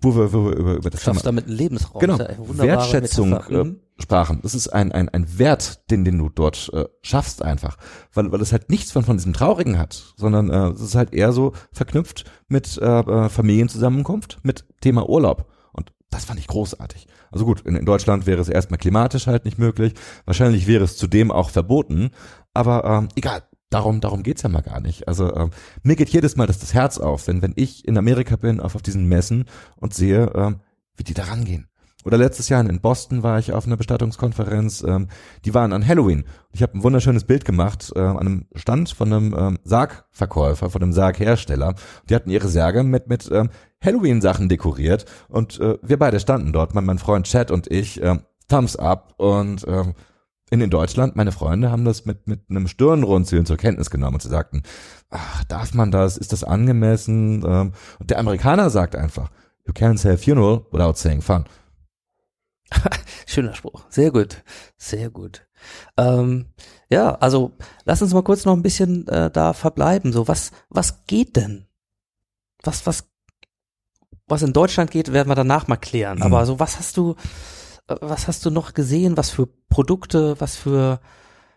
wo 0.00 0.14
wir, 0.14 0.32
wo 0.32 0.44
wir 0.46 0.56
über, 0.56 0.74
über 0.74 0.90
das 0.90 1.02
Schaffst 1.02 1.22
Thema 1.22 1.32
damit 1.32 1.46
einen 1.46 1.56
Lebensraum. 1.56 2.00
genau, 2.00 2.18
ja 2.18 2.38
Wertschätzung 2.58 3.32
äh, 3.32 3.64
Mhm. 3.64 3.80
sprachen. 3.98 4.40
Das 4.42 4.54
ist 4.54 4.68
ein, 4.68 4.92
ein, 4.92 5.08
ein 5.08 5.38
Wert, 5.38 5.90
den, 5.90 6.04
den 6.04 6.18
du 6.18 6.28
dort 6.28 6.70
äh, 6.72 6.84
schaffst 7.02 7.42
einfach. 7.42 7.76
Weil, 8.12 8.30
weil 8.30 8.40
es 8.40 8.52
halt 8.52 8.70
nichts 8.70 8.92
von, 8.92 9.02
von 9.04 9.16
diesem 9.16 9.32
Traurigen 9.32 9.78
hat, 9.78 10.14
sondern 10.16 10.50
äh, 10.50 10.68
es 10.68 10.80
ist 10.80 10.94
halt 10.94 11.12
eher 11.12 11.32
so 11.32 11.52
verknüpft 11.72 12.24
mit 12.48 12.78
äh, 12.78 13.00
äh, 13.00 13.28
Familienzusammenkunft, 13.28 14.38
mit 14.42 14.64
Thema 14.80 15.08
Urlaub. 15.08 15.50
Und 15.72 15.92
das 16.10 16.24
fand 16.24 16.38
ich 16.38 16.46
großartig. 16.46 17.06
Also 17.30 17.44
gut, 17.44 17.60
in, 17.62 17.74
in 17.74 17.84
Deutschland 17.84 18.26
wäre 18.26 18.40
es 18.40 18.48
erstmal 18.48 18.78
klimatisch 18.78 19.26
halt 19.26 19.44
nicht 19.44 19.58
möglich. 19.58 19.94
Wahrscheinlich 20.24 20.66
wäre 20.66 20.84
es 20.84 20.96
zudem 20.96 21.30
auch 21.30 21.50
verboten. 21.50 22.10
Aber 22.54 22.84
ähm, 22.84 23.08
egal, 23.16 23.42
darum, 23.70 24.00
darum 24.00 24.22
geht's 24.22 24.42
ja 24.42 24.48
mal 24.48 24.62
gar 24.62 24.80
nicht. 24.80 25.08
Also 25.08 25.34
ähm, 25.34 25.50
mir 25.82 25.96
geht 25.96 26.08
jedes 26.10 26.36
Mal 26.36 26.46
das, 26.46 26.58
das 26.58 26.74
Herz 26.74 26.98
auf, 26.98 27.26
wenn, 27.26 27.42
wenn 27.42 27.52
ich 27.56 27.86
in 27.86 27.98
Amerika 27.98 28.36
bin, 28.36 28.60
auf, 28.60 28.74
auf 28.74 28.82
diesen 28.82 29.06
Messen 29.06 29.44
und 29.76 29.94
sehe, 29.94 30.32
ähm, 30.34 30.60
wie 30.96 31.04
die 31.04 31.14
da 31.14 31.24
rangehen. 31.24 31.68
Oder 32.04 32.16
letztes 32.16 32.48
Jahr 32.48 32.64
in 32.64 32.80
Boston 32.80 33.22
war 33.22 33.38
ich 33.38 33.52
auf 33.52 33.66
einer 33.66 33.76
Bestattungskonferenz, 33.76 34.82
ähm, 34.82 35.08
die 35.44 35.52
waren 35.52 35.72
an 35.72 35.86
Halloween. 35.86 36.24
Ich 36.52 36.62
habe 36.62 36.78
ein 36.78 36.82
wunderschönes 36.82 37.24
Bild 37.24 37.44
gemacht 37.44 37.92
äh, 37.96 38.00
an 38.00 38.18
einem 38.18 38.46
Stand 38.54 38.90
von 38.90 39.12
einem 39.12 39.34
ähm, 39.36 39.58
Sargverkäufer, 39.64 40.70
von 40.70 40.82
einem 40.82 40.92
Sarghersteller. 40.92 41.74
Die 42.08 42.14
hatten 42.14 42.30
ihre 42.30 42.48
Särge 42.48 42.84
mit, 42.84 43.08
mit 43.08 43.28
ähm, 43.32 43.50
Halloween-Sachen 43.84 44.48
dekoriert 44.48 45.06
und 45.28 45.60
äh, 45.60 45.76
wir 45.82 45.98
beide 45.98 46.20
standen 46.20 46.52
dort, 46.52 46.74
mein, 46.74 46.84
mein 46.84 46.98
Freund 46.98 47.26
Chad 47.26 47.50
und 47.50 47.70
ich, 47.70 48.00
ähm, 48.02 48.22
Thumbs 48.48 48.76
up 48.76 49.14
und 49.18 49.66
ähm, 49.68 49.94
in, 50.50 50.60
in 50.60 50.70
Deutschland, 50.70 51.16
meine 51.16 51.32
Freunde 51.32 51.70
haben 51.70 51.84
das 51.84 52.04
mit, 52.04 52.26
mit 52.26 52.48
einem 52.48 52.68
Stirnrunzeln 52.68 53.46
zur 53.46 53.56
Kenntnis 53.56 53.90
genommen 53.90 54.14
und 54.14 54.22
sie 54.22 54.28
sagten, 54.28 54.62
ach, 55.10 55.44
darf 55.44 55.74
man 55.74 55.90
das, 55.90 56.16
ist 56.16 56.32
das 56.32 56.44
angemessen? 56.44 57.44
Ähm, 57.46 57.72
und 57.98 58.10
der 58.10 58.18
Amerikaner 58.18 58.70
sagt 58.70 58.96
einfach, 58.96 59.30
you 59.66 59.72
can't 59.72 59.98
say 59.98 60.12
a 60.12 60.16
funeral 60.16 60.66
without 60.72 60.94
saying 60.94 61.20
fun. 61.20 61.44
Schöner 63.26 63.54
Spruch. 63.54 63.84
Sehr 63.88 64.10
gut. 64.10 64.42
Sehr 64.76 65.10
gut. 65.10 65.46
Ähm, 65.96 66.46
ja, 66.90 67.14
also 67.16 67.52
lass 67.84 68.02
uns 68.02 68.14
mal 68.14 68.22
kurz 68.22 68.44
noch 68.44 68.54
ein 68.54 68.62
bisschen 68.62 69.06
äh, 69.08 69.30
da 69.30 69.52
verbleiben. 69.52 70.12
So, 70.12 70.28
was, 70.28 70.52
was 70.68 71.04
geht 71.06 71.36
denn? 71.36 71.66
Was, 72.62 72.86
was, 72.86 73.08
was 74.26 74.42
in 74.42 74.52
Deutschland 74.52 74.90
geht, 74.90 75.12
werden 75.12 75.28
wir 75.28 75.34
danach 75.34 75.68
mal 75.68 75.76
klären. 75.76 76.18
Mhm. 76.18 76.24
Aber 76.24 76.46
so, 76.46 76.58
was 76.58 76.78
hast 76.78 76.96
du, 76.96 77.16
was 77.88 78.28
hast 78.28 78.44
du 78.44 78.50
noch 78.50 78.74
gesehen? 78.74 79.16
Was 79.16 79.30
für 79.30 79.48
Produkte, 79.68 80.40
was 80.40 80.56
für, 80.56 81.00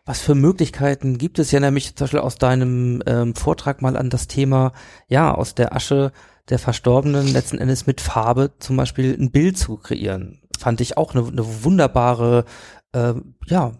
was 0.05 0.21
für 0.21 0.35
Möglichkeiten 0.35 1.17
gibt 1.17 1.39
es? 1.39 1.51
Ja, 1.51 1.59
nämlich 1.59 1.95
zum 1.95 2.05
Beispiel 2.05 2.19
aus 2.19 2.35
deinem 2.35 3.03
ähm, 3.05 3.35
Vortrag 3.35 3.81
mal 3.81 3.97
an 3.97 4.09
das 4.09 4.27
Thema, 4.27 4.71
ja, 5.07 5.33
aus 5.33 5.55
der 5.55 5.75
Asche 5.75 6.11
der 6.49 6.59
Verstorbenen 6.59 7.31
letzten 7.31 7.57
Endes 7.57 7.85
mit 7.87 8.01
Farbe 8.01 8.51
zum 8.59 8.77
Beispiel 8.77 9.15
ein 9.19 9.31
Bild 9.31 9.57
zu 9.57 9.77
kreieren. 9.77 10.41
Fand 10.57 10.81
ich 10.81 10.97
auch 10.97 11.13
eine, 11.13 11.27
eine 11.27 11.63
wunderbare, 11.63 12.45
äh, 12.93 13.13
ja, 13.45 13.73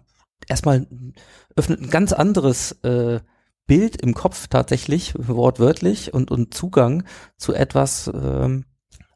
erstmal 0.48 0.86
öffnet 1.56 1.80
ein 1.80 1.90
ganz 1.90 2.12
anderes 2.12 2.72
äh, 2.82 3.20
Bild 3.66 4.00
im 4.02 4.14
Kopf 4.14 4.48
tatsächlich, 4.48 5.14
wortwörtlich 5.16 6.12
und, 6.12 6.30
und 6.30 6.54
Zugang 6.54 7.04
zu 7.36 7.54
etwas, 7.54 8.10
ähm, 8.12 8.64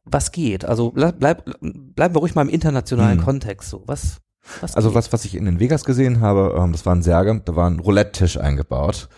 was 0.06 0.32
geht. 0.32 0.64
Also 0.64 0.92
bleib, 0.92 1.18
bleib, 1.18 1.44
bleiben 1.60 2.14
wir 2.14 2.20
ruhig 2.20 2.34
mal 2.34 2.42
im 2.42 2.48
internationalen 2.48 3.18
Mhm. 3.18 3.24
Kontext 3.24 3.68
so. 3.70 3.82
Was, 3.86 4.20
was 4.60 4.74
Also 4.76 4.90
geht? 4.90 4.96
was, 4.96 5.12
was 5.12 5.24
ich 5.24 5.34
in 5.34 5.44
den 5.44 5.60
Vegas 5.60 5.84
gesehen 5.84 6.20
habe, 6.20 6.54
ähm, 6.58 6.72
das 6.72 6.86
waren 6.86 7.02
Särge, 7.02 7.42
da 7.44 7.56
war 7.56 7.68
ein 7.68 7.80
Roulette-Tisch 7.80 8.38
eingebaut. 8.38 9.08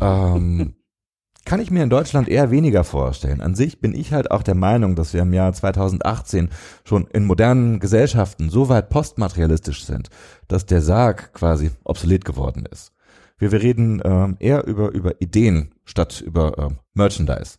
Ähm, 0.00 0.74
kann 1.44 1.60
ich 1.60 1.70
mir 1.70 1.82
in 1.82 1.90
Deutschland 1.90 2.28
eher 2.28 2.50
weniger 2.50 2.84
vorstellen. 2.84 3.40
An 3.40 3.54
sich 3.54 3.80
bin 3.80 3.94
ich 3.94 4.12
halt 4.12 4.30
auch 4.30 4.42
der 4.42 4.54
Meinung, 4.54 4.94
dass 4.94 5.14
wir 5.14 5.22
im 5.22 5.32
Jahr 5.32 5.52
2018 5.52 6.50
schon 6.84 7.06
in 7.08 7.24
modernen 7.24 7.80
Gesellschaften 7.80 8.50
so 8.50 8.68
weit 8.68 8.88
postmaterialistisch 8.90 9.84
sind, 9.84 10.10
dass 10.48 10.66
der 10.66 10.82
Sarg 10.82 11.32
quasi 11.32 11.70
obsolet 11.84 12.24
geworden 12.24 12.66
ist. 12.70 12.92
Wir, 13.38 13.52
wir 13.52 13.62
reden 13.62 14.00
ähm, 14.04 14.36
eher 14.38 14.66
über, 14.66 14.92
über 14.92 15.20
Ideen 15.20 15.74
statt 15.84 16.20
über 16.20 16.56
ähm, 16.58 16.78
Merchandise. 16.94 17.56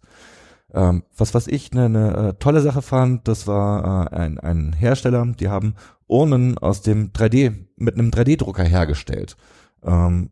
Ähm, 0.74 1.04
was, 1.18 1.34
was 1.34 1.48
ich 1.48 1.72
eine, 1.72 1.86
eine 1.86 2.30
äh, 2.30 2.34
tolle 2.36 2.62
Sache 2.62 2.82
fand, 2.82 3.28
das 3.28 3.48
war 3.48 4.12
äh, 4.12 4.16
ein, 4.16 4.40
ein 4.40 4.74
Hersteller, 4.74 5.26
die 5.26 5.50
haben 5.50 5.76
Urnen 6.08 6.58
aus 6.58 6.82
dem 6.82 7.12
3D, 7.12 7.66
mit 7.76 7.96
einem 7.96 8.10
3D-Drucker 8.10 8.64
hergestellt. 8.64 9.36
Ähm, 9.84 10.32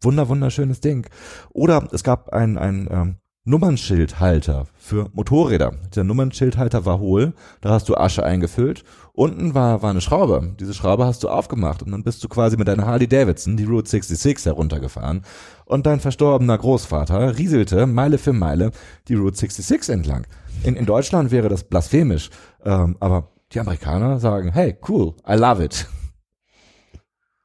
wunder, 0.00 0.28
wunderschönes 0.28 0.80
Ding. 0.80 1.06
Oder 1.50 1.88
es 1.92 2.02
gab 2.02 2.30
ein, 2.30 2.58
ein 2.58 2.88
ähm, 2.90 3.16
Nummernschildhalter 3.44 4.66
für 4.76 5.08
Motorräder. 5.14 5.72
Dieser 5.88 6.04
Nummernschildhalter 6.04 6.84
war 6.84 6.98
hohl, 6.98 7.32
da 7.62 7.70
hast 7.70 7.88
du 7.88 7.96
Asche 7.96 8.22
eingefüllt. 8.22 8.84
Unten 9.14 9.54
war, 9.54 9.82
war 9.82 9.90
eine 9.90 10.02
Schraube. 10.02 10.54
Diese 10.60 10.74
Schraube 10.74 11.06
hast 11.06 11.24
du 11.24 11.30
aufgemacht 11.30 11.82
und 11.82 11.90
dann 11.90 12.02
bist 12.02 12.22
du 12.22 12.28
quasi 12.28 12.58
mit 12.58 12.68
deiner 12.68 12.84
Harley 12.84 13.08
Davidson 13.08 13.56
die 13.56 13.64
Route 13.64 13.88
66 13.88 14.44
heruntergefahren 14.44 15.22
und 15.64 15.86
dein 15.86 16.00
verstorbener 16.00 16.58
Großvater 16.58 17.38
rieselte 17.38 17.86
Meile 17.86 18.18
für 18.18 18.34
Meile 18.34 18.72
die 19.08 19.14
Route 19.14 19.38
66 19.38 19.94
entlang. 19.94 20.26
In, 20.62 20.76
in 20.76 20.84
Deutschland 20.84 21.30
wäre 21.30 21.48
das 21.48 21.64
blasphemisch, 21.64 22.28
ähm, 22.62 22.98
aber 23.00 23.28
die 23.52 23.60
Amerikaner 23.60 24.18
sagen, 24.18 24.52
hey, 24.52 24.76
cool, 24.86 25.14
I 25.26 25.32
love 25.34 25.64
it. 25.64 25.86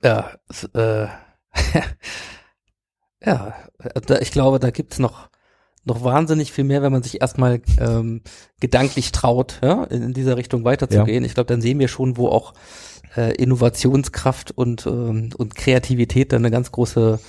Ja, 0.03 0.31
äh, 0.73 1.07
ja, 3.25 3.53
ich 4.19 4.31
glaube, 4.31 4.59
da 4.59 4.71
gibt's 4.71 4.99
noch 4.99 5.29
noch 5.86 6.03
wahnsinnig 6.03 6.51
viel 6.51 6.63
mehr, 6.63 6.81
wenn 6.81 6.91
man 6.91 7.03
sich 7.03 7.21
erstmal 7.21 7.61
ähm, 7.79 8.21
gedanklich 8.59 9.11
traut, 9.11 9.59
ja, 9.63 9.83
in, 9.86 10.03
in 10.03 10.13
dieser 10.13 10.36
Richtung 10.36 10.65
weiterzugehen. 10.65 11.23
Ich 11.23 11.36
glaube, 11.36 11.47
dann 11.47 11.61
sehen 11.61 11.79
wir 11.79 11.88
schon, 11.88 12.17
wo 12.17 12.27
auch 12.27 12.53
äh, 13.15 13.33
Innovationskraft 13.36 14.51
und 14.51 14.86
ähm, 14.88 15.29
und 15.38 15.55
Kreativität 15.55 16.33
dann 16.33 16.41
eine 16.41 16.51
ganz 16.51 16.71
große 16.71 17.19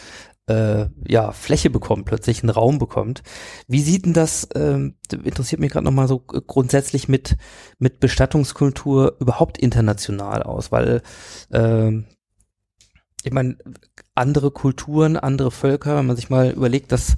äh, 0.48 0.86
ja, 1.06 1.32
Fläche 1.32 1.70
bekommt, 1.70 2.06
plötzlich 2.06 2.42
einen 2.42 2.50
Raum 2.50 2.78
bekommt. 2.78 3.22
Wie 3.66 3.80
sieht 3.80 4.06
denn 4.06 4.12
das, 4.12 4.48
ähm, 4.54 4.94
interessiert 5.24 5.60
mich 5.60 5.72
gerade 5.72 5.84
nochmal 5.84 6.08
so 6.08 6.20
grundsätzlich 6.20 7.08
mit, 7.08 7.36
mit 7.78 8.00
Bestattungskultur 8.00 9.16
überhaupt 9.20 9.58
international 9.58 10.42
aus? 10.42 10.70
Weil 10.72 11.02
ähm, 11.52 12.06
ich 13.24 13.32
meine, 13.32 13.56
andere 14.14 14.52
Kulturen, 14.52 15.16
andere 15.16 15.50
Völker, 15.50 15.96
wenn 15.96 16.06
man 16.06 16.16
sich 16.16 16.30
mal 16.30 16.50
überlegt, 16.50 16.92
dass 16.92 17.16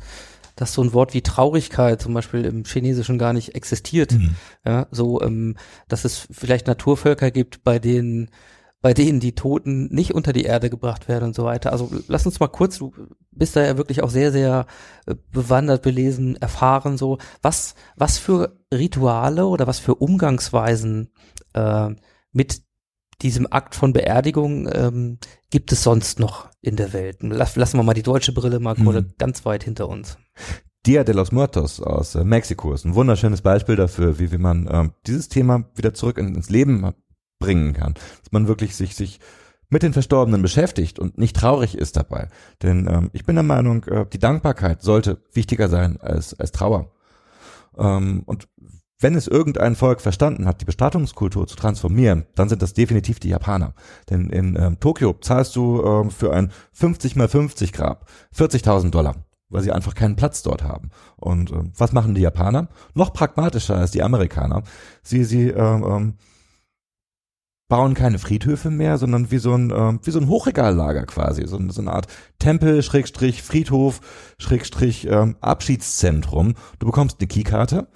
dass 0.60 0.74
so 0.74 0.82
ein 0.82 0.92
Wort 0.92 1.14
wie 1.14 1.22
Traurigkeit 1.22 2.02
zum 2.02 2.14
Beispiel 2.14 2.44
im 2.44 2.64
Chinesischen 2.64 3.18
gar 3.18 3.32
nicht 3.32 3.54
existiert. 3.54 4.12
Mhm. 4.12 4.34
Ja, 4.66 4.86
so, 4.90 5.22
ähm, 5.22 5.56
dass 5.88 6.04
es 6.04 6.28
vielleicht 6.30 6.66
Naturvölker 6.66 7.30
gibt, 7.30 7.62
bei 7.64 7.78
denen 7.78 8.30
bei 8.80 8.94
denen 8.94 9.18
die 9.18 9.34
Toten 9.34 9.88
nicht 9.92 10.14
unter 10.14 10.32
die 10.32 10.44
Erde 10.44 10.70
gebracht 10.70 11.08
werden 11.08 11.24
und 11.24 11.34
so 11.34 11.44
weiter. 11.44 11.72
Also 11.72 11.90
lass 12.06 12.26
uns 12.26 12.38
mal 12.38 12.46
kurz, 12.46 12.78
du 12.78 12.92
bist 13.32 13.56
da 13.56 13.64
ja 13.64 13.76
wirklich 13.76 14.02
auch 14.02 14.10
sehr, 14.10 14.30
sehr 14.30 14.66
äh, 15.06 15.16
bewandert, 15.32 15.82
belesen, 15.82 16.36
erfahren, 16.36 16.96
so. 16.96 17.18
Was, 17.42 17.74
was 17.96 18.18
für 18.18 18.56
Rituale 18.72 19.46
oder 19.46 19.66
was 19.66 19.80
für 19.80 19.96
Umgangsweisen 19.96 21.10
äh, 21.54 21.90
mit 22.30 22.62
diesem 23.22 23.52
Akt 23.52 23.74
von 23.74 23.92
Beerdigung 23.92 24.68
ähm, 24.72 25.18
gibt 25.50 25.72
es 25.72 25.82
sonst 25.82 26.20
noch 26.20 26.48
in 26.60 26.76
der 26.76 26.92
Welt? 26.92 27.18
Lass, 27.20 27.56
lassen 27.56 27.78
wir 27.78 27.82
mal 27.82 27.94
die 27.94 28.02
deutsche 28.02 28.32
Brille 28.32 28.60
mal 28.60 28.74
Mhm. 28.76 29.14
ganz 29.18 29.44
weit 29.44 29.64
hinter 29.64 29.88
uns. 29.88 30.18
Dia 30.86 31.04
de 31.04 31.14
los 31.14 31.32
Muertos 31.32 31.80
aus 31.80 32.14
äh, 32.14 32.24
Mexiko 32.24 32.72
ist 32.72 32.84
ein 32.84 32.94
wunderschönes 32.94 33.42
Beispiel 33.42 33.76
dafür, 33.76 34.18
wie, 34.18 34.32
wie 34.32 34.38
man 34.38 34.68
ähm, 34.70 34.92
dieses 35.06 35.28
Thema 35.28 35.64
wieder 35.74 35.92
zurück 35.92 36.18
in, 36.18 36.34
ins 36.34 36.50
Leben 36.50 36.92
bringen 37.38 37.74
kann. 37.74 37.94
Dass 37.94 38.32
man 38.32 38.48
wirklich 38.48 38.76
sich, 38.76 38.94
sich 38.94 39.20
mit 39.70 39.82
den 39.82 39.92
Verstorbenen 39.92 40.40
beschäftigt 40.40 40.98
und 40.98 41.18
nicht 41.18 41.36
traurig 41.36 41.76
ist 41.76 41.96
dabei. 41.96 42.28
Denn 42.62 42.86
ähm, 42.90 43.10
ich 43.12 43.24
bin 43.24 43.36
der 43.36 43.42
Meinung, 43.42 43.84
äh, 43.84 44.06
die 44.10 44.18
Dankbarkeit 44.18 44.82
sollte 44.82 45.22
wichtiger 45.32 45.68
sein 45.68 46.00
als, 46.00 46.38
als 46.38 46.52
Trauer. 46.52 46.92
Ähm, 47.76 48.22
und 48.24 48.48
wenn 49.00 49.14
es 49.14 49.28
irgendein 49.28 49.76
Volk 49.76 50.00
verstanden 50.00 50.46
hat, 50.46 50.60
die 50.60 50.64
Bestattungskultur 50.64 51.46
zu 51.46 51.56
transformieren, 51.56 52.26
dann 52.34 52.48
sind 52.48 52.62
das 52.62 52.74
definitiv 52.74 53.20
die 53.20 53.28
Japaner. 53.28 53.74
Denn 54.10 54.28
in 54.30 54.56
ähm, 54.56 54.80
Tokio 54.80 55.14
zahlst 55.20 55.54
du 55.56 55.82
ähm, 55.84 56.10
für 56.10 56.32
ein 56.32 56.50
50 56.72 57.14
mal 57.16 57.28
50 57.28 57.72
Grab 57.72 58.08
40.000 58.36 58.90
Dollar, 58.90 59.14
weil 59.48 59.62
sie 59.62 59.72
einfach 59.72 59.94
keinen 59.94 60.16
Platz 60.16 60.42
dort 60.42 60.64
haben. 60.64 60.90
Und 61.16 61.52
ähm, 61.52 61.72
was 61.76 61.92
machen 61.92 62.14
die 62.14 62.22
Japaner? 62.22 62.68
Noch 62.94 63.12
pragmatischer 63.12 63.76
als 63.76 63.92
die 63.92 64.02
Amerikaner. 64.02 64.62
Sie, 65.02 65.22
sie 65.22 65.48
ähm, 65.48 65.84
ähm, 65.84 66.14
bauen 67.68 67.94
keine 67.94 68.18
Friedhöfe 68.18 68.70
mehr, 68.70 68.98
sondern 68.98 69.30
wie 69.30 69.38
so 69.38 69.54
ein, 69.54 69.70
ähm, 69.70 70.00
wie 70.02 70.10
so 70.10 70.18
ein 70.18 70.28
Hochregallager 70.28 71.06
quasi, 71.06 71.46
so, 71.46 71.60
so 71.70 71.80
eine 71.82 71.92
Art 71.92 72.08
Tempel, 72.40 72.82
Schrägstrich, 72.82 73.42
Friedhof, 73.42 74.00
Schrägstrich, 74.38 75.06
ähm, 75.08 75.36
Abschiedszentrum. 75.40 76.54
Du 76.80 76.86
bekommst 76.86 77.20
eine 77.20 77.28
Keykarte. 77.28 77.86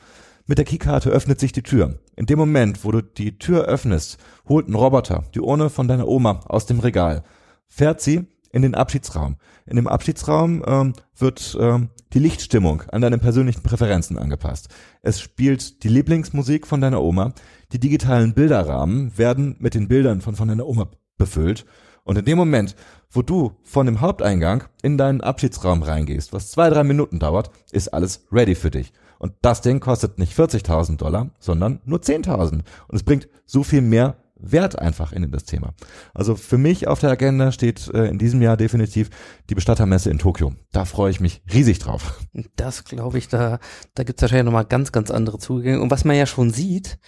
Mit 0.52 0.58
der 0.58 0.66
Keykarte 0.66 1.08
öffnet 1.08 1.40
sich 1.40 1.52
die 1.52 1.62
Tür. 1.62 1.98
In 2.14 2.26
dem 2.26 2.38
Moment, 2.38 2.84
wo 2.84 2.90
du 2.90 3.00
die 3.00 3.38
Tür 3.38 3.64
öffnest, 3.64 4.18
holt 4.46 4.68
ein 4.68 4.74
Roboter 4.74 5.24
die 5.34 5.40
Urne 5.40 5.70
von 5.70 5.88
deiner 5.88 6.06
Oma 6.06 6.40
aus 6.44 6.66
dem 6.66 6.78
Regal, 6.78 7.22
fährt 7.66 8.02
sie 8.02 8.26
in 8.52 8.60
den 8.60 8.74
Abschiedsraum. 8.74 9.36
In 9.64 9.76
dem 9.76 9.88
Abschiedsraum 9.88 10.62
ähm, 10.66 10.92
wird 11.16 11.56
ähm, 11.58 11.88
die 12.12 12.18
Lichtstimmung 12.18 12.82
an 12.92 13.00
deine 13.00 13.16
persönlichen 13.16 13.62
Präferenzen 13.62 14.18
angepasst. 14.18 14.68
Es 15.00 15.22
spielt 15.22 15.84
die 15.84 15.88
Lieblingsmusik 15.88 16.66
von 16.66 16.82
deiner 16.82 17.00
Oma. 17.00 17.32
Die 17.72 17.80
digitalen 17.80 18.34
Bilderrahmen 18.34 19.16
werden 19.16 19.56
mit 19.58 19.72
den 19.72 19.88
Bildern 19.88 20.20
von, 20.20 20.36
von 20.36 20.48
deiner 20.48 20.66
Oma 20.66 20.90
befüllt. 21.16 21.64
Und 22.04 22.18
in 22.18 22.26
dem 22.26 22.36
Moment, 22.36 22.76
wo 23.10 23.22
du 23.22 23.52
von 23.62 23.86
dem 23.86 24.02
Haupteingang 24.02 24.64
in 24.82 24.98
deinen 24.98 25.22
Abschiedsraum 25.22 25.82
reingehst, 25.82 26.34
was 26.34 26.50
zwei, 26.50 26.68
drei 26.68 26.84
Minuten 26.84 27.18
dauert, 27.18 27.50
ist 27.70 27.88
alles 27.88 28.26
ready 28.30 28.54
für 28.54 28.70
dich. 28.70 28.92
Und 29.22 29.34
das 29.40 29.60
Ding 29.60 29.78
kostet 29.78 30.18
nicht 30.18 30.36
40.000 30.36 30.96
Dollar, 30.96 31.30
sondern 31.38 31.80
nur 31.84 32.00
10.000. 32.00 32.54
Und 32.54 32.64
es 32.90 33.04
bringt 33.04 33.28
so 33.46 33.62
viel 33.62 33.80
mehr 33.80 34.16
Wert 34.34 34.76
einfach 34.76 35.12
in 35.12 35.30
das 35.30 35.44
Thema. 35.44 35.74
Also 36.12 36.34
für 36.34 36.58
mich 36.58 36.88
auf 36.88 36.98
der 36.98 37.10
Agenda 37.10 37.52
steht 37.52 37.86
äh, 37.94 38.06
in 38.06 38.18
diesem 38.18 38.42
Jahr 38.42 38.56
definitiv 38.56 39.10
die 39.48 39.54
Bestattermesse 39.54 40.10
in 40.10 40.18
Tokio. 40.18 40.54
Da 40.72 40.84
freue 40.84 41.12
ich 41.12 41.20
mich 41.20 41.40
riesig 41.54 41.78
drauf. 41.78 42.18
Das 42.56 42.82
glaube 42.82 43.18
ich, 43.18 43.28
da, 43.28 43.60
da 43.94 44.02
gibt 44.02 44.18
es 44.18 44.22
wahrscheinlich 44.22 44.46
nochmal 44.46 44.64
ganz, 44.64 44.90
ganz 44.90 45.12
andere 45.12 45.38
Zugänge. 45.38 45.80
Und 45.80 45.92
was 45.92 46.04
man 46.04 46.16
ja 46.16 46.26
schon 46.26 46.50
sieht, 46.50 46.98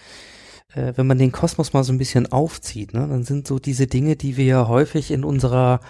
äh, 0.73 0.93
wenn 0.95 1.07
man 1.07 1.17
den 1.17 1.33
Kosmos 1.33 1.73
mal 1.73 1.83
so 1.83 1.91
ein 1.91 1.97
bisschen 1.97 2.31
aufzieht, 2.31 2.93
ne, 2.93 3.05
dann 3.09 3.23
sind 3.23 3.45
so 3.45 3.59
diese 3.59 3.87
Dinge, 3.87 4.15
die 4.15 4.37
wir 4.37 4.45
ja 4.45 4.67
häufig 4.69 5.11
in 5.11 5.25
unserer, 5.25 5.81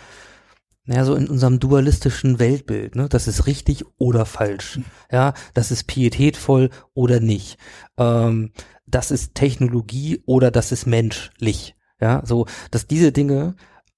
naja, 0.85 1.03
so 1.03 1.15
in 1.15 1.27
unserem 1.27 1.59
dualistischen 1.59 2.39
Weltbild, 2.39 2.95
ne, 2.95 3.09
das 3.09 3.27
ist 3.27 3.47
richtig 3.47 3.85
oder 3.97 4.25
falsch. 4.25 4.79
Ja, 5.11 5.33
das 5.53 5.71
ist 5.71 5.87
pietätvoll 5.87 6.69
oder 6.93 7.19
nicht. 7.19 7.57
Ähm, 7.97 8.51
das 8.85 9.11
ist 9.11 9.33
Technologie 9.35 10.21
oder 10.25 10.51
das 10.51 10.71
ist 10.71 10.85
menschlich. 10.85 11.75
Ja, 11.99 12.21
so, 12.25 12.45
dass 12.71 12.87
diese 12.87 13.11
Dinge 13.11 13.55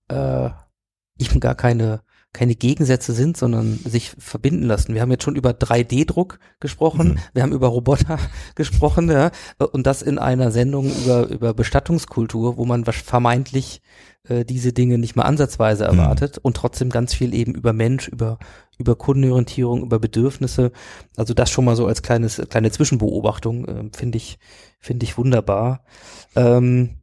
äh, 0.07 0.49
eben 1.19 1.39
gar 1.39 1.55
keine 1.55 2.01
keine 2.38 2.55
Gegensätze 2.55 3.13
sind, 3.13 3.35
sondern 3.35 3.79
sich 3.83 4.11
verbinden 4.19 4.63
lassen. 4.63 4.93
Wir 4.93 5.01
haben 5.01 5.09
jetzt 5.11 5.23
schon 5.23 5.35
über 5.35 5.49
3D-Druck 5.51 6.38
gesprochen, 6.59 7.07
Mhm. 7.09 7.17
wir 7.33 7.43
haben 7.43 7.51
über 7.51 7.67
Roboter 7.67 8.19
gesprochen, 8.55 9.09
ja, 9.09 9.31
und 9.71 9.88
das 9.88 10.01
in 10.03 10.19
einer 10.19 10.51
Sendung 10.51 10.85
über, 10.85 11.27
über 11.27 11.53
Bestattungskultur, 11.53 12.57
wo 12.57 12.65
man 12.65 12.85
vermeintlich 12.85 13.81
äh, 14.29 14.45
diese 14.45 14.71
Dinge 14.71 14.97
nicht 14.99 15.15
mal 15.15 15.23
ansatzweise 15.23 15.83
Mhm. 15.85 15.99
erwartet 15.99 16.38
und 16.38 16.55
trotzdem 16.55 16.89
ganz 16.91 17.13
viel 17.13 17.33
eben 17.33 17.55
über 17.55 17.73
Mensch, 17.73 18.07
über, 18.07 18.38
über 18.77 18.95
Kundenorientierung, 18.95 19.81
über 19.81 19.97
Bedürfnisse. 19.99 20.71
Also 21.15 21.33
das 21.33 21.49
schon 21.49 21.65
mal 21.65 21.75
so 21.75 21.88
als 21.88 22.03
kleines, 22.03 22.39
kleine 22.49 22.69
Zwischenbeobachtung, 22.69 23.65
äh, 23.65 23.83
finde 23.97 24.17
ich, 24.17 24.38
finde 24.79 25.05
ich 25.05 25.17
wunderbar. 25.17 25.81
Ähm, 26.35 26.97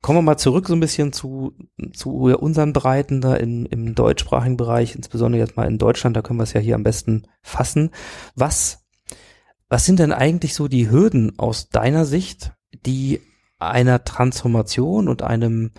Kommen 0.00 0.18
wir 0.18 0.22
mal 0.22 0.38
zurück 0.38 0.68
so 0.68 0.74
ein 0.74 0.80
bisschen 0.80 1.12
zu, 1.12 1.54
zu 1.92 2.10
unseren 2.10 2.72
Breiten 2.72 3.20
da 3.20 3.34
im, 3.34 3.66
im 3.66 3.94
deutschsprachigen 3.94 4.56
Bereich, 4.56 4.94
insbesondere 4.94 5.40
jetzt 5.40 5.56
mal 5.56 5.66
in 5.66 5.78
Deutschland, 5.78 6.16
da 6.16 6.22
können 6.22 6.38
wir 6.38 6.44
es 6.44 6.52
ja 6.52 6.60
hier 6.60 6.76
am 6.76 6.84
besten 6.84 7.26
fassen. 7.42 7.90
Was, 8.36 8.86
was 9.68 9.84
sind 9.84 9.98
denn 9.98 10.12
eigentlich 10.12 10.54
so 10.54 10.68
die 10.68 10.88
Hürden 10.88 11.36
aus 11.38 11.68
deiner 11.68 12.04
Sicht, 12.04 12.52
die 12.86 13.20
einer 13.58 14.04
Transformation 14.04 15.08
und 15.08 15.22
einem, 15.22 15.72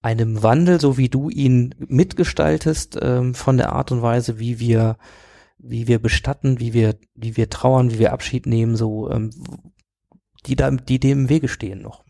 einem 0.00 0.42
Wandel, 0.42 0.80
so 0.80 0.96
wie 0.96 1.10
du 1.10 1.28
ihn 1.28 1.74
mitgestaltest, 1.78 2.98
ähm, 3.02 3.34
von 3.34 3.58
der 3.58 3.72
Art 3.72 3.92
und 3.92 4.00
Weise, 4.00 4.38
wie 4.38 4.58
wir, 4.58 4.96
wie 5.58 5.86
wir 5.86 5.98
bestatten, 5.98 6.60
wie 6.60 6.72
wir, 6.72 6.96
wie 7.14 7.36
wir 7.36 7.50
trauern, 7.50 7.90
wie 7.90 7.98
wir 7.98 8.14
Abschied 8.14 8.46
nehmen, 8.46 8.74
so, 8.74 9.10
ähm, 9.10 9.30
die 10.46 10.56
da, 10.56 10.70
die 10.70 10.98
dem 10.98 11.24
im 11.24 11.28
Wege 11.28 11.48
stehen 11.48 11.82
noch. 11.82 12.04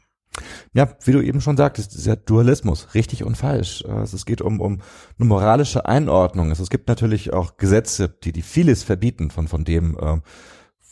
Ja, 0.73 0.89
wie 1.05 1.13
du 1.13 1.21
eben 1.21 1.41
schon 1.41 1.57
sagtest, 1.57 1.95
dieser 1.95 2.17
Dualismus, 2.17 2.95
richtig 2.95 3.25
und 3.25 3.37
falsch. 3.37 3.83
Äh, 3.87 4.03
Es 4.03 4.25
geht 4.25 4.41
um, 4.41 4.61
um 4.61 4.81
eine 5.19 5.29
moralische 5.29 5.87
Einordnung. 5.87 6.51
Es 6.51 6.71
gibt 6.71 6.89
natürlich 6.89 7.33
auch 7.33 7.57
Gesetze, 7.57 8.09
die, 8.09 8.33
die 8.33 8.43
vieles 8.43 8.83
verbieten 8.83 9.31
von, 9.31 9.49
von 9.49 9.65
dem, 9.65 9.99
ähm, 10.01 10.23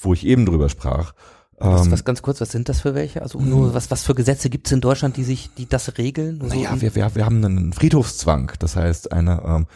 wo 0.01 0.13
ich 0.13 0.27
eben 0.27 0.45
drüber 0.45 0.69
sprach. 0.69 1.13
Was, 1.57 1.87
Ähm, 1.87 1.93
was 1.93 2.05
ganz 2.05 2.23
kurz, 2.23 2.41
was 2.41 2.51
sind 2.51 2.69
das 2.69 2.81
für 2.81 2.95
welche? 2.95 3.23
Also 3.23 3.41
nur 3.41 3.75
was, 3.75 3.91
was 3.91 4.05
für 4.05 4.15
Gesetze 4.15 4.51
gibt 4.51 4.67
es 4.67 4.73
in 4.73 4.81
Deutschland, 4.81 5.17
die 5.17 5.25
sich, 5.25 5.51
die 5.57 5.67
das 5.67 5.99
regeln? 5.99 6.41
So 6.41 6.47
Naja, 6.49 6.81
wir, 6.81 6.95
wir, 6.95 7.15
wir 7.15 7.25
haben 7.25 7.45
einen 7.45 7.73
Friedhofszwang. 7.73 8.53
Das 8.59 8.77
heißt, 8.77 9.13
eine 9.13 9.43
ähm, 9.45 9.67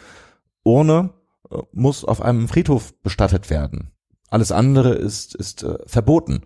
Urne 0.63 1.09
äh, 1.49 1.57
muss 1.71 2.03
auf 2.05 2.21
einem 2.21 2.47
Friedhof 2.47 2.93
bestattet 3.01 3.49
werden. 3.49 3.91
Alles 4.29 4.51
andere 4.51 4.93
ist, 4.93 5.35
ist 5.35 5.63
äh, 5.63 5.77
verboten. 5.85 6.43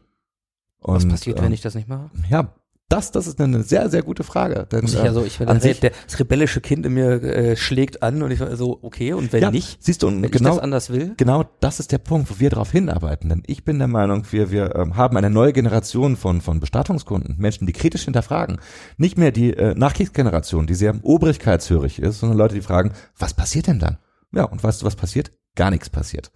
was 0.81 1.03
Und, 1.03 1.09
passiert, 1.11 1.37
ähm, 1.39 1.45
wenn 1.45 1.53
ich 1.53 1.61
das 1.61 1.75
nicht 1.75 1.87
mache? 1.87 2.09
Ja, 2.29 2.53
Das, 2.89 3.11
das 3.11 3.27
ist 3.27 3.41
eine 3.41 3.63
sehr, 3.63 3.89
sehr 3.89 4.01
gute 4.01 4.23
Frage. 4.23 4.65
Denn, 4.71 4.81
Muss 4.81 4.93
ich 4.93 5.03
ja 5.03 5.11
so, 5.11 5.25
ich 5.25 5.41
an 5.45 5.59
sich- 5.59 5.81
der, 5.81 5.91
das 6.05 6.19
rebellische 6.19 6.61
Kind 6.61 6.85
in 6.85 6.93
mir 6.93 7.21
äh, 7.21 7.57
schlägt 7.57 8.01
an 8.01 8.23
und 8.23 8.31
ich 8.31 8.39
war 8.39 8.55
so, 8.55 8.79
okay, 8.81 9.11
und 9.11 9.33
wenn 9.33 9.41
ja, 9.41 9.51
nicht, 9.51 9.83
siehst 9.83 10.03
du, 10.03 10.07
und 10.07 10.23
wenn 10.23 10.31
genau, 10.31 10.51
ich 10.51 10.55
das 10.55 10.63
anders 10.63 10.89
will, 10.89 11.13
genau 11.17 11.43
das 11.59 11.81
ist 11.81 11.91
der 11.91 11.97
Punkt, 11.97 12.31
wo 12.31 12.39
wir 12.39 12.49
darauf 12.49 12.71
hinarbeiten. 12.71 13.27
Denn 13.29 13.43
ich 13.45 13.65
bin 13.65 13.79
der 13.79 13.89
Meinung, 13.89 14.23
wir, 14.31 14.51
wir 14.51 14.73
ähm, 14.75 14.95
haben 14.95 15.17
eine 15.17 15.29
neue 15.29 15.51
Generation 15.51 16.15
von, 16.15 16.39
von 16.39 16.61
Bestattungskunden, 16.61 17.35
Menschen, 17.37 17.67
die 17.67 17.73
kritisch 17.73 18.05
hinterfragen. 18.05 18.59
Nicht 18.95 19.17
mehr 19.17 19.31
die 19.31 19.53
äh, 19.53 19.75
Nachkriegsgeneration, 19.75 20.65
die 20.65 20.75
sehr 20.75 20.95
obrigkeitshörig 21.03 21.99
ist, 22.01 22.19
sondern 22.19 22.37
Leute, 22.37 22.55
die 22.55 22.61
fragen, 22.61 22.93
was 23.17 23.33
passiert 23.33 23.67
denn 23.67 23.79
dann? 23.79 23.97
Ja, 24.33 24.45
und 24.45 24.63
weißt 24.63 24.81
du, 24.81 24.85
was 24.85 24.95
passiert? 24.95 25.31
Gar 25.55 25.71
nichts 25.71 25.89
passiert. 25.89 26.31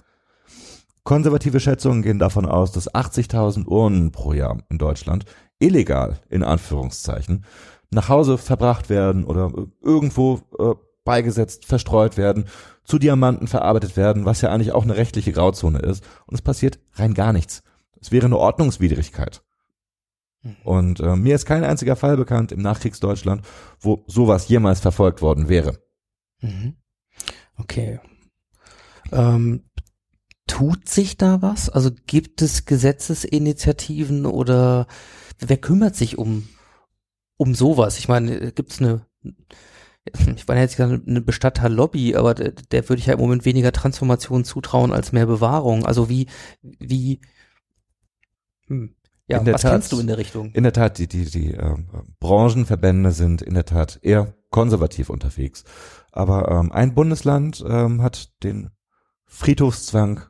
Konservative 1.04 1.60
Schätzungen 1.60 2.04
gehen 2.04 2.20
davon 2.20 2.46
aus, 2.46 2.72
dass 2.72 2.94
80.000 2.94 3.66
Urnen 3.66 4.12
pro 4.12 4.34
Jahr 4.34 4.62
in 4.70 4.78
Deutschland 4.78 5.26
illegal, 5.60 6.20
in 6.30 6.44
Anführungszeichen, 6.44 7.46
nach 7.90 8.10
Hause 8.10 8.38
verbracht 8.38 8.90
werden 8.90 9.24
oder 9.26 9.52
äh, 9.56 9.66
irgendwo 9.82 10.40
äh, 10.58 10.76
beigesetzt, 11.04 11.66
verstreut 11.66 12.18
werden, 12.18 12.46
zu 12.84 13.00
Diamanten 13.00 13.48
verarbeitet 13.48 13.98
werden, 13.98 14.26
was 14.26 14.42
ja 14.42 14.52
eigentlich 14.52 14.72
auch 14.72 14.84
eine 14.84 14.96
rechtliche 14.96 15.32
Grauzone 15.32 15.80
ist. 15.80 16.04
Und 16.26 16.36
es 16.36 16.42
passiert 16.42 16.80
rein 16.94 17.14
gar 17.14 17.34
nichts. 17.34 17.64
Es 18.00 18.12
wäre 18.12 18.26
eine 18.26 18.38
Ordnungswidrigkeit. 18.38 19.44
Und 20.64 21.00
äh, 21.00 21.16
mir 21.16 21.36
ist 21.36 21.46
kein 21.46 21.64
einziger 21.64 21.96
Fall 21.96 22.18
bekannt 22.18 22.52
im 22.52 22.62
Nachkriegsdeutschland, 22.62 23.46
wo 23.80 24.04
sowas 24.08 24.48
jemals 24.48 24.80
verfolgt 24.80 25.22
worden 25.22 25.50
wäre. 25.50 25.78
Mhm. 26.42 26.78
Okay. 27.58 28.00
Ähm, 29.12 29.66
tut 30.52 30.90
sich 30.90 31.16
da 31.16 31.42
was? 31.42 31.70
Also 31.70 31.92
gibt 32.08 32.42
es 32.42 32.66
Gesetzesinitiativen 32.66 34.26
oder 34.26 34.86
wer 35.40 35.56
kümmert 35.56 35.96
sich 35.96 36.18
um, 36.18 36.50
um 37.38 37.56
sowas? 37.56 37.98
Ich 37.98 38.10
meine, 38.10 38.52
gibt 38.52 38.74
es 38.74 38.82
eine, 38.82 39.06
ich 40.36 40.46
meine 40.50 40.60
jetzt 40.60 40.76
gerade 40.76 41.02
eine 41.08 41.22
Bestatterlobby, 41.22 42.18
aber 42.18 42.34
der, 42.34 42.52
der 42.52 42.90
würde 42.90 43.00
ich 43.00 43.06
ja 43.06 43.14
im 43.14 43.22
Moment 43.22 43.46
weniger 43.46 43.72
Transformation 43.72 44.44
zutrauen 44.44 44.92
als 44.92 45.14
mehr 45.14 45.26
Bewahrung. 45.26 45.86
Also 45.86 46.10
wie, 46.10 46.28
wie, 46.62 47.22
hm. 48.68 48.94
ja, 49.28 49.46
was 49.46 49.62
Tat- 49.62 49.72
kennst 49.72 49.94
du 49.94 50.02
in 50.02 50.08
der 50.08 50.18
Richtung? 50.18 50.52
In 50.52 50.64
der 50.64 50.74
Tat, 50.74 50.98
die, 50.98 51.08
die, 51.08 51.32
die 51.32 51.54
äh, 51.54 51.78
Branchenverbände 52.20 53.12
sind 53.14 53.42
in 53.42 53.54
der 53.54 53.66
Tat 53.66 54.00
eher 54.02 54.36
konservativ 54.50 55.10
unterwegs. 55.10 55.64
Aber 56.12 56.52
ähm, 56.52 56.74
ein 56.74 56.94
Bundesland 56.94 57.64
ähm, 57.66 58.02
hat 58.02 58.44
den 58.44 58.72
Friedhofszwang 59.24 60.24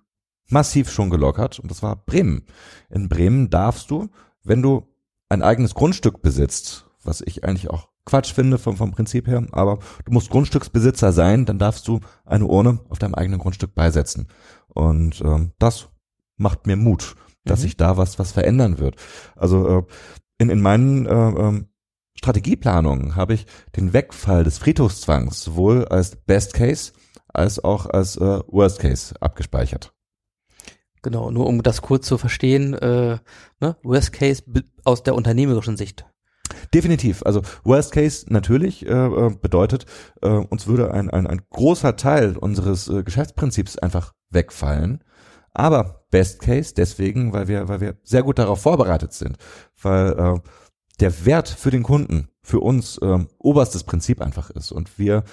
massiv 0.52 0.90
schon 0.92 1.10
gelockert 1.10 1.60
und 1.60 1.70
das 1.72 1.84
war 1.84 1.96
Bremen. 1.96 2.44
In 2.90 3.10
Bremen 3.10 3.50
darfst 3.50 3.92
du, 3.92 4.10
wenn 4.44 4.62
du 4.62 4.88
ein 5.30 5.42
eigenes 5.42 5.74
Grundstück 5.74 6.22
besitzt, 6.22 6.88
was 7.04 7.22
ich 7.22 7.44
eigentlich 7.44 7.70
auch 7.70 7.90
Quatsch 8.06 8.34
finde 8.34 8.58
vom, 8.58 8.78
vom 8.78 8.92
Prinzip 8.92 9.28
her, 9.28 9.46
aber 9.52 9.80
du 10.06 10.12
musst 10.12 10.30
Grundstücksbesitzer 10.30 11.12
sein, 11.12 11.46
dann 11.46 11.60
darfst 11.60 11.88
du 11.88 12.00
eine 12.26 12.46
Urne 12.46 12.80
auf 12.90 13.00
deinem 13.00 13.16
eigenen 13.16 13.40
Grundstück 13.40 13.76
beisetzen. 13.76 14.28
Und 14.68 15.22
ähm, 15.22 15.52
das 15.60 15.90
macht 16.38 16.66
mir 16.66 16.76
Mut, 16.76 17.16
dass 17.46 17.60
Mhm. 17.60 17.64
sich 17.64 17.78
da 17.78 17.98
was, 17.98 18.18
was 18.20 18.32
verändern 18.32 18.80
wird. 18.80 18.96
Also 19.36 19.68
äh, 19.68 19.84
in, 20.40 20.50
in 20.50 20.62
meinen 20.62 21.06
äh, 21.06 21.12
ähm, 21.12 21.68
Strategieplanungen 22.16 23.16
habe 23.16 23.34
ich 23.36 23.46
den 23.76 23.94
Wegfall 23.94 24.44
des 24.44 24.58
Friedhofszwangs 24.58 25.42
sowohl 25.44 25.86
als 25.86 26.16
Best 26.16 26.54
Case 26.54 26.94
als 27.34 27.64
auch 27.64 27.86
als 27.86 28.18
äh, 28.18 28.40
Worst 28.48 28.80
Case 28.80 29.16
abgespeichert. 29.22 29.94
Genau, 31.04 31.32
nur 31.32 31.48
um 31.48 31.64
das 31.64 31.82
kurz 31.82 32.06
zu 32.06 32.18
verstehen, 32.18 32.74
äh, 32.74 33.18
ne? 33.60 33.76
Worst 33.84 34.14
Case 34.14 34.44
aus 34.84 35.04
der 35.04 35.16
unternehmerischen 35.16 35.78
Sicht. 35.78 36.06
Definitiv. 36.74 37.24
Also 37.26 37.42
Worst 37.64 37.92
Case 37.92 38.26
natürlich 38.30 38.86
äh, 38.86 38.92
äh, 38.92 39.30
bedeutet, 39.30 39.86
äh, 40.22 40.30
uns 40.30 40.68
würde 40.68 40.92
ein, 40.94 41.10
ein, 41.10 41.26
ein 41.28 41.42
großer 41.50 41.96
Teil 41.96 42.38
unseres 42.38 42.88
äh, 42.88 43.04
Geschäftsprinzips 43.04 43.78
einfach 43.78 44.14
wegfallen. 44.30 45.04
Aber 45.54 46.06
Best 46.12 46.42
Case 46.42 46.74
deswegen, 46.76 47.34
weil 47.34 47.48
wir, 47.48 47.68
weil 47.68 47.82
wir 47.82 47.98
sehr 48.04 48.24
gut 48.24 48.40
darauf 48.40 48.62
vorbereitet 48.62 49.14
sind, 49.14 49.38
weil 49.82 50.12
äh, 50.12 50.40
der 51.00 51.26
Wert 51.26 51.50
für 51.50 51.72
den 51.72 51.84
Kunden 51.84 52.30
für 52.44 52.60
uns 52.60 53.00
ähm, 53.02 53.28
oberstes 53.38 53.84
Prinzip 53.84 54.22
einfach 54.22 54.50
ist 54.50 54.72
und 54.72 54.98
wir 54.98 55.24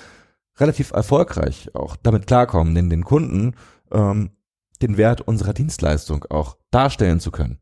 relativ 0.59 0.91
erfolgreich 0.93 1.75
auch 1.75 1.97
damit 1.97 2.27
klarkommen, 2.27 2.75
den, 2.75 2.91
den 2.91 3.05
Kunden 3.05 3.55
ähm, 3.93 4.31
den 4.83 4.97
Wert 4.97 5.21
unserer 5.21 5.53
Dienstleistung 5.53 6.25
auch 6.31 6.57
darstellen 6.71 7.21
zu 7.21 7.31
können. 7.31 7.59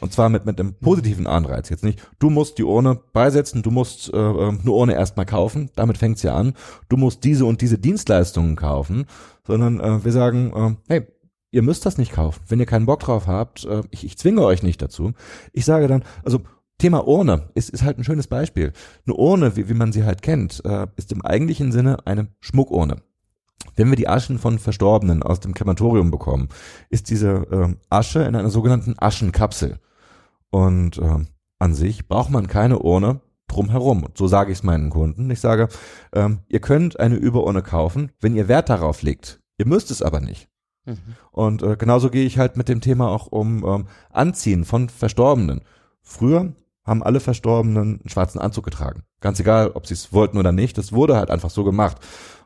Und 0.00 0.12
zwar 0.12 0.30
mit, 0.30 0.46
mit 0.46 0.58
einem 0.58 0.74
positiven 0.74 1.26
Anreiz. 1.26 1.68
Jetzt 1.68 1.84
nicht, 1.84 2.00
du 2.18 2.30
musst 2.30 2.56
die 2.58 2.64
Urne 2.64 3.00
beisetzen, 3.12 3.62
du 3.62 3.70
musst 3.70 4.12
äh, 4.12 4.16
äh, 4.16 4.48
eine 4.48 4.70
Urne 4.70 4.94
erstmal 4.94 5.26
kaufen, 5.26 5.70
damit 5.76 5.98
fängt's 5.98 6.22
ja 6.22 6.34
an. 6.34 6.54
Du 6.88 6.96
musst 6.96 7.22
diese 7.24 7.44
und 7.44 7.60
diese 7.60 7.78
Dienstleistungen 7.78 8.56
kaufen, 8.56 9.06
sondern 9.46 9.78
äh, 9.80 10.04
wir 10.04 10.12
sagen, 10.12 10.78
äh, 10.88 10.92
hey, 10.92 11.06
ihr 11.50 11.62
müsst 11.62 11.84
das 11.84 11.98
nicht 11.98 12.12
kaufen. 12.12 12.40
Wenn 12.48 12.60
ihr 12.60 12.66
keinen 12.66 12.86
Bock 12.86 13.00
drauf 13.00 13.26
habt, 13.26 13.64
äh, 13.66 13.82
ich, 13.90 14.04
ich 14.04 14.16
zwinge 14.16 14.42
euch 14.42 14.62
nicht 14.62 14.80
dazu. 14.80 15.12
Ich 15.52 15.66
sage 15.66 15.86
dann, 15.86 16.02
also 16.24 16.40
Thema 16.78 17.06
Urne 17.06 17.50
ist, 17.54 17.68
ist 17.68 17.82
halt 17.82 17.98
ein 17.98 18.04
schönes 18.04 18.26
Beispiel. 18.26 18.72
Eine 19.06 19.16
Urne, 19.16 19.56
wie, 19.56 19.68
wie 19.68 19.74
man 19.74 19.92
sie 19.92 20.04
halt 20.04 20.22
kennt, 20.22 20.64
äh, 20.64 20.86
ist 20.96 21.12
im 21.12 21.22
eigentlichen 21.22 21.72
Sinne 21.72 22.06
eine 22.06 22.28
Schmuckurne. 22.40 23.02
Wenn 23.76 23.88
wir 23.88 23.96
die 23.96 24.08
Aschen 24.08 24.38
von 24.38 24.58
Verstorbenen 24.58 25.22
aus 25.22 25.40
dem 25.40 25.54
Krematorium 25.54 26.10
bekommen, 26.10 26.48
ist 26.88 27.10
diese 27.10 27.46
ähm, 27.50 27.78
Asche 27.88 28.22
in 28.22 28.34
einer 28.34 28.50
sogenannten 28.50 28.94
Aschenkapsel. 28.98 29.78
Und 30.50 30.98
ähm, 30.98 31.28
an 31.58 31.74
sich 31.74 32.08
braucht 32.08 32.30
man 32.30 32.46
keine 32.46 32.78
Urne 32.80 33.20
drumherum. 33.48 34.04
Und 34.04 34.16
so 34.16 34.26
sage 34.26 34.52
ich 34.52 34.58
es 34.58 34.64
meinen 34.64 34.90
Kunden. 34.90 35.30
Ich 35.30 35.40
sage, 35.40 35.68
ähm, 36.12 36.40
ihr 36.48 36.60
könnt 36.60 36.98
eine 36.98 37.16
Überurne 37.16 37.62
kaufen, 37.62 38.12
wenn 38.20 38.34
ihr 38.34 38.48
Wert 38.48 38.68
darauf 38.68 39.02
legt. 39.02 39.40
Ihr 39.58 39.66
müsst 39.66 39.90
es 39.90 40.02
aber 40.02 40.20
nicht. 40.20 40.48
Und 41.30 41.62
äh, 41.62 41.76
genauso 41.76 42.10
gehe 42.10 42.24
ich 42.24 42.38
halt 42.38 42.56
mit 42.56 42.68
dem 42.68 42.80
Thema 42.80 43.08
auch 43.08 43.26
um 43.26 43.64
ähm, 43.64 43.86
Anziehen 44.10 44.64
von 44.64 44.88
Verstorbenen. 44.88 45.60
Früher 46.02 46.54
haben 46.84 47.02
alle 47.02 47.20
Verstorbenen 47.20 48.00
einen 48.00 48.08
schwarzen 48.08 48.40
Anzug 48.40 48.64
getragen. 48.64 49.04
Ganz 49.20 49.38
egal, 49.40 49.70
ob 49.72 49.86
sie 49.86 49.94
es 49.94 50.12
wollten 50.12 50.38
oder 50.38 50.52
nicht, 50.52 50.78
das 50.78 50.92
wurde 50.92 51.16
halt 51.16 51.30
einfach 51.30 51.50
so 51.50 51.64
gemacht. 51.64 51.98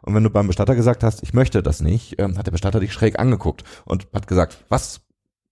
Und 0.02 0.14
wenn 0.14 0.24
du 0.24 0.30
beim 0.30 0.46
Bestatter 0.46 0.74
gesagt 0.74 1.02
hast, 1.02 1.22
ich 1.22 1.32
möchte 1.32 1.62
das 1.62 1.80
nicht, 1.80 2.20
ähm, 2.20 2.36
hat 2.36 2.46
der 2.46 2.52
Bestatter 2.52 2.80
dich 2.80 2.92
schräg 2.92 3.18
angeguckt 3.18 3.64
und 3.84 4.08
hat 4.12 4.26
gesagt, 4.26 4.64
was, 4.68 5.00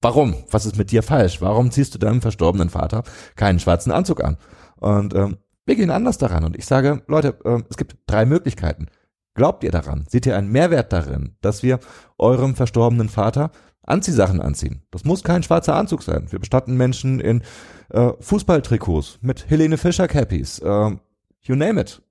warum, 0.03 0.35
was 0.51 0.67
ist 0.67 0.77
mit 0.77 0.91
dir 0.91 1.03
falsch? 1.03 1.41
Warum 1.41 1.71
ziehst 1.71 1.95
du 1.95 1.99
deinem 1.99 2.21
verstorbenen 2.21 2.69
Vater 2.69 3.03
keinen 3.37 3.61
schwarzen 3.61 3.93
Anzug 3.93 4.23
an? 4.23 4.37
Und 4.77 5.15
ähm, 5.15 5.39
wir 5.65 5.77
gehen 5.77 5.91
anders 5.91 6.19
daran 6.19 6.45
und 6.45 6.57
ich 6.57 6.67
sage, 6.67 7.03
Leute, 7.07 7.39
ähm, 7.45 7.65
es 7.71 7.77
gibt 7.77 7.97
drei 8.07 8.27
Möglichkeiten. 8.27 8.89
Glaubt 9.35 9.65
ihr 9.65 9.71
daran? 9.71 10.05
Seht 10.09 10.27
ihr 10.27 10.37
einen 10.37 10.53
Mehrwert 10.53 10.93
darin, 10.93 11.37
dass 11.41 11.63
wir 11.63 11.79
eurem 12.19 12.55
verstorbenen 12.55 13.09
Vater 13.09 13.51
Anziehsachen 13.85 14.41
anziehen? 14.41 14.83
Das 14.91 15.05
muss 15.05 15.23
kein 15.23 15.43
schwarzer 15.43 15.75
Anzug 15.75 16.03
sein. 16.03 16.31
Wir 16.31 16.39
bestatten 16.39 16.77
Menschen 16.77 17.21
in 17.21 17.43
äh, 17.91 18.13
Fußballtrikots 18.21 19.19
mit 19.23 19.51
Helene 19.51 19.79
Fischer 19.79 20.09
Cappies, 20.09 20.59
äh, 20.61 20.97
you 21.43 21.55
name 21.57 21.81
it. 21.81 22.03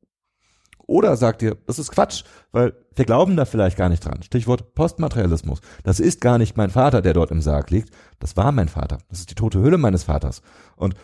Oder 0.88 1.16
sagt 1.16 1.42
ihr, 1.42 1.56
das 1.68 1.80
ist 1.80 1.92
Quatsch, 1.92 2.24
weil 2.52 2.74
wir 2.96 3.06
glauben 3.06 3.38
da 3.38 3.46
vielleicht 3.46 3.78
gar 3.78 3.88
nicht 3.88 4.04
dran. 4.04 4.24
Stichwort 4.24 4.76
Postmaterialismus. 4.76 5.62
Das 5.84 6.02
ist 6.02 6.20
gar 6.20 6.38
nicht 6.38 6.58
mein 6.58 6.70
Vater, 6.70 7.02
der 7.02 7.14
dort 7.14 7.32
im 7.32 7.42
Sarg 7.42 7.72
liegt. 7.72 7.92
Das 8.20 8.36
war 8.36 8.52
mein 8.52 8.68
Vater. 8.68 8.98
Das 9.08 9.20
ist 9.20 9.30
die 9.30 9.36
tote 9.36 9.62
Hülle 9.62 9.78
meines 9.78 10.04
Vaters. 10.04 10.42
Und 10.76 10.96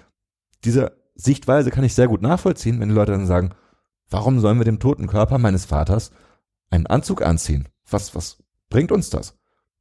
diese 0.65 0.97
Sichtweise 1.15 1.71
kann 1.71 1.85
ich 1.85 1.95
sehr 1.95 2.09
gut 2.09 2.21
nachvollziehen, 2.21 2.81
wenn 2.81 2.89
die 2.89 2.95
Leute 2.95 3.13
dann 3.13 3.25
sagen, 3.25 3.51
warum 4.09 4.41
sollen 4.41 4.57
wir 4.57 4.65
dem 4.65 4.79
toten 4.79 5.07
Körper 5.07 5.37
meines 5.37 5.63
Vaters 5.63 6.11
einen 6.69 6.87
Anzug 6.87 7.21
anziehen? 7.21 7.69
Was, 7.89 8.13
was 8.13 8.43
bringt 8.69 8.91
uns 8.91 9.09
das? 9.09 9.37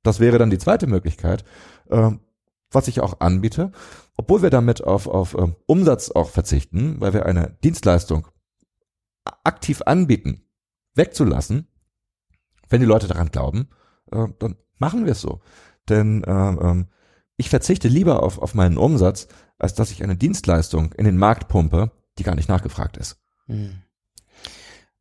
Das 0.07 0.21
wäre 0.21 0.39
dann 0.39 0.51
die 0.51 0.59
zweite 0.59 0.87
Möglichkeit, 0.87 1.45
äh, 1.91 2.11
was 2.71 2.89
ich 2.89 3.01
auch 3.01 3.21
anbiete, 3.21 3.73
obwohl 4.17 4.43
wir 4.43 4.51
damit 4.51 4.85
auf, 4.85 5.07
auf 5.07 5.35
äh, 5.35 5.53
Umsatz 5.67 6.11
auch 6.11 6.31
verzichten, 6.31 7.01
weil 7.01 7.13
wir 7.13 7.27
eine 7.27 7.57
Dienstleistung 7.65 8.29
aktiv 9.45 9.83
anbieten, 9.85 10.43
wegzulassen, 10.95 11.69
wenn 12.69 12.81
die 12.81 12.87
Leute 12.87 13.09
daran 13.09 13.31
glauben, 13.31 13.69
äh, 14.13 14.29
dann 14.39 14.57
machen 14.79 15.05
wir 15.05 15.13
es 15.13 15.21
so. 15.21 15.41
Denn 15.89 16.25
äh, 16.25 16.31
ähm, 16.31 16.89
ich 17.37 17.51
verzichte 17.51 17.89
lieber 17.89 18.23
auf, 18.23 18.39
auf 18.39 18.55
meinen 18.55 18.79
Umsatz, 18.79 19.29
als 19.59 19.75
dass 19.75 19.91
ich 19.91 20.03
eine 20.03 20.17
Dienstleistung 20.17 20.93
in 20.93 21.05
den 21.05 21.19
Markt 21.19 21.49
pumpe, 21.49 21.91
die 22.19 22.23
gar 22.23 22.35
nicht 22.35 22.49
nachgefragt 22.49 22.97
ist. 22.97 23.19
Hm. 23.47 23.83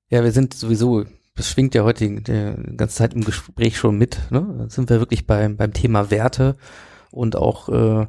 Ja, 0.10 0.24
wir 0.24 0.32
sind 0.32 0.53
sowieso, 0.53 1.06
das 1.36 1.50
schwingt 1.50 1.76
ja 1.76 1.84
heute 1.84 2.22
die, 2.22 2.78
ganze 2.78 2.96
Zeit 2.96 3.14
im 3.14 3.24
Gespräch 3.24 3.78
schon 3.78 3.98
mit, 3.98 4.20
ne? 4.32 4.56
Da 4.58 4.70
sind 4.70 4.90
wir 4.90 5.00
wirklich 5.00 5.28
beim, 5.28 5.58
beim 5.58 5.74
Thema 5.74 6.10
Werte 6.10 6.56
und 7.12 7.36
auch 7.36 7.70
äh, 7.70 8.08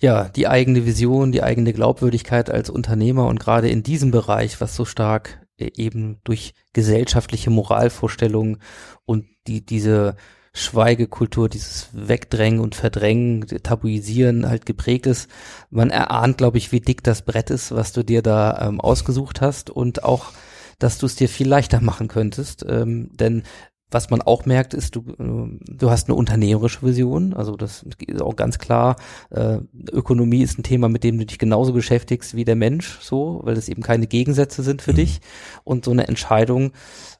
ja, 0.00 0.28
die 0.28 0.46
eigene 0.46 0.84
Vision, 0.84 1.32
die 1.32 1.42
eigene 1.42 1.72
Glaubwürdigkeit 1.72 2.50
als 2.50 2.68
Unternehmer 2.68 3.26
und 3.26 3.40
gerade 3.40 3.68
in 3.68 3.82
diesem 3.82 4.10
Bereich, 4.10 4.60
was 4.60 4.76
so 4.76 4.84
stark 4.84 5.46
äh, 5.58 5.70
eben 5.76 6.18
durch 6.24 6.54
gesellschaftliche 6.72 7.50
Moralvorstellungen 7.50 8.60
und 9.06 9.26
die 9.46 9.64
diese 9.64 10.16
Schweigekultur, 10.52 11.50
dieses 11.50 11.90
Wegdrängen 11.92 12.60
und 12.60 12.74
Verdrängen, 12.74 13.46
Tabuisieren 13.62 14.48
halt 14.48 14.64
geprägt 14.64 15.06
ist. 15.06 15.28
Man 15.68 15.90
erahnt, 15.90 16.38
glaube 16.38 16.56
ich, 16.56 16.72
wie 16.72 16.80
dick 16.80 17.04
das 17.04 17.22
Brett 17.22 17.50
ist, 17.50 17.72
was 17.72 17.92
du 17.92 18.02
dir 18.02 18.22
da 18.22 18.66
ähm, 18.66 18.80
ausgesucht 18.80 19.42
hast 19.42 19.68
und 19.68 20.02
auch, 20.02 20.32
dass 20.78 20.98
du 20.98 21.06
es 21.06 21.16
dir 21.16 21.28
viel 21.28 21.48
leichter 21.48 21.80
machen 21.80 22.08
könntest. 22.08 22.64
Ähm, 22.68 23.10
denn 23.14 23.42
was 23.90 24.10
man 24.10 24.20
auch 24.20 24.46
merkt, 24.46 24.74
ist, 24.74 24.96
du, 24.96 25.00
äh, 25.18 25.58
du 25.72 25.90
hast 25.90 26.08
eine 26.08 26.16
unternehmerische 26.16 26.82
Vision. 26.82 27.34
Also 27.34 27.56
das 27.56 27.84
ist 28.06 28.20
auch 28.20 28.34
ganz 28.34 28.58
klar. 28.58 28.96
Äh, 29.30 29.58
Ökonomie 29.92 30.42
ist 30.42 30.58
ein 30.58 30.64
Thema, 30.64 30.88
mit 30.88 31.04
dem 31.04 31.18
du 31.18 31.26
dich 31.26 31.38
genauso 31.38 31.72
beschäftigst 31.72 32.34
wie 32.34 32.44
der 32.44 32.56
Mensch, 32.56 32.98
so, 33.00 33.40
weil 33.44 33.56
es 33.56 33.68
eben 33.68 33.82
keine 33.82 34.06
Gegensätze 34.08 34.62
sind 34.62 34.82
für 34.82 34.92
Mhm. 34.92 34.96
dich. 34.96 35.20
Und 35.62 35.84
so 35.84 35.92
eine 35.92 36.08
Entscheidung 36.08 36.72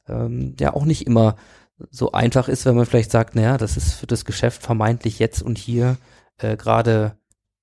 ähm, 0.09 0.55
ja 0.59 0.73
auch 0.73 0.85
nicht 0.85 1.07
immer 1.07 1.35
so 1.89 2.11
einfach 2.11 2.49
ist, 2.49 2.65
wenn 2.65 2.75
man 2.75 2.85
vielleicht 2.85 3.11
sagt, 3.11 3.35
naja, 3.35 3.57
das 3.57 3.77
ist 3.77 3.93
für 3.93 4.07
das 4.07 4.25
Geschäft 4.25 4.61
vermeintlich 4.63 5.19
jetzt 5.19 5.41
und 5.41 5.57
hier 5.57 5.97
äh, 6.37 6.57
gerade 6.57 7.17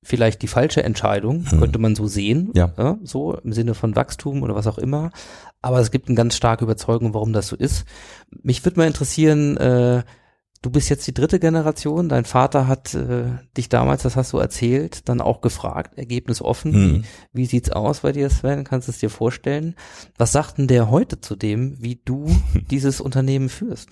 vielleicht 0.04 0.42
die 0.42 0.48
falsche 0.48 0.84
Entscheidung, 0.84 1.44
Mhm. 1.50 1.58
könnte 1.60 1.78
man 1.80 1.96
so 1.96 2.06
sehen, 2.06 2.50
Ja. 2.54 2.96
so 3.02 3.34
im 3.38 3.52
Sinne 3.52 3.74
von 3.74 3.96
Wachstum 3.96 4.42
oder 4.42 4.54
was 4.54 4.66
auch 4.68 4.78
immer. 4.78 5.10
Aber 5.62 5.80
es 5.80 5.90
gibt 5.90 6.08
eine 6.08 6.14
ganz 6.16 6.36
starke 6.36 6.64
Überzeugung, 6.64 7.14
warum 7.14 7.32
das 7.32 7.48
so 7.48 7.56
ist. 7.56 7.84
Mich 8.42 8.64
würde 8.64 8.78
mal 8.78 8.86
interessieren, 8.86 9.56
äh, 9.56 10.02
du 10.60 10.70
bist 10.70 10.88
jetzt 10.88 11.06
die 11.06 11.12
dritte 11.14 11.38
Generation, 11.40 12.08
dein 12.08 12.24
Vater 12.24 12.66
hat 12.68 12.94
äh, 12.94 13.24
dich 13.56 13.68
damals, 13.68 14.02
das 14.02 14.16
hast 14.16 14.32
du 14.32 14.38
erzählt, 14.38 15.08
dann 15.08 15.20
auch 15.20 15.40
gefragt, 15.40 15.98
Ergebnis 15.98 16.40
offen, 16.42 16.72
wie, 16.74 17.04
wie 17.32 17.46
sieht's 17.46 17.70
aus 17.70 18.00
bei 18.00 18.12
dir, 18.12 18.28
Sven? 18.30 18.64
Kannst 18.64 18.88
du 18.88 18.92
es 18.92 18.98
dir 18.98 19.10
vorstellen? 19.10 19.74
Was 20.18 20.32
sagt 20.32 20.58
denn 20.58 20.66
der 20.66 20.90
heute 20.90 21.20
zu 21.20 21.34
dem, 21.36 21.76
wie 21.82 22.00
du 22.04 22.26
dieses 22.70 23.00
Unternehmen 23.00 23.48
führst? 23.48 23.88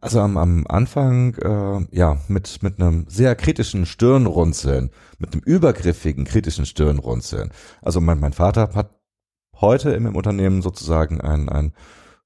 Also 0.00 0.20
am, 0.20 0.38
am 0.38 0.66
Anfang, 0.66 1.34
äh, 1.34 1.86
ja, 1.94 2.16
mit, 2.28 2.62
mit 2.62 2.80
einem 2.80 3.04
sehr 3.08 3.36
kritischen 3.36 3.84
Stirnrunzeln, 3.84 4.90
mit 5.18 5.32
einem 5.32 5.42
übergriffigen 5.42 6.24
kritischen 6.24 6.64
Stirnrunzeln. 6.64 7.50
Also 7.82 8.00
mein, 8.00 8.18
mein 8.18 8.32
Vater 8.32 8.70
hat 8.74 8.98
heute 9.60 9.90
im, 9.90 10.06
im 10.06 10.16
Unternehmen 10.16 10.62
sozusagen 10.62 11.20
ein, 11.20 11.50
ein 11.50 11.74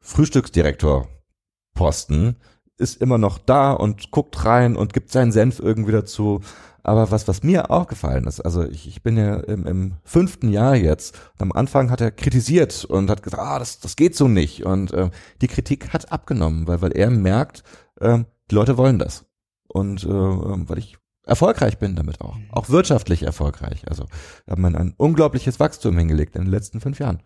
Frühstücksdirektor-Posten, 0.01 2.37
ist 2.77 3.01
immer 3.01 3.18
noch 3.18 3.39
da 3.39 3.72
und 3.72 4.12
guckt 4.12 4.45
rein 4.45 4.77
und 4.77 4.93
gibt 4.93 5.11
seinen 5.11 5.33
Senf 5.33 5.59
irgendwie 5.59 5.93
dazu. 5.93 6.43
Aber 6.85 7.11
was, 7.11 7.26
was 7.26 7.43
mir 7.43 7.70
aufgefallen 7.70 8.26
ist, 8.26 8.41
also 8.41 8.62
ich, 8.62 8.87
ich 8.87 9.03
bin 9.03 9.16
ja 9.16 9.37
im, 9.37 9.66
im 9.66 9.95
fünften 10.05 10.51
Jahr 10.51 10.76
jetzt, 10.76 11.18
am 11.39 11.51
Anfang 11.51 11.91
hat 11.91 12.03
er 12.03 12.11
kritisiert 12.11 12.85
und 12.85 13.09
hat 13.09 13.22
gesagt, 13.22 13.43
ah, 13.43 13.59
das, 13.59 13.80
das 13.80 13.97
geht 13.97 14.14
so 14.14 14.28
nicht. 14.28 14.66
Und 14.66 14.93
äh, 14.93 15.11
die 15.41 15.49
Kritik 15.49 15.95
hat 15.95 16.12
abgenommen, 16.12 16.66
weil, 16.66 16.82
weil 16.82 16.93
er 16.93 17.09
merkt, 17.09 17.64
ähm, 18.01 18.26
die 18.51 18.55
Leute 18.55 18.76
wollen 18.76 18.99
das. 18.99 19.24
Und 19.66 20.05
äh, 20.05 20.09
ähm, 20.09 20.68
weil 20.68 20.78
ich 20.78 20.99
erfolgreich 21.24 21.78
bin 21.78 21.97
damit 21.97 22.20
auch, 22.20 22.37
auch 22.53 22.68
wirtschaftlich 22.68 23.22
erfolgreich. 23.22 23.89
Also 23.89 24.05
wir 24.45 24.53
haben 24.53 24.64
ein, 24.66 24.76
ein 24.76 24.95
unglaubliches 24.97 25.59
Wachstum 25.59 25.97
hingelegt 25.97 26.37
in 26.37 26.43
den 26.43 26.51
letzten 26.51 26.80
fünf 26.82 26.99
Jahren. 26.99 27.22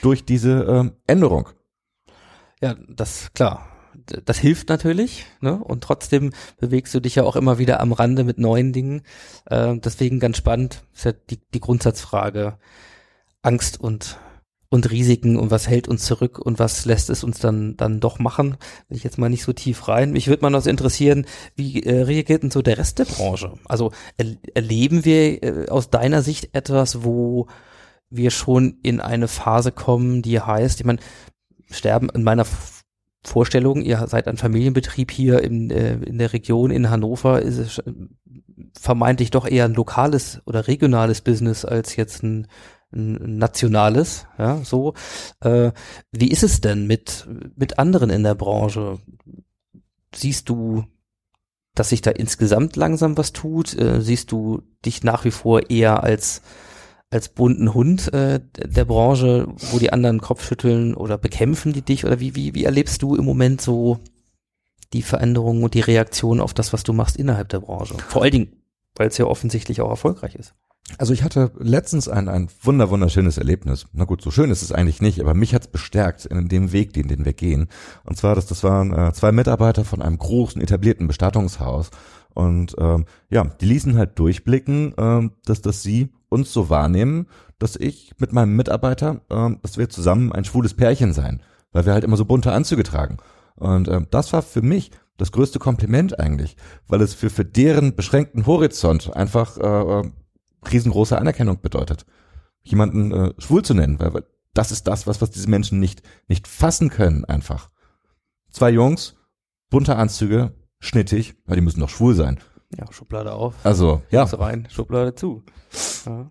Durch 0.00 0.24
diese 0.24 0.62
ähm, 0.62 0.92
Änderung. 1.06 1.50
Ja, 2.62 2.74
das 2.88 3.30
klar. 3.34 3.68
Das 4.24 4.38
hilft 4.38 4.68
natürlich, 4.68 5.26
ne? 5.40 5.62
Und 5.62 5.82
trotzdem 5.84 6.32
bewegst 6.58 6.94
du 6.94 7.00
dich 7.00 7.16
ja 7.16 7.24
auch 7.24 7.36
immer 7.36 7.58
wieder 7.58 7.80
am 7.80 7.92
Rande 7.92 8.24
mit 8.24 8.38
neuen 8.38 8.72
Dingen. 8.72 9.02
Äh, 9.46 9.76
deswegen 9.78 10.20
ganz 10.20 10.36
spannend 10.36 10.84
ist 10.94 11.04
ja 11.04 11.12
die, 11.12 11.38
die 11.54 11.60
Grundsatzfrage 11.60 12.58
Angst 13.42 13.80
und 13.80 14.18
und 14.72 14.90
Risiken 14.90 15.36
und 15.36 15.50
was 15.50 15.68
hält 15.68 15.86
uns 15.86 16.06
zurück 16.06 16.38
und 16.38 16.58
was 16.58 16.86
lässt 16.86 17.10
es 17.10 17.24
uns 17.24 17.38
dann 17.38 17.76
dann 17.76 18.00
doch 18.00 18.18
machen. 18.18 18.56
Will 18.88 18.96
ich 18.96 19.04
jetzt 19.04 19.18
mal 19.18 19.28
nicht 19.28 19.44
so 19.44 19.52
tief 19.52 19.86
rein. 19.86 20.12
Mich 20.12 20.28
würde 20.28 20.40
mal 20.40 20.48
noch 20.48 20.64
interessieren, 20.64 21.26
wie 21.56 21.82
äh, 21.82 22.02
reagiert 22.04 22.42
denn 22.42 22.50
so 22.50 22.62
der 22.62 22.78
Rest 22.78 22.98
der 22.98 23.04
Branche? 23.04 23.52
Also 23.66 23.92
er, 24.16 24.34
erleben 24.54 25.04
wir 25.04 25.42
äh, 25.42 25.68
aus 25.68 25.90
deiner 25.90 26.22
Sicht 26.22 26.54
etwas, 26.54 27.04
wo 27.04 27.48
wir 28.08 28.30
schon 28.30 28.78
in 28.82 29.00
eine 29.00 29.28
Phase 29.28 29.72
kommen, 29.72 30.22
die 30.22 30.40
heißt, 30.40 30.80
ich 30.80 30.86
meine, 30.86 31.00
sterben 31.70 32.08
in 32.08 32.22
meiner 32.22 32.46
Vorstellung, 33.24 33.82
ihr 33.82 34.04
seid 34.08 34.26
ein 34.26 34.36
Familienbetrieb 34.36 35.10
hier 35.10 35.42
in, 35.42 35.70
äh, 35.70 35.94
in 35.94 36.18
der 36.18 36.32
Region 36.32 36.70
in 36.70 36.90
Hannover, 36.90 37.40
ist 37.40 37.58
es 37.58 37.82
vermeintlich 38.78 39.30
doch 39.30 39.46
eher 39.46 39.64
ein 39.64 39.74
lokales 39.74 40.40
oder 40.44 40.66
regionales 40.66 41.20
Business 41.20 41.64
als 41.64 41.94
jetzt 41.96 42.22
ein, 42.22 42.48
ein 42.92 43.38
nationales, 43.38 44.26
ja, 44.38 44.62
so. 44.64 44.94
Äh, 45.40 45.72
wie 46.10 46.30
ist 46.30 46.42
es 46.42 46.60
denn 46.60 46.86
mit, 46.86 47.28
mit 47.54 47.78
anderen 47.78 48.10
in 48.10 48.24
der 48.24 48.34
Branche? 48.34 48.98
Siehst 50.14 50.48
du, 50.48 50.84
dass 51.74 51.90
sich 51.90 52.02
da 52.02 52.10
insgesamt 52.10 52.76
langsam 52.76 53.16
was 53.16 53.32
tut? 53.32 53.78
Äh, 53.78 54.00
siehst 54.00 54.32
du 54.32 54.62
dich 54.84 55.04
nach 55.04 55.24
wie 55.24 55.30
vor 55.30 55.70
eher 55.70 56.02
als 56.02 56.42
als 57.12 57.28
bunten 57.28 57.74
Hund 57.74 58.12
äh, 58.14 58.40
der 58.56 58.84
Branche, 58.86 59.46
wo 59.70 59.78
die 59.78 59.92
anderen 59.92 60.20
Kopf 60.20 60.50
oder 60.64 61.18
bekämpfen 61.18 61.72
die 61.72 61.82
dich 61.82 62.04
oder 62.04 62.20
wie, 62.20 62.34
wie, 62.34 62.54
wie 62.54 62.64
erlebst 62.64 63.02
du 63.02 63.14
im 63.16 63.24
Moment 63.24 63.60
so 63.60 63.98
die 64.92 65.02
Veränderungen 65.02 65.62
und 65.62 65.74
die 65.74 65.80
Reaktion 65.80 66.40
auf 66.40 66.54
das, 66.54 66.72
was 66.72 66.82
du 66.82 66.92
machst 66.92 67.16
innerhalb 67.16 67.48
der 67.50 67.60
Branche? 67.60 67.96
Vor 68.08 68.22
allen 68.22 68.32
Dingen, 68.32 68.52
weil 68.96 69.08
es 69.08 69.18
ja 69.18 69.26
offensichtlich 69.26 69.80
auch 69.80 69.90
erfolgreich 69.90 70.34
ist. 70.34 70.54
Also 70.98 71.12
ich 71.12 71.22
hatte 71.22 71.52
letztens 71.58 72.08
ein, 72.08 72.28
ein 72.28 72.48
wunder 72.62 72.90
wunderschönes 72.90 73.38
Erlebnis. 73.38 73.86
Na 73.92 74.04
gut, 74.04 74.20
so 74.20 74.30
schön 74.30 74.50
ist 74.50 74.62
es 74.62 74.72
eigentlich 74.72 75.00
nicht, 75.00 75.20
aber 75.20 75.32
mich 75.34 75.54
hat's 75.54 75.68
bestärkt 75.68 76.26
in 76.26 76.48
dem 76.48 76.72
Weg, 76.72 76.92
den, 76.92 77.08
den 77.08 77.24
wir 77.24 77.32
gehen. 77.32 77.68
Und 78.04 78.16
zwar, 78.16 78.34
dass 78.34 78.46
das 78.46 78.64
waren 78.64 78.92
äh, 78.92 79.12
zwei 79.12 79.32
Mitarbeiter 79.32 79.84
von 79.84 80.02
einem 80.02 80.18
großen 80.18 80.60
etablierten 80.60 81.06
Bestattungshaus. 81.06 81.90
Und 82.34 82.74
ähm, 82.78 83.06
ja, 83.30 83.44
die 83.44 83.66
ließen 83.66 83.96
halt 83.96 84.18
durchblicken, 84.18 84.94
ähm, 84.96 85.32
dass, 85.44 85.62
dass 85.62 85.82
sie 85.82 86.12
uns 86.28 86.52
so 86.52 86.70
wahrnehmen, 86.70 87.26
dass 87.58 87.76
ich 87.76 88.12
mit 88.18 88.32
meinem 88.32 88.56
Mitarbeiter, 88.56 89.20
ähm, 89.30 89.58
dass 89.62 89.78
wir 89.78 89.88
zusammen 89.88 90.32
ein 90.32 90.44
schwules 90.44 90.74
Pärchen 90.74 91.12
sein, 91.12 91.42
weil 91.72 91.86
wir 91.86 91.92
halt 91.92 92.04
immer 92.04 92.16
so 92.16 92.24
bunte 92.24 92.52
Anzüge 92.52 92.82
tragen. 92.82 93.18
Und 93.54 93.88
ähm, 93.88 94.06
das 94.10 94.32
war 94.32 94.42
für 94.42 94.62
mich 94.62 94.90
das 95.18 95.30
größte 95.32 95.58
Kompliment 95.58 96.18
eigentlich, 96.18 96.56
weil 96.88 97.02
es 97.02 97.14
für, 97.14 97.30
für 97.30 97.44
deren 97.44 97.94
beschränkten 97.94 98.46
Horizont 98.46 99.14
einfach 99.14 99.58
äh, 99.58 100.00
äh, 100.00 100.10
riesengroße 100.70 101.18
Anerkennung 101.18 101.60
bedeutet. 101.60 102.06
Jemanden 102.62 103.12
äh, 103.12 103.34
schwul 103.38 103.62
zu 103.62 103.74
nennen, 103.74 104.00
weil, 104.00 104.14
weil 104.14 104.24
das 104.54 104.72
ist 104.72 104.86
das, 104.86 105.06
was, 105.06 105.20
was 105.20 105.30
diese 105.30 105.48
Menschen 105.48 105.80
nicht, 105.80 106.02
nicht 106.28 106.48
fassen 106.48 106.88
können 106.88 107.24
einfach. 107.24 107.70
Zwei 108.50 108.70
Jungs, 108.70 109.16
bunte 109.70 109.96
Anzüge, 109.96 110.54
schnittig, 110.82 111.34
weil 111.46 111.56
die 111.56 111.62
müssen 111.62 111.80
doch 111.80 111.88
schwul 111.88 112.14
sein. 112.14 112.38
Ja, 112.76 112.90
Schublade 112.90 113.32
auf. 113.32 113.54
Also, 113.64 114.02
ja, 114.10 114.24
rein, 114.24 114.66
Schublade 114.70 115.14
zu. 115.14 115.42
Ja. 116.06 116.30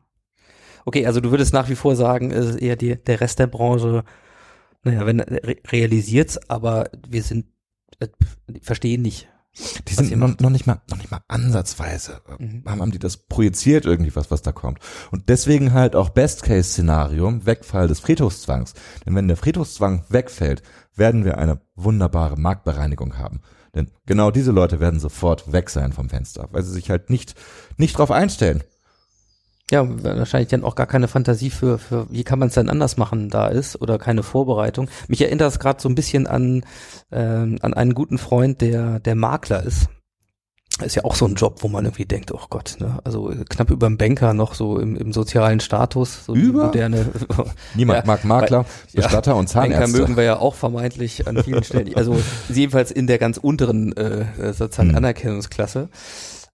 Okay, 0.86 1.06
also 1.06 1.22
du 1.22 1.32
würdest 1.32 1.54
nach 1.54 1.70
wie 1.70 1.76
vor 1.76 1.96
sagen, 1.96 2.32
ist 2.32 2.56
eher 2.56 2.76
die, 2.76 2.96
der 2.96 3.22
Rest 3.22 3.40
der 3.40 3.48
Branche, 3.48 4.04
naja, 4.84 5.06
wenn 5.06 5.20
re 5.20 5.56
realisiert's, 5.68 6.50
aber 6.50 6.90
wir 7.08 7.22
sind 7.22 7.46
äh, 8.00 8.08
verstehen 8.62 9.04
nicht. 9.04 9.28
die 9.88 9.94
sind 9.94 10.16
noch, 10.18 10.40
noch 10.40 10.50
nicht 10.50 10.66
mal, 10.66 10.82
noch 10.90 10.98
nicht 10.98 11.12
mal 11.12 11.22
ansatzweise, 11.28 12.22
Mhm. 12.40 12.64
haben, 12.66 12.82
haben 12.82 12.92
die 12.92 13.00
das 13.00 13.18
projiziert 13.18 13.86
irgendwie, 13.86 14.16
was, 14.16 14.32
was 14.32 14.42
da 14.42 14.52
kommt. 14.52 14.80
Und 15.12 15.30
deswegen 15.30 15.74
halt 15.74 15.96
auch 15.96 16.10
Best-Case-Szenario, 16.10 17.46
Wegfall 17.46 17.88
des 17.88 18.00
Friedhofszwangs. 18.00 18.74
Denn 19.06 19.14
wenn 19.16 19.28
der 19.28 19.38
Friedhofszwang 19.38 20.06
wegfällt, 20.10 20.64
werden 20.96 21.26
wir 21.26 21.38
eine 21.38 21.62
wunderbare 21.76 22.38
Marktbereinigung 22.38 23.18
haben. 23.20 23.42
Denn 23.74 23.90
genau 24.06 24.32
diese 24.32 24.52
Leute 24.52 24.80
werden 24.80 25.00
sofort 25.00 25.52
weg 25.52 25.70
sein 25.70 25.94
vom 25.94 26.10
Fenster, 26.10 26.48
weil 26.52 26.64
sie 26.64 26.74
sich 26.74 26.90
halt 26.90 27.10
nicht, 27.10 27.36
nicht 27.78 27.98
drauf 27.98 28.12
einstellen. 28.12 28.64
Ja, 29.72 29.86
wahrscheinlich 30.04 30.50
dann 30.50 30.66
auch 30.66 30.76
gar 30.76 30.86
keine 30.86 31.08
Fantasie 31.08 31.50
für, 31.50 31.80
für 31.80 32.06
wie 32.12 32.26
kann 32.26 32.40
man 32.40 32.50
es 32.50 32.56
denn 32.56 32.70
anders 32.70 32.98
machen 32.98 33.30
da 33.30 33.48
ist 33.48 33.82
oder 33.82 33.98
keine 33.98 34.22
Vorbereitung. 34.22 34.90
Mich 35.08 35.22
erinnert 35.22 35.48
das 35.48 35.60
gerade 35.60 35.82
so 35.82 35.88
ein 35.88 35.96
bisschen 35.96 36.28
an, 36.28 36.66
ähm, 37.10 37.58
an 37.62 37.74
einen 37.74 37.94
guten 37.94 38.18
Freund, 38.18 38.60
der, 38.60 39.00
der 39.00 39.16
Makler 39.16 39.64
ist. 39.64 39.88
Ist 40.84 40.96
ja 40.96 41.04
auch 41.04 41.14
so 41.16 41.26
ein 41.26 41.36
Job, 41.36 41.58
wo 41.62 41.68
man 41.68 41.86
irgendwie 41.86 42.06
denkt, 42.06 42.32
oh 42.34 42.40
Gott, 42.50 42.78
ne? 42.80 42.98
also 43.04 43.30
äh, 43.30 43.44
knapp 43.48 43.70
über 43.70 43.86
dem 43.88 43.98
Banker 43.98 44.34
noch 44.34 44.56
so 44.56 44.80
im, 44.80 44.96
im 44.96 45.14
sozialen 45.14 45.60
Status, 45.60 46.26
so 46.26 46.34
die 46.34 46.42
Über? 46.42 46.66
moderne 46.66 47.06
Niemand 47.76 48.00
Ja, 48.00 48.06
mag 48.08 48.24
Makler, 48.26 48.66
ja, 48.94 49.02
Bestatter 49.04 49.36
und 49.36 49.54
Banker 49.54 49.72
Zahnärzte. 49.76 50.00
mögen 50.00 50.16
wir 50.18 50.24
ja 50.24 50.40
auch 50.40 50.56
vermeintlich 50.56 51.28
an 51.28 51.44
vielen 51.44 51.64
Stellen. 51.64 51.96
Also 51.96 52.18
jedenfalls 52.50 52.90
in 52.90 53.06
der 53.06 53.20
ganz 53.20 53.38
unteren 53.38 53.96
äh, 53.96 54.54
sozusagen 54.54 54.90
Hm. 54.90 54.96
Anerkennungsklasse. 54.96 55.90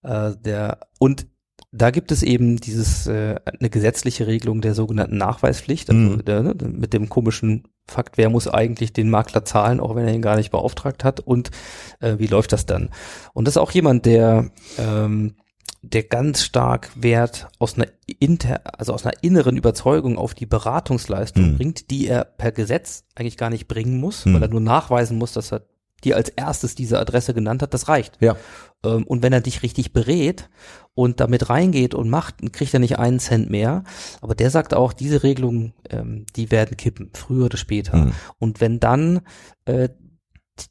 Äh, 0.03 0.31
der 0.43 0.79
und 0.99 1.27
da 1.71 1.91
gibt 1.91 2.11
es 2.11 2.23
eben 2.23 2.57
dieses 2.57 3.07
äh, 3.07 3.35
eine 3.45 3.69
gesetzliche 3.69 4.27
Regelung 4.27 4.61
der 4.61 4.73
sogenannten 4.73 5.17
Nachweispflicht, 5.17 5.89
also 5.89 6.01
Mhm. 6.01 6.25
der, 6.25 6.43
ne, 6.43 6.55
mit 6.69 6.91
dem 6.93 7.07
komischen 7.07 7.63
Fakt, 7.89 8.17
wer 8.17 8.29
muss 8.29 8.47
eigentlich 8.47 8.93
den 8.93 9.09
Makler 9.09 9.45
zahlen, 9.45 9.79
auch 9.79 9.95
wenn 9.95 10.07
er 10.07 10.13
ihn 10.13 10.21
gar 10.21 10.35
nicht 10.35 10.51
beauftragt 10.51 11.03
hat 11.03 11.19
und 11.19 11.51
äh, 11.99 12.15
wie 12.17 12.27
läuft 12.27 12.51
das 12.51 12.65
dann? 12.65 12.89
Und 13.33 13.45
das 13.47 13.53
ist 13.53 13.57
auch 13.61 13.71
jemand, 13.71 14.05
der 14.05 14.49
ähm, 14.77 15.35
der 15.83 16.03
ganz 16.03 16.43
stark 16.43 16.89
Wert 16.95 17.47
aus 17.59 17.75
einer 17.75 17.87
inter, 18.19 18.61
also 18.77 18.93
aus 18.93 19.05
einer 19.05 19.13
inneren 19.21 19.55
Überzeugung 19.55 20.17
auf 20.17 20.33
die 20.33 20.45
Beratungsleistung 20.47 21.51
Mhm. 21.51 21.57
bringt, 21.57 21.91
die 21.91 22.07
er 22.07 22.25
per 22.25 22.51
Gesetz 22.51 23.05
eigentlich 23.15 23.37
gar 23.37 23.49
nicht 23.49 23.67
bringen 23.67 23.97
muss, 23.99 24.25
Mhm. 24.25 24.33
weil 24.33 24.41
er 24.41 24.47
nur 24.49 24.59
nachweisen 24.59 25.17
muss, 25.17 25.33
dass 25.33 25.53
er 25.53 25.61
dir 26.03 26.15
als 26.15 26.29
erstes 26.29 26.75
diese 26.75 26.99
Adresse 26.99 27.33
genannt 27.33 27.61
hat, 27.61 27.73
das 27.73 27.87
reicht. 27.87 28.17
Ja. 28.21 28.35
Ähm, 28.83 29.03
und 29.05 29.23
wenn 29.23 29.33
er 29.33 29.41
dich 29.41 29.63
richtig 29.63 29.93
berät 29.93 30.49
und 30.93 31.19
damit 31.19 31.49
reingeht 31.49 31.93
und 31.93 32.09
macht, 32.09 32.35
kriegt 32.53 32.73
er 32.73 32.79
nicht 32.79 32.99
einen 32.99 33.19
Cent 33.19 33.49
mehr. 33.49 33.83
Aber 34.21 34.35
der 34.35 34.49
sagt 34.49 34.73
auch, 34.73 34.93
diese 34.93 35.23
Regelungen, 35.23 35.73
ähm, 35.89 36.25
die 36.35 36.51
werden 36.51 36.77
kippen, 36.77 37.11
früher 37.13 37.45
oder 37.45 37.57
später. 37.57 37.97
Mhm. 37.97 38.11
Und 38.39 38.61
wenn 38.61 38.79
dann 38.79 39.21
äh, 39.65 39.89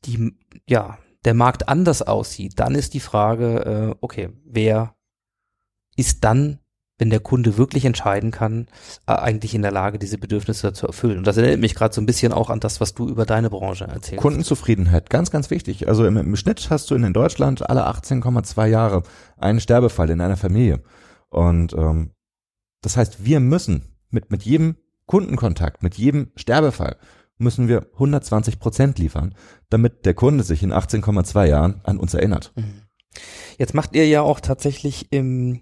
die, 0.05 0.37
ja, 0.69 0.99
der 1.25 1.35
Markt 1.35 1.69
anders 1.69 2.03
aussieht, 2.03 2.55
dann 2.57 2.75
ist 2.75 2.95
die 2.95 3.01
Frage, 3.01 3.95
äh, 3.95 3.97
okay, 4.01 4.31
wer 4.45 4.95
ist 5.97 6.25
dann, 6.25 6.61
wenn 6.99 7.11
der 7.11 7.21
Kunde 7.21 7.59
wirklich 7.59 7.85
entscheiden 7.85 8.31
kann, 8.31 8.67
äh, 9.07 9.13
eigentlich 9.13 9.55
in 9.55 9.63
der 9.63 9.73
Lage, 9.73 9.99
diese 9.99 10.19
Bedürfnisse 10.19 10.73
zu 10.73 10.87
erfüllen? 10.87 11.19
Und 11.19 11.27
das 11.27 11.37
erinnert 11.37 11.61
mich 11.61 11.75
gerade 11.75 11.95
so 11.95 12.01
ein 12.01 12.07
bisschen 12.07 12.33
auch 12.33 12.51
an 12.51 12.61
das, 12.61 12.81
was 12.81 12.95
du 12.95 13.09
über 13.09 13.27
deine 13.27 13.51
Branche 13.51 13.85
erzählst. 13.85 14.23
Kundenzufriedenheit, 14.23 15.11
ganz, 15.11 15.31
ganz 15.31 15.51
wichtig. 15.51 15.89
Also 15.89 16.07
im, 16.07 16.17
im 16.17 16.37
Schnitt 16.37 16.69
hast 16.71 16.91
du 16.91 16.95
in 16.95 17.13
Deutschland 17.13 17.69
alle 17.69 17.87
18,2 17.87 18.67
Jahre 18.67 19.03
einen 19.37 19.61
Sterbefall 19.61 20.11
in 20.11 20.21
einer 20.21 20.37
Familie. 20.37 20.83
Und 21.29 21.75
ähm, 21.75 22.13
das 22.81 22.97
heißt, 22.97 23.25
wir 23.25 23.41
müssen 23.41 23.97
mit, 24.11 24.31
mit 24.31 24.45
jedem 24.45 24.77
Kundenkontakt, 25.07 25.83
mit 25.83 25.97
jedem 25.97 26.33
Sterbefall, 26.37 26.97
müssen 27.39 27.69
wir 27.69 27.87
120 27.95 28.59
Prozent 28.59 28.99
liefern, 28.99 29.35
damit 29.69 30.07
der 30.07 30.15
Kunde 30.15 30.43
sich 30.43 30.63
in 30.63 30.73
18,2 30.73 31.45
Jahren 31.47 31.81
an 31.85 31.99
uns 31.99 32.15
erinnert. 32.15 32.55
Jetzt 33.59 33.75
macht 33.75 33.95
ihr 33.95 34.07
ja 34.07 34.23
auch 34.23 34.41
tatsächlich 34.41 35.13
im, 35.13 35.61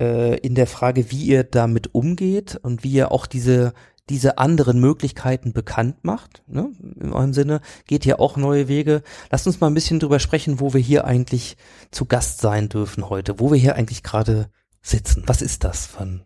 äh, 0.00 0.36
in 0.38 0.54
der 0.54 0.66
Frage, 0.66 1.10
wie 1.10 1.24
ihr 1.24 1.44
damit 1.44 1.94
umgeht 1.94 2.56
und 2.56 2.82
wie 2.82 2.92
ihr 2.92 3.12
auch 3.12 3.26
diese 3.26 3.72
diese 4.08 4.38
anderen 4.38 4.80
Möglichkeiten 4.80 5.52
bekannt 5.52 6.02
macht, 6.02 6.42
ne? 6.48 6.72
in 6.98 7.12
eurem 7.12 7.32
Sinne, 7.32 7.60
geht 7.86 8.04
ihr 8.04 8.18
auch 8.18 8.36
neue 8.36 8.66
Wege. 8.66 9.02
Lasst 9.30 9.46
uns 9.46 9.60
mal 9.60 9.68
ein 9.68 9.74
bisschen 9.74 10.00
drüber 10.00 10.18
sprechen, 10.18 10.58
wo 10.58 10.74
wir 10.74 10.80
hier 10.80 11.04
eigentlich 11.04 11.56
zu 11.92 12.06
Gast 12.06 12.40
sein 12.40 12.68
dürfen 12.68 13.08
heute, 13.08 13.38
wo 13.38 13.52
wir 13.52 13.58
hier 13.58 13.76
eigentlich 13.76 14.02
gerade 14.02 14.50
sitzen. 14.82 15.22
Was 15.26 15.42
ist 15.42 15.62
das 15.62 15.86
für 15.86 16.00
ein 16.00 16.22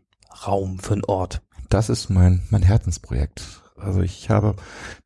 Raum, 0.46 0.78
für 0.78 0.94
ein 0.94 1.04
Ort? 1.04 1.42
Das 1.68 1.90
ist 1.90 2.08
mein, 2.08 2.42
mein 2.48 2.62
Herzensprojekt. 2.62 3.63
Also 3.76 4.02
ich 4.02 4.30
habe 4.30 4.54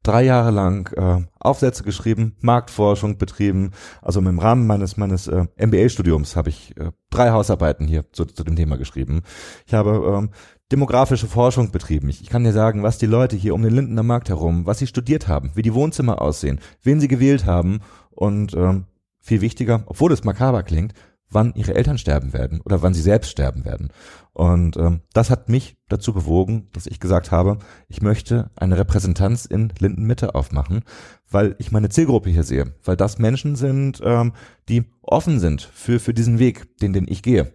drei 0.02 0.22
Jahre 0.22 0.50
lang 0.50 0.92
äh, 0.94 1.26
Aufsätze 1.40 1.82
geschrieben, 1.84 2.36
Marktforschung 2.40 3.16
betrieben. 3.16 3.70
Also 4.02 4.20
im 4.20 4.38
Rahmen 4.38 4.66
meines 4.66 4.96
meines 4.96 5.26
äh, 5.26 5.46
MBA-Studiums 5.56 6.36
habe 6.36 6.50
ich 6.50 6.76
äh, 6.76 6.90
drei 7.10 7.30
Hausarbeiten 7.30 7.86
hier 7.86 8.04
zu, 8.12 8.26
zu 8.26 8.44
dem 8.44 8.56
Thema 8.56 8.76
geschrieben. 8.76 9.22
Ich 9.66 9.72
habe 9.72 10.18
ähm, 10.18 10.30
demografische 10.70 11.28
Forschung 11.28 11.70
betrieben. 11.70 12.10
Ich, 12.10 12.20
ich 12.20 12.28
kann 12.28 12.44
dir 12.44 12.52
sagen, 12.52 12.82
was 12.82 12.98
die 12.98 13.06
Leute 13.06 13.36
hier 13.36 13.54
um 13.54 13.62
den 13.62 13.74
Lindener 13.74 14.02
Markt 14.02 14.28
herum, 14.28 14.66
was 14.66 14.78
sie 14.78 14.86
studiert 14.86 15.28
haben, 15.28 15.50
wie 15.54 15.62
die 15.62 15.74
Wohnzimmer 15.74 16.20
aussehen, 16.20 16.60
wen 16.82 17.00
sie 17.00 17.08
gewählt 17.08 17.46
haben 17.46 17.80
und 18.10 18.54
ähm, 18.54 18.84
viel 19.18 19.40
wichtiger, 19.40 19.82
obwohl 19.86 20.12
es 20.12 20.24
makaber 20.24 20.62
klingt, 20.62 20.92
wann 21.30 21.54
ihre 21.54 21.74
Eltern 21.74 21.98
sterben 21.98 22.32
werden 22.32 22.60
oder 22.60 22.82
wann 22.82 22.94
sie 22.94 23.02
selbst 23.02 23.30
sterben 23.30 23.64
werden. 23.64 23.90
Und 24.32 24.76
ähm, 24.76 25.00
das 25.12 25.30
hat 25.30 25.48
mich 25.48 25.76
dazu 25.88 26.12
bewogen, 26.12 26.68
dass 26.72 26.86
ich 26.86 27.00
gesagt 27.00 27.30
habe, 27.30 27.58
ich 27.88 28.02
möchte 28.02 28.50
eine 28.56 28.78
Repräsentanz 28.78 29.44
in 29.44 29.72
Linden 29.78 30.04
Mitte 30.04 30.34
aufmachen, 30.34 30.84
weil 31.30 31.56
ich 31.58 31.72
meine 31.72 31.88
Zielgruppe 31.88 32.30
hier 32.30 32.44
sehe, 32.44 32.74
weil 32.84 32.96
das 32.96 33.18
Menschen 33.18 33.56
sind, 33.56 34.00
ähm, 34.02 34.32
die 34.68 34.84
offen 35.02 35.40
sind 35.40 35.62
für 35.62 36.00
für 36.00 36.14
diesen 36.14 36.38
Weg, 36.38 36.78
den 36.78 36.92
den 36.92 37.08
ich 37.08 37.22
gehe. 37.22 37.52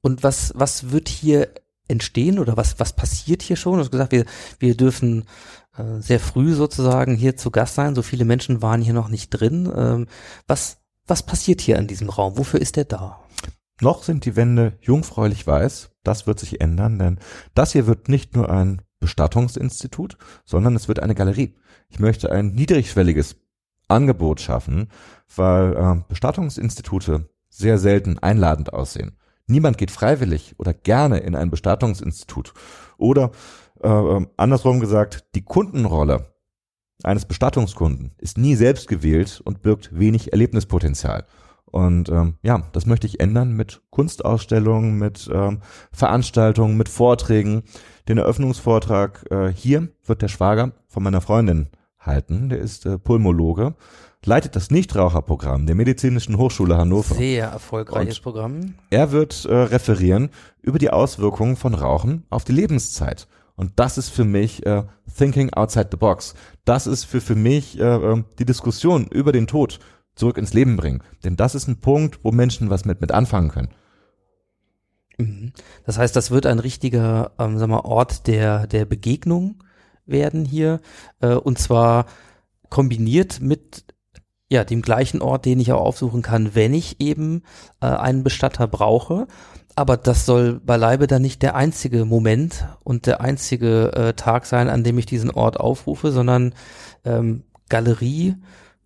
Und 0.00 0.22
was, 0.22 0.52
was 0.56 0.90
wird 0.90 1.08
hier 1.08 1.48
entstehen 1.88 2.38
oder 2.38 2.56
was, 2.56 2.78
was 2.80 2.94
passiert 2.94 3.42
hier 3.42 3.56
schon? 3.56 3.74
Du 3.74 3.80
hast 3.80 3.90
gesagt, 3.90 4.12
wir, 4.12 4.24
wir 4.58 4.76
dürfen 4.76 5.24
äh, 5.76 6.00
sehr 6.00 6.20
früh 6.20 6.54
sozusagen 6.54 7.14
hier 7.14 7.36
zu 7.36 7.50
Gast 7.50 7.74
sein. 7.74 7.94
So 7.94 8.02
viele 8.02 8.24
Menschen 8.24 8.62
waren 8.62 8.82
hier 8.82 8.94
noch 8.94 9.08
nicht 9.08 9.30
drin. 9.30 9.72
Ähm, 9.74 10.06
was, 10.46 10.81
was 11.06 11.22
passiert 11.22 11.60
hier 11.60 11.78
in 11.78 11.86
diesem 11.86 12.08
Raum? 12.08 12.38
Wofür 12.38 12.60
ist 12.60 12.76
der 12.76 12.84
da? 12.84 13.20
Noch 13.80 14.02
sind 14.04 14.24
die 14.24 14.36
Wände 14.36 14.78
jungfräulich 14.80 15.46
weiß. 15.46 15.90
Das 16.04 16.26
wird 16.26 16.38
sich 16.38 16.60
ändern, 16.60 16.98
denn 16.98 17.18
das 17.54 17.72
hier 17.72 17.86
wird 17.86 18.08
nicht 18.08 18.36
nur 18.36 18.50
ein 18.50 18.82
Bestattungsinstitut, 19.00 20.16
sondern 20.44 20.76
es 20.76 20.88
wird 20.88 21.00
eine 21.00 21.14
Galerie. 21.14 21.56
Ich 21.88 21.98
möchte 21.98 22.30
ein 22.30 22.52
niedrigschwelliges 22.52 23.36
Angebot 23.88 24.40
schaffen, 24.40 24.88
weil 25.34 25.76
äh, 25.76 26.02
Bestattungsinstitute 26.08 27.28
sehr 27.48 27.78
selten 27.78 28.18
einladend 28.18 28.72
aussehen. 28.72 29.18
Niemand 29.46 29.76
geht 29.76 29.90
freiwillig 29.90 30.54
oder 30.58 30.72
gerne 30.72 31.18
in 31.18 31.34
ein 31.34 31.50
Bestattungsinstitut. 31.50 32.54
Oder 32.96 33.32
äh, 33.82 34.26
andersrum 34.36 34.80
gesagt, 34.80 35.26
die 35.34 35.44
Kundenrolle 35.44 36.31
eines 37.04 37.24
Bestattungskunden 37.24 38.12
ist 38.18 38.38
nie 38.38 38.54
selbst 38.54 38.88
gewählt 38.88 39.40
und 39.44 39.62
birgt 39.62 39.98
wenig 39.98 40.32
Erlebnispotenzial. 40.32 41.24
Und 41.64 42.10
ähm, 42.10 42.34
ja, 42.42 42.64
das 42.72 42.84
möchte 42.84 43.06
ich 43.06 43.18
ändern 43.20 43.52
mit 43.52 43.80
Kunstausstellungen, 43.90 44.98
mit 44.98 45.30
ähm, 45.32 45.60
Veranstaltungen, 45.90 46.76
mit 46.76 46.88
Vorträgen. 46.90 47.62
Den 48.08 48.18
Eröffnungsvortrag 48.18 49.24
äh, 49.30 49.48
hier 49.48 49.88
wird 50.04 50.20
der 50.20 50.28
Schwager 50.28 50.72
von 50.88 51.02
meiner 51.02 51.22
Freundin 51.22 51.68
halten. 51.98 52.50
Der 52.50 52.58
ist 52.58 52.84
äh, 52.84 52.98
Pulmologe, 52.98 53.74
leitet 54.24 54.54
das 54.54 54.70
Nichtraucherprogramm 54.70 55.66
der 55.66 55.74
Medizinischen 55.74 56.36
Hochschule 56.36 56.76
Hannover. 56.76 57.14
Sehr 57.14 57.46
erfolgreiches 57.48 58.18
Und- 58.18 58.22
Programm. 58.22 58.74
Er 58.90 59.10
wird 59.12 59.46
äh, 59.46 59.54
referieren 59.54 60.28
über 60.60 60.78
die 60.78 60.90
Auswirkungen 60.90 61.56
von 61.56 61.72
Rauchen 61.74 62.24
auf 62.28 62.44
die 62.44 62.52
Lebenszeit. 62.52 63.28
Und 63.62 63.74
das 63.76 63.96
ist 63.96 64.08
für 64.08 64.24
mich 64.24 64.66
äh, 64.66 64.82
Thinking 65.16 65.52
Outside 65.52 65.86
the 65.92 65.96
Box. 65.96 66.34
Das 66.64 66.88
ist 66.88 67.04
für, 67.04 67.20
für 67.20 67.36
mich 67.36 67.78
äh, 67.78 67.84
äh, 67.84 68.24
die 68.40 68.44
Diskussion 68.44 69.06
über 69.06 69.30
den 69.30 69.46
Tod 69.46 69.78
zurück 70.16 70.36
ins 70.36 70.52
Leben 70.52 70.76
bringen. 70.76 71.00
Denn 71.22 71.36
das 71.36 71.54
ist 71.54 71.68
ein 71.68 71.80
Punkt, 71.80 72.18
wo 72.24 72.32
Menschen 72.32 72.70
was 72.70 72.84
mit, 72.84 73.00
mit 73.00 73.12
anfangen 73.12 73.50
können. 73.50 73.70
Mhm. 75.16 75.52
Das 75.86 75.96
heißt, 75.96 76.16
das 76.16 76.32
wird 76.32 76.46
ein 76.46 76.58
richtiger, 76.58 77.30
ähm, 77.38 77.56
sag 77.56 77.68
mal, 77.68 77.82
Ort 77.84 78.26
der, 78.26 78.66
der 78.66 78.84
Begegnung 78.84 79.62
werden 80.06 80.44
hier. 80.44 80.80
Äh, 81.20 81.34
und 81.34 81.60
zwar 81.60 82.06
kombiniert 82.68 83.40
mit 83.40 83.84
ja, 84.50 84.64
dem 84.64 84.82
gleichen 84.82 85.22
Ort, 85.22 85.44
den 85.44 85.60
ich 85.60 85.70
auch 85.70 85.80
aufsuchen 85.80 86.20
kann, 86.20 86.56
wenn 86.56 86.74
ich 86.74 87.00
eben 87.00 87.44
äh, 87.80 87.86
einen 87.86 88.24
Bestatter 88.24 88.66
brauche. 88.66 89.28
Aber 89.74 89.96
das 89.96 90.26
soll 90.26 90.60
beileibe 90.60 91.06
dann 91.06 91.22
nicht 91.22 91.42
der 91.42 91.54
einzige 91.54 92.04
Moment 92.04 92.66
und 92.84 93.06
der 93.06 93.20
einzige 93.20 93.92
äh, 93.92 94.12
Tag 94.14 94.46
sein, 94.46 94.68
an 94.68 94.84
dem 94.84 94.98
ich 94.98 95.06
diesen 95.06 95.30
Ort 95.30 95.58
aufrufe, 95.58 96.12
sondern 96.12 96.54
ähm, 97.04 97.44
Galerie, 97.68 98.36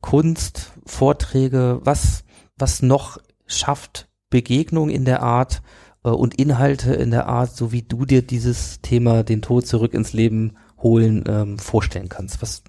Kunst, 0.00 0.72
Vorträge, 0.84 1.80
was, 1.82 2.24
was 2.56 2.82
noch 2.82 3.18
schafft 3.46 4.08
Begegnung 4.30 4.90
in 4.90 5.04
der 5.04 5.22
Art 5.22 5.62
äh, 6.04 6.10
und 6.10 6.38
Inhalte 6.38 6.94
in 6.94 7.10
der 7.10 7.26
Art, 7.26 7.56
so 7.56 7.72
wie 7.72 7.82
du 7.82 8.04
dir 8.04 8.22
dieses 8.22 8.80
Thema, 8.80 9.22
den 9.24 9.42
Tod 9.42 9.66
zurück 9.66 9.94
ins 9.94 10.12
Leben 10.12 10.56
holen, 10.78 11.24
ähm, 11.26 11.58
vorstellen 11.58 12.08
kannst. 12.08 12.42
Was, 12.42 12.62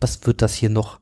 was 0.00 0.26
wird 0.26 0.42
das 0.42 0.54
hier 0.54 0.70
noch? 0.70 1.00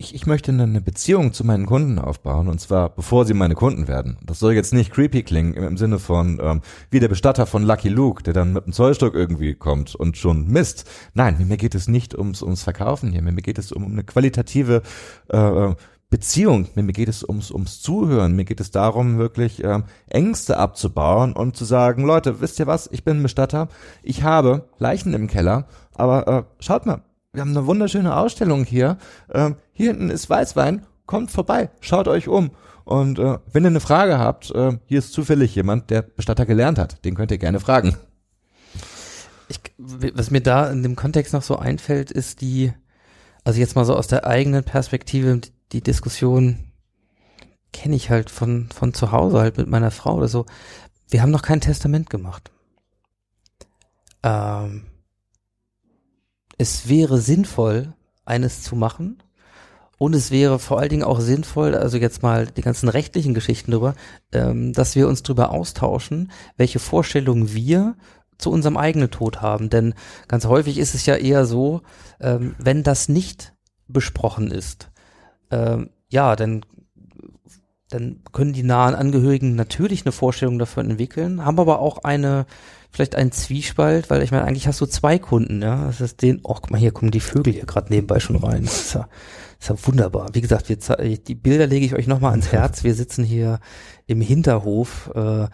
Ich, 0.00 0.14
ich 0.14 0.26
möchte 0.26 0.52
eine 0.52 0.80
Beziehung 0.80 1.32
zu 1.32 1.42
meinen 1.42 1.66
Kunden 1.66 1.98
aufbauen 1.98 2.46
und 2.46 2.60
zwar 2.60 2.88
bevor 2.88 3.24
sie 3.24 3.34
meine 3.34 3.56
Kunden 3.56 3.88
werden. 3.88 4.16
Das 4.24 4.38
soll 4.38 4.52
jetzt 4.52 4.72
nicht 4.72 4.92
creepy 4.92 5.24
klingen 5.24 5.54
im, 5.54 5.76
Sinne 5.76 5.98
von 5.98 6.38
ähm, 6.40 6.60
wie 6.88 7.00
der 7.00 7.08
Bestatter 7.08 7.46
von 7.46 7.64
Lucky 7.64 7.88
Luke, 7.88 8.22
der 8.22 8.32
dann 8.32 8.52
mit 8.52 8.62
einem 8.62 8.72
Zollstock 8.72 9.14
irgendwie 9.14 9.56
kommt 9.56 9.96
und 9.96 10.16
schon 10.16 10.46
misst. 10.46 10.88
Nein, 11.14 11.44
mir 11.48 11.56
geht 11.56 11.74
es 11.74 11.88
nicht 11.88 12.16
ums 12.16 12.42
ums 12.42 12.62
Verkaufen 12.62 13.10
hier. 13.10 13.22
Mir 13.22 13.34
geht 13.42 13.58
es 13.58 13.72
um, 13.72 13.86
eine 13.86 14.04
qualitative 14.04 14.82
äh, 15.30 15.74
Beziehung. 16.10 16.68
Mir 16.76 16.84
geht 16.92 17.08
es 17.08 17.24
ums 17.24 17.50
ums 17.50 17.80
Zuhören. 17.80 18.36
Mir 18.36 18.44
geht 18.44 18.60
es 18.60 18.70
darum, 18.70 19.18
wirklich 19.18 19.64
ähm, 19.64 19.82
Ängste 20.08 20.58
abzubauen 20.58 21.32
und 21.32 21.56
zu 21.56 21.64
sagen, 21.64 22.04
Leute, 22.04 22.40
wisst 22.40 22.60
ihr 22.60 22.68
was? 22.68 22.88
Ich 22.92 23.02
bin 23.02 23.20
Bestatter. 23.20 23.66
Ich 24.04 24.22
habe 24.22 24.68
Leichen 24.78 25.12
im 25.12 25.26
Keller, 25.26 25.66
aber 25.96 26.28
äh, 26.28 26.42
schaut 26.60 26.86
mal, 26.86 27.02
wir 27.38 27.42
haben 27.42 27.56
eine 27.56 27.66
wunderschöne 27.66 28.16
Ausstellung 28.16 28.64
hier. 28.64 28.98
Ähm, 29.32 29.54
hier 29.72 29.92
hinten 29.92 30.10
ist 30.10 30.28
Weißwein. 30.28 30.84
Kommt 31.06 31.30
vorbei, 31.30 31.70
schaut 31.78 32.08
euch 32.08 32.26
um. 32.26 32.50
Und 32.84 33.20
äh, 33.20 33.38
wenn 33.52 33.64
ihr 33.64 33.68
eine 33.68 33.78
Frage 33.78 34.18
habt, 34.18 34.50
äh, 34.50 34.76
hier 34.86 34.98
ist 34.98 35.12
zufällig 35.12 35.54
jemand, 35.54 35.90
der 35.90 36.02
Bestatter 36.02 36.46
gelernt 36.46 36.80
hat. 36.80 37.04
Den 37.04 37.14
könnt 37.14 37.30
ihr 37.30 37.38
gerne 37.38 37.60
fragen. 37.60 37.96
Ich, 39.46 39.60
was 39.78 40.32
mir 40.32 40.40
da 40.40 40.68
in 40.68 40.82
dem 40.82 40.96
Kontext 40.96 41.32
noch 41.32 41.44
so 41.44 41.56
einfällt, 41.56 42.10
ist 42.10 42.40
die, 42.40 42.72
also 43.44 43.60
jetzt 43.60 43.76
mal 43.76 43.84
so 43.84 43.94
aus 43.94 44.08
der 44.08 44.26
eigenen 44.26 44.64
Perspektive, 44.64 45.40
die 45.70 45.80
Diskussion 45.80 46.72
kenne 47.72 47.94
ich 47.94 48.10
halt 48.10 48.30
von, 48.30 48.68
von 48.74 48.94
zu 48.94 49.12
Hause 49.12 49.38
halt 49.38 49.58
mit 49.58 49.68
meiner 49.68 49.92
Frau 49.92 50.16
oder 50.16 50.28
so. 50.28 50.44
Wir 51.08 51.22
haben 51.22 51.30
noch 51.30 51.42
kein 51.42 51.60
Testament 51.60 52.10
gemacht. 52.10 52.50
Ähm, 54.24 54.86
es 56.58 56.88
wäre 56.88 57.18
sinnvoll, 57.18 57.94
eines 58.24 58.62
zu 58.62 58.76
machen. 58.76 59.22
Und 59.96 60.14
es 60.14 60.30
wäre 60.30 60.60
vor 60.60 60.78
allen 60.78 60.90
Dingen 60.90 61.02
auch 61.02 61.18
sinnvoll, 61.18 61.74
also 61.74 61.96
jetzt 61.96 62.22
mal 62.22 62.46
die 62.46 62.62
ganzen 62.62 62.88
rechtlichen 62.88 63.34
Geschichten 63.34 63.72
drüber, 63.72 63.94
ähm, 64.32 64.72
dass 64.72 64.94
wir 64.94 65.08
uns 65.08 65.24
drüber 65.24 65.50
austauschen, 65.50 66.30
welche 66.56 66.78
Vorstellungen 66.78 67.52
wir 67.52 67.96
zu 68.36 68.50
unserem 68.50 68.76
eigenen 68.76 69.10
Tod 69.10 69.42
haben. 69.42 69.70
Denn 69.70 69.94
ganz 70.28 70.46
häufig 70.46 70.78
ist 70.78 70.94
es 70.94 71.04
ja 71.06 71.16
eher 71.16 71.46
so, 71.46 71.82
ähm, 72.20 72.54
wenn 72.58 72.84
das 72.84 73.08
nicht 73.08 73.54
besprochen 73.88 74.52
ist, 74.52 74.90
ähm, 75.50 75.90
ja, 76.10 76.36
dann 76.36 76.64
dann 77.90 78.20
können 78.32 78.52
die 78.52 78.62
nahen 78.62 78.94
Angehörigen 78.94 79.54
natürlich 79.54 80.04
eine 80.04 80.12
Vorstellung 80.12 80.58
davon 80.58 80.90
entwickeln, 80.90 81.44
haben 81.44 81.58
aber 81.58 81.78
auch 81.78 82.04
eine, 82.04 82.44
vielleicht 82.90 83.14
einen 83.14 83.32
Zwiespalt, 83.32 84.10
weil 84.10 84.22
ich 84.22 84.30
meine, 84.30 84.44
eigentlich 84.44 84.66
hast 84.66 84.80
du 84.80 84.86
zwei 84.86 85.18
Kunden, 85.18 85.62
ja. 85.62 85.86
Das 85.86 86.00
ist 86.00 86.22
den, 86.22 86.40
oh, 86.42 86.54
guck 86.54 86.70
mal, 86.70 86.78
hier 86.78 86.92
kommen 86.92 87.10
die 87.10 87.20
Vögel 87.20 87.52
hier 87.52 87.66
gerade 87.66 87.92
nebenbei 87.92 88.20
schon 88.20 88.36
rein. 88.36 88.64
Das 88.64 88.80
ist 88.80 88.94
ja, 88.94 89.08
das 89.58 89.70
ist 89.70 89.82
ja 89.82 89.86
wunderbar. 89.88 90.30
Wie 90.32 90.40
gesagt, 90.40 90.68
wir, 90.68 90.76
die 91.18 91.34
Bilder 91.34 91.66
lege 91.66 91.86
ich 91.86 91.94
euch 91.94 92.06
nochmal 92.06 92.32
ans 92.32 92.48
Herz. 92.52 92.84
Wir 92.84 92.94
sitzen 92.94 93.24
hier 93.24 93.60
im 94.06 94.20
Hinterhof, 94.20 95.10
äh, 95.14 95.48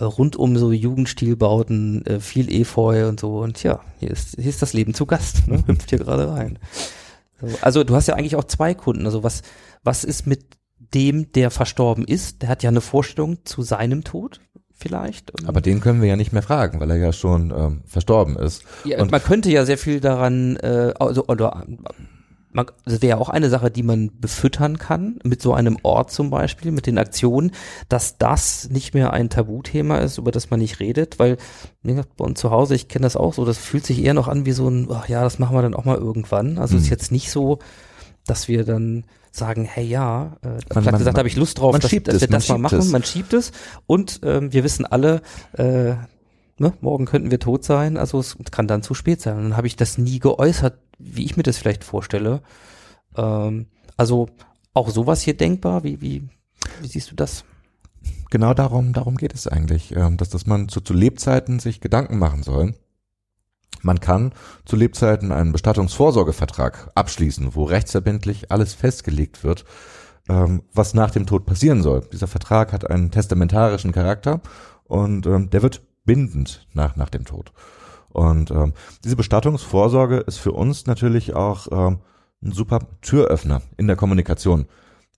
rund 0.00 0.36
um 0.36 0.56
so 0.56 0.72
Jugendstilbauten, 0.72 2.06
äh, 2.06 2.20
viel 2.20 2.50
Efeu 2.50 3.08
und 3.08 3.20
so. 3.20 3.40
Und 3.40 3.62
ja, 3.62 3.80
hier 3.98 4.10
ist, 4.10 4.36
hier 4.36 4.48
ist 4.48 4.62
das 4.62 4.72
Leben 4.72 4.94
zu 4.94 5.06
Gast, 5.06 5.48
ne? 5.48 5.62
hüpft 5.66 5.90
hier 5.90 5.98
gerade 5.98 6.30
rein. 6.30 6.58
So, 7.40 7.48
also 7.60 7.84
du 7.84 7.94
hast 7.94 8.06
ja 8.06 8.14
eigentlich 8.14 8.36
auch 8.36 8.44
zwei 8.44 8.74
Kunden. 8.74 9.06
Also 9.06 9.22
was, 9.22 9.42
was 9.82 10.04
ist 10.04 10.26
mit 10.26 10.44
dem, 10.94 11.32
der 11.32 11.50
verstorben 11.50 12.04
ist? 12.04 12.42
Der 12.42 12.48
hat 12.48 12.62
ja 12.62 12.70
eine 12.70 12.80
Vorstellung 12.80 13.44
zu 13.44 13.62
seinem 13.62 14.04
Tod 14.04 14.40
vielleicht. 14.80 15.32
Aber 15.46 15.60
den 15.60 15.80
können 15.80 16.00
wir 16.02 16.08
ja 16.08 16.16
nicht 16.16 16.32
mehr 16.32 16.42
fragen, 16.42 16.80
weil 16.80 16.90
er 16.90 16.96
ja 16.96 17.12
schon 17.12 17.52
ähm, 17.56 17.80
verstorben 17.86 18.36
ist. 18.36 18.64
Ja, 18.84 19.00
Und- 19.00 19.12
man 19.12 19.22
könnte 19.22 19.50
ja 19.50 19.64
sehr 19.64 19.78
viel 19.78 20.00
daran, 20.00 20.56
äh, 20.56 20.92
also, 20.98 21.26
oder, 21.26 21.64
man, 22.52 22.66
das 22.84 22.94
wäre 23.00 23.10
ja 23.10 23.16
auch 23.18 23.28
eine 23.28 23.48
Sache, 23.48 23.70
die 23.70 23.84
man 23.84 24.10
befüttern 24.20 24.78
kann, 24.78 25.20
mit 25.22 25.40
so 25.40 25.54
einem 25.54 25.78
Ort 25.84 26.10
zum 26.10 26.30
Beispiel, 26.30 26.72
mit 26.72 26.86
den 26.86 26.98
Aktionen, 26.98 27.52
dass 27.88 28.18
das 28.18 28.68
nicht 28.70 28.92
mehr 28.92 29.12
ein 29.12 29.30
Tabuthema 29.30 29.98
ist, 29.98 30.18
über 30.18 30.32
das 30.32 30.50
man 30.50 30.58
nicht 30.58 30.80
redet, 30.80 31.18
weil, 31.20 31.36
bei 31.84 32.24
uns 32.24 32.40
zu 32.40 32.50
Hause, 32.50 32.74
ich 32.74 32.88
kenne 32.88 33.04
das 33.04 33.16
auch 33.16 33.34
so, 33.34 33.44
das 33.44 33.58
fühlt 33.58 33.86
sich 33.86 34.02
eher 34.02 34.14
noch 34.14 34.26
an 34.26 34.46
wie 34.46 34.52
so 34.52 34.68
ein, 34.68 34.88
ach 34.90 35.08
ja, 35.08 35.22
das 35.22 35.38
machen 35.38 35.54
wir 35.56 35.62
dann 35.62 35.74
auch 35.74 35.84
mal 35.84 35.96
irgendwann. 35.98 36.58
Also 36.58 36.76
es 36.76 36.84
ist 36.84 36.90
jetzt 36.90 37.12
nicht 37.12 37.30
so, 37.30 37.60
dass 38.26 38.48
wir 38.48 38.64
dann 38.64 39.04
sagen, 39.30 39.64
hey 39.64 39.86
ja, 39.86 40.36
äh, 40.42 40.58
Man- 40.74 40.84
man- 40.84 40.98
gesagt, 40.98 41.18
habe 41.18 41.28
ich 41.28 41.36
Lust 41.36 41.58
drauf, 41.58 41.78
dass, 41.78 41.90
dass 41.90 42.14
es, 42.14 42.20
wir 42.22 42.28
das 42.28 42.48
mal 42.48 42.58
machen, 42.58 42.78
es. 42.78 42.90
man 42.90 43.04
schiebt 43.04 43.32
es 43.32 43.52
und 43.86 44.20
ähm, 44.24 44.52
wir 44.52 44.64
wissen 44.64 44.84
alle, 44.86 45.22
äh, 45.52 45.94
ne, 46.58 46.72
morgen 46.80 47.06
könnten 47.06 47.30
wir 47.30 47.38
tot 47.38 47.64
sein, 47.64 47.96
also 47.96 48.18
es 48.20 48.36
kann 48.50 48.66
dann 48.66 48.82
zu 48.82 48.94
spät 48.94 49.20
sein. 49.20 49.36
Und 49.36 49.42
dann 49.44 49.56
habe 49.56 49.66
ich 49.66 49.76
das 49.76 49.98
nie 49.98 50.18
geäußert, 50.18 50.78
wie 50.98 51.24
ich 51.24 51.36
mir 51.36 51.42
das 51.42 51.58
vielleicht 51.58 51.84
vorstelle. 51.84 52.42
Ähm, 53.16 53.66
also 53.96 54.28
auch 54.74 54.90
sowas 54.90 55.22
hier 55.22 55.36
denkbar, 55.36 55.84
wie, 55.84 56.00
wie, 56.00 56.28
wie 56.80 56.86
siehst 56.86 57.10
du 57.10 57.14
das? 57.14 57.44
Genau 58.30 58.54
darum, 58.54 58.92
darum 58.92 59.16
geht 59.16 59.34
es 59.34 59.46
eigentlich, 59.46 59.94
ähm, 59.96 60.16
dass, 60.16 60.30
dass 60.30 60.46
man 60.46 60.68
zu, 60.68 60.80
zu 60.80 60.94
Lebzeiten 60.94 61.58
sich 61.58 61.80
Gedanken 61.80 62.18
machen 62.18 62.42
soll. 62.42 62.74
Man 63.82 64.00
kann 64.00 64.32
zu 64.64 64.76
Lebzeiten 64.76 65.32
einen 65.32 65.52
Bestattungsvorsorgevertrag 65.52 66.90
abschließen, 66.94 67.54
wo 67.54 67.64
rechtsverbindlich 67.64 68.50
alles 68.50 68.74
festgelegt 68.74 69.42
wird, 69.42 69.64
ähm, 70.28 70.62
was 70.74 70.94
nach 70.94 71.10
dem 71.10 71.26
Tod 71.26 71.46
passieren 71.46 71.82
soll. 71.82 72.02
Dieser 72.12 72.26
Vertrag 72.26 72.72
hat 72.72 72.90
einen 72.90 73.10
testamentarischen 73.10 73.92
Charakter 73.92 74.40
und 74.84 75.26
ähm, 75.26 75.50
der 75.50 75.62
wird 75.62 75.82
bindend 76.04 76.66
nach, 76.72 76.96
nach 76.96 77.10
dem 77.10 77.24
Tod. 77.24 77.52
Und 78.10 78.50
ähm, 78.50 78.74
diese 79.04 79.16
Bestattungsvorsorge 79.16 80.18
ist 80.18 80.38
für 80.38 80.52
uns 80.52 80.86
natürlich 80.86 81.34
auch 81.34 81.68
ähm, 81.70 82.00
ein 82.42 82.52
super 82.52 82.80
Türöffner 83.00 83.62
in 83.76 83.86
der 83.86 83.96
Kommunikation, 83.96 84.66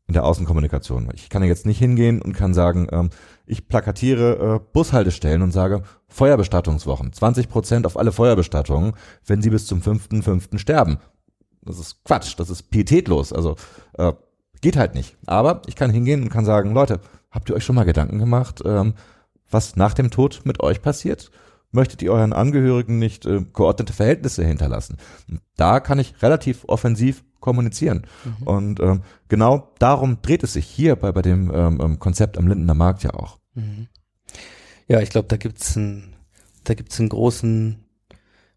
in 0.06 0.14
der 0.14 0.24
Außenkommunikation. 0.24 1.08
Ich 1.14 1.28
kann 1.28 1.42
jetzt 1.44 1.66
nicht 1.66 1.78
hingehen 1.78 2.20
und 2.20 2.34
kann 2.34 2.54
sagen, 2.54 2.88
ähm, 2.90 3.10
ich 3.46 3.68
plakatiere 3.68 4.56
äh, 4.56 4.60
Bushaltestellen 4.72 5.42
und 5.42 5.52
sage 5.52 5.82
Feuerbestattungswochen, 6.08 7.12
20 7.12 7.48
Prozent 7.48 7.86
auf 7.86 7.96
alle 7.96 8.12
Feuerbestattungen, 8.12 8.94
wenn 9.26 9.42
sie 9.42 9.50
bis 9.50 9.66
zum 9.66 9.80
5.5. 9.80 10.58
sterben. 10.58 10.98
Das 11.64 11.78
ist 11.78 12.04
Quatsch, 12.04 12.34
das 12.38 12.50
ist 12.50 12.70
pietätlos, 12.70 13.32
also 13.32 13.56
äh, 13.94 14.12
geht 14.60 14.76
halt 14.76 14.94
nicht. 14.94 15.16
Aber 15.26 15.62
ich 15.66 15.76
kann 15.76 15.90
hingehen 15.90 16.22
und 16.22 16.30
kann 16.30 16.44
sagen, 16.44 16.74
Leute, 16.74 17.00
habt 17.30 17.48
ihr 17.48 17.54
euch 17.54 17.64
schon 17.64 17.76
mal 17.76 17.84
Gedanken 17.84 18.18
gemacht, 18.18 18.62
ähm, 18.64 18.94
was 19.50 19.76
nach 19.76 19.94
dem 19.94 20.10
Tod 20.10 20.42
mit 20.44 20.60
euch 20.60 20.82
passiert? 20.82 21.30
Möchtet 21.70 22.02
ihr 22.02 22.12
euren 22.12 22.32
Angehörigen 22.32 22.98
nicht 22.98 23.24
äh, 23.24 23.44
geordnete 23.52 23.92
Verhältnisse 23.92 24.44
hinterlassen? 24.44 24.96
Da 25.56 25.80
kann 25.80 25.98
ich 25.98 26.22
relativ 26.22 26.64
offensiv 26.66 27.24
kommunizieren. 27.42 28.06
Und 28.46 28.80
ähm, 28.80 29.02
genau 29.28 29.68
darum 29.78 30.22
dreht 30.22 30.42
es 30.42 30.54
sich 30.54 30.64
hier 30.64 30.96
bei, 30.96 31.12
bei 31.12 31.20
dem 31.20 31.52
ähm, 31.54 31.78
ähm, 31.82 31.98
Konzept 31.98 32.38
am 32.38 32.48
Lindener 32.48 32.74
Markt 32.74 33.02
ja 33.02 33.12
auch. 33.12 33.38
Ja, 34.88 35.00
ich 35.00 35.10
glaube, 35.10 35.28
da 35.28 35.36
gibt's 35.36 35.76
ein, 35.76 36.14
da 36.64 36.72
gibt's 36.72 36.98
einen 36.98 37.10
großen 37.10 37.84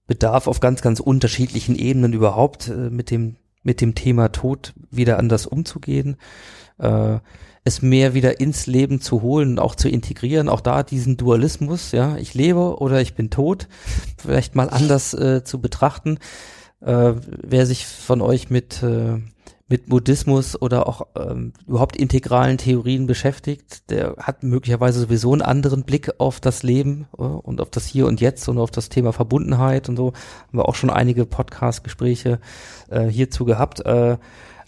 Bedarf 0.07 0.47
auf 0.47 0.59
ganz, 0.59 0.81
ganz 0.81 0.99
unterschiedlichen 0.99 1.75
Ebenen 1.75 2.13
überhaupt 2.13 2.67
äh, 2.69 2.89
mit 2.89 3.11
dem, 3.11 3.37
mit 3.63 3.81
dem 3.81 3.95
Thema 3.95 4.31
Tod 4.31 4.73
wieder 4.91 5.17
anders 5.17 5.47
umzugehen, 5.47 6.17
äh, 6.77 7.19
es 7.63 7.81
mehr 7.81 8.13
wieder 8.13 8.39
ins 8.39 8.67
Leben 8.67 9.01
zu 9.01 9.23
holen 9.23 9.51
und 9.51 9.59
auch 9.59 9.73
zu 9.73 9.89
integrieren, 9.89 10.49
auch 10.49 10.61
da 10.61 10.83
diesen 10.83 11.17
Dualismus, 11.17 11.91
ja, 11.91 12.15
ich 12.17 12.35
lebe 12.35 12.79
oder 12.79 13.01
ich 13.01 13.15
bin 13.15 13.31
tot, 13.31 13.67
vielleicht 14.17 14.53
mal 14.55 14.69
anders 14.69 15.15
äh, 15.15 15.43
zu 15.43 15.59
betrachten. 15.59 16.19
Äh, 16.85 17.13
wer 17.25 17.65
sich 17.65 17.85
von 17.85 18.21
euch 18.21 18.49
mit 18.49 18.81
äh, 18.83 19.19
mit 19.67 19.87
Buddhismus 19.87 20.61
oder 20.61 20.87
auch 20.87 21.07
ähm, 21.15 21.53
überhaupt 21.65 21.95
integralen 21.95 22.59
Theorien 22.59 23.07
beschäftigt, 23.07 23.89
der 23.89 24.15
hat 24.19 24.43
möglicherweise 24.43 24.99
sowieso 24.99 25.33
einen 25.33 25.41
anderen 25.41 25.83
Blick 25.83 26.19
auf 26.19 26.39
das 26.39 26.61
Leben 26.61 27.07
äh, 27.17 27.23
und 27.23 27.61
auf 27.61 27.71
das 27.71 27.87
Hier 27.87 28.05
und 28.05 28.21
Jetzt 28.21 28.47
und 28.47 28.59
auf 28.59 28.69
das 28.69 28.89
Thema 28.89 29.11
Verbundenheit 29.11 29.89
und 29.89 29.97
so. 29.97 30.13
Haben 30.47 30.57
wir 30.59 30.69
auch 30.69 30.75
schon 30.75 30.91
einige 30.91 31.25
Podcast-Gespräche 31.25 32.39
äh, 32.89 33.07
hierzu 33.07 33.45
gehabt. 33.45 33.83
Äh, 33.85 34.17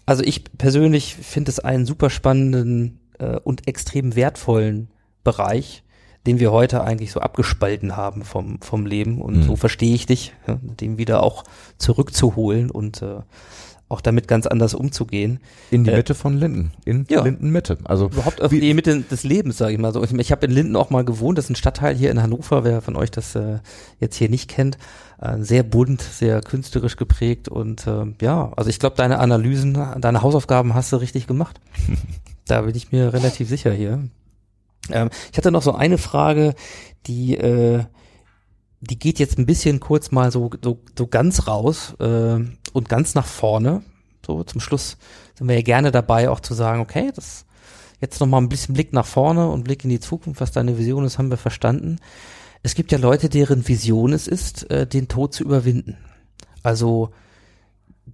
also 0.08 0.24
ich 0.24 0.46
persönlich 0.58 1.16
finde 1.16 1.52
es 1.52 1.60
einen 1.60 1.86
super 1.86 2.10
spannenden 2.10 3.00
äh, 3.20 3.38
und 3.44 3.68
extrem 3.68 4.16
wertvollen 4.16 4.90
Bereich, 5.24 5.84
den 6.28 6.40
wir 6.40 6.52
heute 6.52 6.84
eigentlich 6.84 7.12
so 7.12 7.20
abgespalten 7.22 7.96
haben 7.98 8.24
vom, 8.24 8.62
vom 8.62 8.86
Leben. 8.86 9.20
Und 9.22 9.38
Mhm. 9.38 9.44
so 9.44 9.56
verstehe 9.56 9.96
ich 9.96 10.06
dich, 10.06 10.34
ja, 10.48 10.60
dem 10.62 10.98
wieder 11.00 11.24
auch 11.24 11.44
zurückzuholen 11.80 12.70
und 12.70 13.02
äh, 13.02 13.22
auch 13.90 14.02
damit 14.02 14.28
ganz 14.28 14.46
anders 14.46 14.74
umzugehen. 14.74 15.40
In 15.72 15.86
die 15.86 15.92
Äh, 15.92 15.96
Mitte 15.96 16.14
von 16.14 16.38
Linden, 16.38 16.74
in 16.84 17.06
ja. 17.10 17.24
Linden 17.24 17.50
Mitte. 17.52 17.78
Also 17.86 18.08
Überhaupt 18.08 18.42
auf 18.42 18.52
die 18.52 18.74
Mitte 18.74 19.00
des 19.00 19.24
Lebens, 19.24 19.58
sage 19.58 19.72
ich 19.74 19.80
mal 19.80 19.94
so. 19.94 20.04
Ich, 20.04 20.12
ich 20.12 20.32
habe 20.34 20.46
in 20.46 20.52
Linden 20.52 20.76
auch 20.76 20.90
mal 20.90 21.06
gewohnt, 21.06 21.38
das 21.38 21.46
ist 21.46 21.52
ein 21.52 21.56
Stadtteil 21.56 21.96
hier 21.96 22.12
in 22.12 22.22
Hannover, 22.22 22.66
wer 22.66 22.82
von 22.82 22.98
euch 22.98 23.12
das 23.12 23.34
äh, 23.36 23.60
jetzt 24.02 24.18
hier 24.18 24.28
nicht 24.30 24.50
kennt. 24.50 24.78
Äh, 25.22 25.38
sehr 25.40 25.64
bunt, 25.64 26.02
sehr 26.02 26.42
künstlerisch 26.42 26.98
geprägt 26.98 27.48
und 27.48 27.88
äh, 27.88 28.06
ja, 28.22 28.52
also 28.58 28.70
ich 28.70 28.80
glaube, 28.80 28.98
deine 28.98 29.20
Analysen, 29.20 29.78
deine 30.02 30.22
Hausaufgaben 30.22 30.74
hast 30.74 30.92
du 30.92 30.98
richtig 30.98 31.26
gemacht. 31.26 31.62
da 32.46 32.64
bin 32.64 32.76
ich 32.76 32.92
mir 32.92 33.14
relativ 33.14 33.48
sicher 33.48 33.72
hier. 33.72 34.04
Ähm, 34.92 35.10
ich 35.32 35.38
hatte 35.38 35.52
noch 35.52 35.64
so 35.64 35.74
eine 35.74 35.98
Frage, 35.98 36.56
die 37.06 37.38
äh, 37.38 37.84
die 38.80 39.00
geht 39.00 39.18
jetzt 39.20 39.40
ein 39.40 39.46
bisschen 39.46 39.80
kurz 39.80 40.12
mal 40.12 40.32
so 40.32 40.52
so, 40.64 40.80
so 40.98 41.08
ganz 41.08 41.48
raus 41.48 41.96
äh, 42.00 42.40
und 42.74 42.90
ganz 42.90 43.16
nach 43.16 43.26
vorne. 43.26 43.84
So 44.26 44.44
zum 44.44 44.62
Schluss 44.62 44.98
sind 45.36 45.48
wir 45.48 45.56
ja 45.56 45.62
gerne 45.62 45.92
dabei, 45.92 46.30
auch 46.30 46.40
zu 46.40 46.54
sagen, 46.54 46.82
okay, 46.82 47.12
das 47.16 47.46
jetzt 48.00 48.20
noch 48.20 48.28
mal 48.28 48.38
ein 48.38 48.50
bisschen 48.50 48.76
Blick 48.76 48.94
nach 48.94 49.06
vorne 49.06 49.50
und 49.50 49.64
Blick 49.64 49.84
in 49.84 49.90
die 49.90 50.00
Zukunft, 50.00 50.42
was 50.42 50.52
deine 50.52 50.78
Vision 50.78 51.06
ist, 51.06 51.18
haben 51.18 51.30
wir 51.30 51.38
verstanden. 51.38 51.98
Es 52.64 52.76
gibt 52.76 52.92
ja 52.92 52.98
Leute, 52.98 53.30
deren 53.30 53.68
Vision 53.68 54.14
es 54.14 54.28
ist, 54.28 54.70
äh, 54.70 54.86
den 54.86 55.08
Tod 55.08 55.34
zu 55.34 55.44
überwinden. 55.44 55.98
Also 56.64 57.12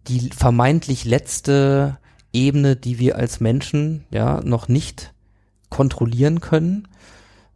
die 0.07 0.30
vermeintlich 0.30 1.05
letzte 1.05 1.97
Ebene, 2.34 2.76
die 2.76 2.99
wir 2.99 3.15
als 3.15 3.39
Menschen 3.39 4.05
ja 4.09 4.41
noch 4.41 4.67
nicht 4.67 5.12
kontrollieren 5.74 6.39
können, 6.39 6.88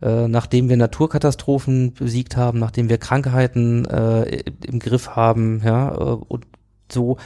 äh, 0.01 0.27
nachdem 0.27 0.69
wir 0.69 0.77
Naturkatastrophen 0.77 1.93
besiegt 1.93 2.35
haben, 2.35 2.57
nachdem 2.57 2.89
wir 2.89 2.97
Krankheiten 2.97 3.85
äh, 3.85 4.41
im 4.65 4.79
Griff 4.79 5.15
haben, 5.15 5.61
ja, 5.63 5.93
äh, 5.93 6.17
und 6.27 6.45
so, 6.91 7.17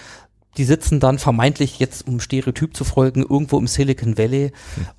die 0.57 0.65
sitzen 0.65 0.99
dann 0.99 1.17
vermeintlich 1.17 1.79
jetzt, 1.79 2.05
um 2.05 2.19
Stereotyp 2.19 2.75
zu 2.75 2.83
folgen, 2.83 3.21
irgendwo 3.21 3.57
im 3.57 3.67
Silicon 3.67 4.17
Valley 4.17 4.51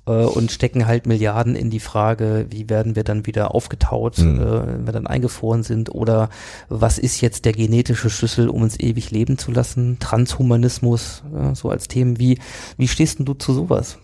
äh, 0.07 0.11
und 0.11 0.51
stecken 0.51 0.87
halt 0.87 1.05
Milliarden 1.05 1.55
in 1.55 1.69
die 1.69 1.79
Frage, 1.79 2.47
wie 2.49 2.71
werden 2.71 2.95
wir 2.95 3.03
dann 3.03 3.27
wieder 3.27 3.53
aufgetaut, 3.53 4.17
Mhm. 4.17 4.41
äh, 4.41 4.67
wenn 4.67 4.85
wir 4.87 4.93
dann 4.93 5.05
eingefroren 5.05 5.61
sind 5.61 5.93
oder 5.93 6.29
was 6.69 6.97
ist 6.97 7.21
jetzt 7.21 7.45
der 7.45 7.53
genetische 7.53 8.09
Schlüssel, 8.09 8.49
um 8.49 8.63
uns 8.63 8.79
ewig 8.79 9.11
leben 9.11 9.37
zu 9.37 9.51
lassen, 9.51 9.97
Transhumanismus, 9.99 11.23
ja, 11.31 11.53
so 11.53 11.69
als 11.69 11.87
Themen. 11.87 12.17
Wie, 12.17 12.39
wie 12.77 12.87
stehst 12.87 13.19
denn 13.19 13.25
du 13.27 13.35
zu 13.35 13.53
sowas? 13.53 13.99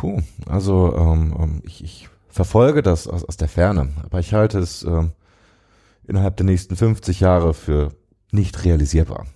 Puh, 0.00 0.22
also 0.46 0.94
ähm, 0.96 1.34
ähm, 1.38 1.62
ich, 1.64 1.84
ich 1.84 2.08
verfolge 2.28 2.82
das 2.82 3.06
aus, 3.06 3.24
aus 3.24 3.36
der 3.36 3.48
Ferne, 3.48 3.90
aber 4.02 4.18
ich 4.18 4.34
halte 4.34 4.58
es 4.58 4.82
ähm, 4.82 5.12
innerhalb 6.06 6.36
der 6.36 6.46
nächsten 6.46 6.76
50 6.76 7.20
Jahre 7.20 7.54
für 7.54 7.92
nicht 8.32 8.64
realisierbar. 8.64 9.26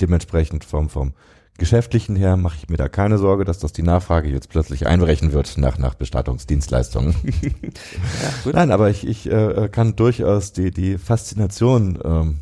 Dementsprechend 0.00 0.64
vom, 0.64 0.88
vom 0.88 1.14
Geschäftlichen 1.58 2.16
her 2.16 2.36
mache 2.36 2.56
ich 2.56 2.68
mir 2.68 2.76
da 2.76 2.88
keine 2.88 3.18
Sorge, 3.18 3.44
dass 3.44 3.60
das 3.60 3.72
die 3.72 3.82
Nachfrage 3.82 4.28
jetzt 4.28 4.48
plötzlich 4.48 4.86
einbrechen 4.86 5.32
wird 5.32 5.56
nach, 5.58 5.78
nach 5.78 5.94
Bestattungsdienstleistungen. 5.94 7.14
gut. 8.44 8.54
Nein, 8.54 8.72
aber 8.72 8.90
ich, 8.90 9.06
ich 9.06 9.30
äh, 9.30 9.68
kann 9.70 9.94
durchaus 9.94 10.52
die, 10.52 10.72
die 10.72 10.98
Faszination 10.98 11.98
ähm, 12.04 12.40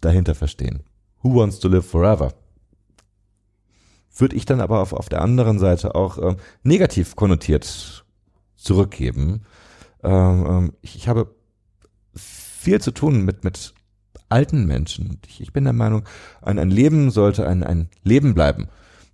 dahinter 0.00 0.34
verstehen. 0.34 0.84
Who 1.22 1.34
wants 1.34 1.58
to 1.58 1.68
live 1.68 1.84
forever? 1.84 2.32
Würde 4.14 4.36
ich 4.36 4.44
dann 4.44 4.60
aber 4.60 4.80
auf, 4.80 4.92
auf 4.92 5.08
der 5.08 5.22
anderen 5.22 5.58
Seite 5.58 5.94
auch 5.94 6.18
ähm, 6.18 6.36
negativ 6.62 7.16
konnotiert 7.16 8.04
zurückgeben. 8.56 9.42
Ähm, 10.02 10.46
ähm, 10.48 10.72
ich, 10.82 10.96
ich 10.96 11.08
habe 11.08 11.34
viel 12.14 12.80
zu 12.80 12.92
tun 12.92 13.24
mit, 13.24 13.44
mit 13.44 13.74
alten 14.28 14.66
Menschen. 14.66 15.18
Ich, 15.26 15.40
ich 15.40 15.52
bin 15.52 15.64
der 15.64 15.72
Meinung, 15.72 16.04
ein, 16.40 16.58
ein 16.58 16.70
Leben 16.70 17.10
sollte 17.10 17.46
ein, 17.46 17.62
ein 17.62 17.88
Leben 18.02 18.34
bleiben. 18.34 18.68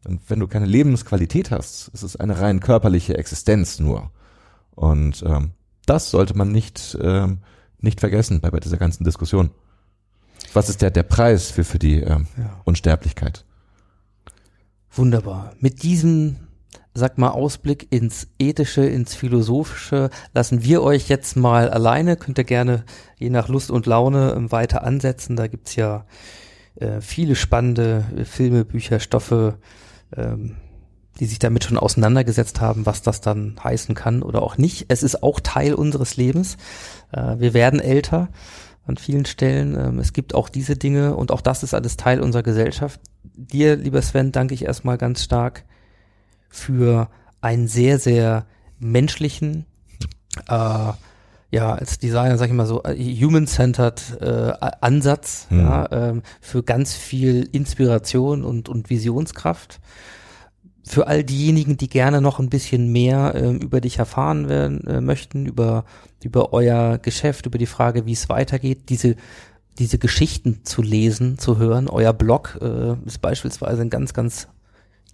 Und 0.06 0.20
wenn 0.28 0.40
du 0.40 0.46
keine 0.46 0.66
Lebensqualität 0.66 1.50
hast, 1.50 1.88
ist 1.88 2.02
es 2.02 2.16
eine 2.16 2.40
rein 2.40 2.60
körperliche 2.60 3.18
Existenz 3.18 3.80
nur. 3.80 4.10
Und 4.74 5.22
ähm, 5.26 5.52
das 5.86 6.10
sollte 6.10 6.36
man 6.36 6.52
nicht, 6.52 6.96
ähm, 7.00 7.38
nicht 7.80 8.00
vergessen 8.00 8.40
bei, 8.40 8.50
bei 8.50 8.60
dieser 8.60 8.76
ganzen 8.76 9.04
Diskussion. 9.04 9.50
Was 10.52 10.68
ist 10.68 10.82
der, 10.82 10.90
der 10.90 11.02
Preis 11.02 11.50
für, 11.50 11.64
für 11.64 11.78
die 11.78 12.00
ähm, 12.00 12.26
Ja. 12.36 12.60
Unsterblichkeit? 12.64 13.44
Wunderbar. 14.98 15.52
Mit 15.60 15.84
diesem, 15.84 16.36
sag 16.92 17.18
mal, 17.18 17.30
Ausblick 17.30 17.86
ins 17.90 18.26
Ethische, 18.40 18.84
ins 18.84 19.14
Philosophische 19.14 20.10
lassen 20.34 20.64
wir 20.64 20.82
euch 20.82 21.08
jetzt 21.08 21.36
mal 21.36 21.70
alleine. 21.70 22.16
Könnt 22.16 22.38
ihr 22.38 22.44
gerne 22.44 22.84
je 23.16 23.30
nach 23.30 23.46
Lust 23.46 23.70
und 23.70 23.86
Laune 23.86 24.34
ähm, 24.36 24.50
weiter 24.50 24.82
ansetzen. 24.82 25.36
Da 25.36 25.46
gibt's 25.46 25.76
ja 25.76 26.04
äh, 26.74 27.00
viele 27.00 27.36
spannende 27.36 28.04
äh, 28.16 28.24
Filme, 28.24 28.64
Bücher, 28.64 28.98
Stoffe, 28.98 29.58
ähm, 30.16 30.56
die 31.20 31.26
sich 31.26 31.38
damit 31.38 31.62
schon 31.62 31.78
auseinandergesetzt 31.78 32.60
haben, 32.60 32.84
was 32.84 33.00
das 33.02 33.20
dann 33.20 33.56
heißen 33.62 33.94
kann 33.94 34.22
oder 34.22 34.42
auch 34.42 34.58
nicht. 34.58 34.86
Es 34.88 35.04
ist 35.04 35.22
auch 35.22 35.38
Teil 35.38 35.74
unseres 35.74 36.16
Lebens. 36.16 36.56
Äh, 37.12 37.38
wir 37.38 37.54
werden 37.54 37.78
älter 37.78 38.30
an 38.84 38.96
vielen 38.96 39.26
Stellen. 39.26 39.78
Ähm, 39.78 39.98
es 40.00 40.12
gibt 40.12 40.34
auch 40.34 40.48
diese 40.48 40.76
Dinge 40.76 41.14
und 41.14 41.30
auch 41.30 41.40
das 41.40 41.62
ist 41.62 41.74
alles 41.74 41.96
Teil 41.96 42.20
unserer 42.20 42.42
Gesellschaft. 42.42 43.00
Dir, 43.34 43.76
lieber 43.76 44.02
Sven, 44.02 44.32
danke 44.32 44.54
ich 44.54 44.64
erstmal 44.64 44.98
ganz 44.98 45.22
stark 45.22 45.64
für 46.48 47.08
einen 47.40 47.68
sehr, 47.68 47.98
sehr 47.98 48.46
menschlichen, 48.78 49.66
äh, 50.48 50.92
ja, 51.50 51.74
als 51.74 51.98
Designer, 51.98 52.36
sag 52.36 52.48
ich 52.48 52.54
mal 52.54 52.66
so, 52.66 52.82
äh, 52.82 52.94
human-centered 52.96 54.18
äh, 54.20 54.52
Ansatz, 54.80 55.46
Mhm. 55.50 55.60
ja, 55.60 55.88
ähm, 55.92 56.22
für 56.40 56.62
ganz 56.62 56.94
viel 56.94 57.48
Inspiration 57.52 58.44
und, 58.44 58.68
und 58.68 58.90
Visionskraft. 58.90 59.80
Für 60.84 61.06
all 61.06 61.22
diejenigen, 61.22 61.76
die 61.76 61.88
gerne 61.88 62.20
noch 62.20 62.38
ein 62.38 62.48
bisschen 62.50 62.90
mehr 62.92 63.34
ähm, 63.34 63.58
über 63.58 63.80
dich 63.80 63.98
erfahren 63.98 64.48
werden, 64.48 64.86
äh, 64.86 65.00
möchten, 65.00 65.46
über, 65.46 65.84
über 66.22 66.52
euer 66.52 66.98
Geschäft, 66.98 67.46
über 67.46 67.58
die 67.58 67.66
Frage, 67.66 68.06
wie 68.06 68.12
es 68.12 68.28
weitergeht, 68.28 68.88
diese, 68.88 69.16
diese 69.78 69.98
Geschichten 69.98 70.60
zu 70.64 70.82
lesen, 70.82 71.38
zu 71.38 71.58
hören. 71.58 71.88
Euer 71.88 72.12
Blog 72.12 72.58
äh, 72.60 72.94
ist 73.06 73.20
beispielsweise 73.20 73.82
ein 73.82 73.90
ganz, 73.90 74.12
ganz 74.12 74.48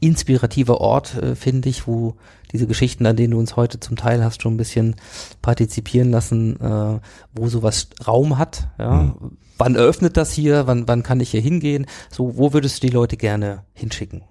inspirativer 0.00 0.80
Ort, 0.80 1.16
äh, 1.16 1.34
finde 1.34 1.68
ich, 1.68 1.86
wo 1.86 2.16
diese 2.52 2.66
Geschichten, 2.66 3.06
an 3.06 3.16
denen 3.16 3.32
du 3.32 3.38
uns 3.38 3.56
heute 3.56 3.80
zum 3.80 3.96
Teil 3.96 4.24
hast, 4.24 4.42
schon 4.42 4.54
ein 4.54 4.58
bisschen 4.58 4.96
partizipieren 5.42 6.10
lassen, 6.10 6.60
äh, 6.60 7.00
wo 7.32 7.48
sowas 7.48 7.88
Raum 8.06 8.38
hat. 8.38 8.68
Ja? 8.78 9.14
Wann 9.56 9.76
eröffnet 9.76 10.16
das 10.16 10.32
hier? 10.32 10.66
Wann, 10.66 10.88
wann 10.88 11.02
kann 11.02 11.20
ich 11.20 11.30
hier 11.30 11.40
hingehen? 11.40 11.86
So, 12.10 12.36
wo 12.36 12.52
würdest 12.52 12.82
du 12.82 12.88
die 12.88 12.92
Leute 12.92 13.16
gerne 13.16 13.64
hinschicken? 13.72 14.22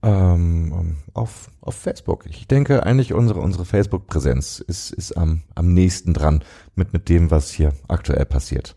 Ähm, 0.00 0.96
auf, 1.12 1.50
auf 1.60 1.74
Facebook. 1.74 2.26
Ich 2.26 2.46
denke 2.46 2.84
eigentlich 2.84 3.12
unsere, 3.12 3.40
unsere 3.40 3.64
Facebook-Präsenz 3.64 4.60
ist, 4.60 4.92
ist 4.92 5.16
am, 5.16 5.42
am 5.56 5.74
nächsten 5.74 6.14
dran 6.14 6.44
mit, 6.76 6.92
mit 6.92 7.08
dem, 7.08 7.32
was 7.32 7.50
hier 7.50 7.72
aktuell 7.88 8.24
passiert. 8.24 8.76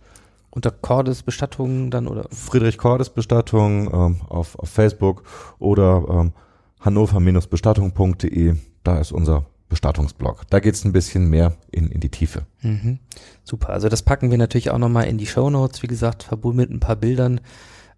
Unter 0.50 0.72
Cordes 0.72 1.22
Bestattung 1.22 1.92
dann 1.92 2.08
oder? 2.08 2.26
Friedrich 2.32 2.78
Cordes 2.78 3.10
Bestattung 3.10 3.94
ähm, 3.94 4.22
auf, 4.28 4.58
auf 4.58 4.70
Facebook 4.70 5.24
oder 5.60 6.06
ähm, 6.10 6.34
hannover-bestattung.de, 6.80 8.56
da 8.84 8.98
ist 8.98 9.12
unser 9.12 9.46
Bestattungsblog. 9.70 10.42
Da 10.50 10.60
geht's 10.60 10.84
ein 10.84 10.92
bisschen 10.92 11.30
mehr 11.30 11.56
in, 11.72 11.90
in 11.90 12.02
die 12.02 12.10
Tiefe. 12.10 12.46
Mhm. 12.62 13.00
Super. 13.44 13.70
Also 13.70 13.90
das 13.90 14.02
packen 14.02 14.30
wir 14.30 14.38
natürlich 14.38 14.72
auch 14.72 14.78
nochmal 14.78 15.06
in 15.06 15.18
die 15.18 15.28
Show 15.28 15.50
Notes, 15.50 15.82
wie 15.84 15.88
gesagt, 15.88 16.24
verbunden 16.24 16.58
mit 16.58 16.70
ein 16.72 16.80
paar 16.80 16.98
Bildern 16.98 17.40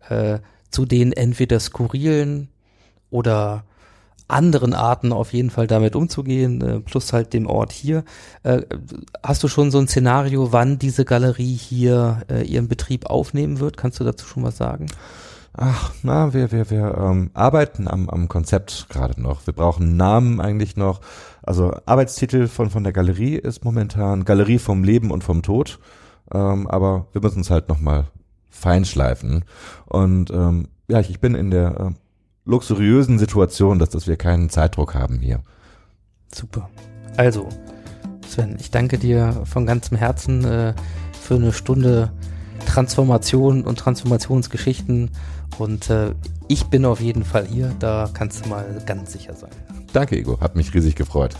äh, 0.10 0.40
zu 0.70 0.86
den 0.86 1.14
entweder 1.14 1.60
skurrilen 1.60 2.50
oder 3.14 3.64
anderen 4.28 4.74
Arten 4.74 5.12
auf 5.12 5.34
jeden 5.34 5.50
Fall 5.50 5.68
damit 5.68 5.96
umzugehen, 5.96 6.62
äh, 6.62 6.80
plus 6.80 7.14
halt 7.14 7.34
dem 7.34 7.48
Ort 7.48 7.72
hier. 7.72 8.04
Äh, 8.44 8.62
hast 9.22 9.44
du 9.44 9.48
schon 9.48 9.72
so 9.72 9.80
ein 9.80 9.88
Szenario, 9.88 10.52
wann 10.52 10.80
diese 10.80 11.06
Galerie 11.06 11.56
hier 11.56 12.22
äh, 12.30 12.44
ihren 12.44 12.68
Betrieb 12.68 13.06
aufnehmen 13.06 13.60
wird? 13.60 13.78
Kannst 13.78 14.00
du 14.00 14.04
dazu 14.04 14.26
schon 14.26 14.44
was 14.44 14.58
sagen? 14.58 14.88
Ach, 15.56 15.94
na, 16.02 16.34
wir, 16.34 16.52
wir, 16.52 16.72
wir 16.72 16.98
ähm, 16.98 17.30
arbeiten 17.36 17.88
am, 17.88 18.10
am 18.10 18.28
Konzept 18.28 18.88
gerade 18.90 19.22
noch. 19.22 19.46
Wir 19.46 19.54
brauchen 19.54 19.98
Namen 19.98 20.42
eigentlich 20.42 20.78
noch. 20.78 21.02
Also 21.44 21.76
Arbeitstitel 21.86 22.48
von, 22.48 22.72
von 22.72 22.84
der 22.84 22.94
Galerie 22.94 23.36
ist 23.36 23.64
momentan 23.64 24.26
Galerie 24.26 24.58
vom 24.58 24.84
Leben 24.84 25.12
und 25.12 25.24
vom 25.24 25.44
Tod. 25.44 25.80
Ähm, 26.34 26.66
aber 26.68 27.06
wir 27.12 27.22
müssen 27.22 27.42
es 27.42 27.52
halt 27.52 27.70
nochmal 27.70 28.06
feinschleifen. 28.50 29.46
Und 29.86 30.32
ähm, 30.32 30.70
ja, 30.88 31.00
ich, 31.00 31.12
ich 31.12 31.20
bin 31.20 31.36
in 31.36 31.52
der 31.52 31.80
äh, 31.80 31.92
luxuriösen 32.46 33.20
Situation, 33.20 33.80
dass, 33.80 33.90
dass 33.90 34.08
wir 34.08 34.18
keinen 34.18 34.50
Zeitdruck 34.50 34.96
haben 34.96 35.20
hier. 35.20 35.42
Super. 36.34 36.70
Also, 37.18 37.48
Sven, 38.28 38.58
ich 38.60 38.72
danke 38.72 38.98
dir 38.98 39.44
von 39.46 39.66
ganzem 39.66 39.98
Herzen 39.98 40.44
äh, 40.44 40.74
für 41.22 41.36
eine 41.36 41.54
Stunde 41.54 42.12
Transformation 42.66 43.64
und 43.64 43.78
Transformationsgeschichten. 43.78 45.12
Und 45.58 45.90
äh, 45.90 46.16
ich 46.48 46.66
bin 46.66 46.86
auf 46.86 47.00
jeden 47.00 47.24
Fall 47.24 47.46
hier, 47.46 47.74
da 47.80 48.10
kannst 48.14 48.46
du 48.46 48.50
mal 48.50 48.66
ganz 48.86 49.14
sicher 49.14 49.36
sein. 49.36 49.52
Danke, 49.94 50.18
Ego. 50.18 50.40
Hat 50.40 50.56
mich 50.56 50.74
riesig 50.74 50.96
gefreut. 50.96 51.36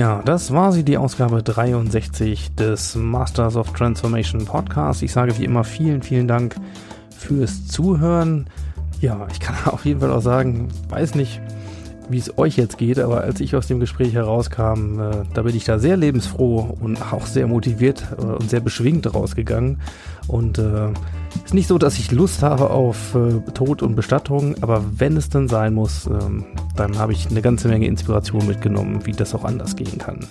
Ja, 0.00 0.22
das 0.24 0.50
war 0.50 0.72
sie, 0.72 0.82
die 0.82 0.96
Ausgabe 0.96 1.42
63 1.42 2.54
des 2.54 2.94
Masters 2.94 3.54
of 3.54 3.74
Transformation 3.74 4.46
Podcast. 4.46 5.02
Ich 5.02 5.12
sage 5.12 5.36
wie 5.36 5.44
immer 5.44 5.62
vielen, 5.62 6.00
vielen 6.00 6.26
Dank 6.26 6.56
fürs 7.14 7.66
Zuhören. 7.66 8.46
Ja, 9.02 9.26
ich 9.30 9.40
kann 9.40 9.56
auf 9.66 9.84
jeden 9.84 10.00
Fall 10.00 10.10
auch 10.10 10.22
sagen, 10.22 10.68
weiß 10.88 11.16
nicht, 11.16 11.42
wie 12.08 12.16
es 12.16 12.38
euch 12.38 12.56
jetzt 12.56 12.78
geht, 12.78 12.98
aber 12.98 13.20
als 13.20 13.40
ich 13.40 13.54
aus 13.54 13.66
dem 13.66 13.78
Gespräch 13.78 14.14
herauskam, 14.14 14.98
äh, 15.00 15.10
da 15.34 15.42
bin 15.42 15.54
ich 15.54 15.64
da 15.64 15.78
sehr 15.78 15.98
lebensfroh 15.98 16.78
und 16.80 17.12
auch 17.12 17.26
sehr 17.26 17.46
motiviert 17.46 18.02
äh, 18.16 18.22
und 18.22 18.48
sehr 18.48 18.60
beschwingt 18.60 19.14
rausgegangen. 19.14 19.82
Und 20.28 20.56
äh, 20.58 20.94
ist 21.44 21.54
nicht 21.54 21.68
so, 21.68 21.78
dass 21.78 21.98
ich 21.98 22.12
Lust 22.12 22.42
habe 22.42 22.70
auf 22.70 23.14
äh, 23.14 23.40
Tod 23.52 23.82
und 23.82 23.96
Bestattung, 23.96 24.56
aber 24.62 24.84
wenn 24.96 25.16
es 25.16 25.28
dann 25.28 25.48
sein 25.48 25.74
muss, 25.74 26.06
ähm, 26.06 26.44
dann 26.76 26.98
habe 26.98 27.12
ich 27.12 27.28
eine 27.28 27.42
ganze 27.42 27.68
Menge 27.68 27.86
Inspiration 27.86 28.46
mitgenommen, 28.46 29.04
wie 29.04 29.12
das 29.12 29.34
auch 29.34 29.44
anders 29.44 29.76
gehen 29.76 29.98
kann. 29.98 30.26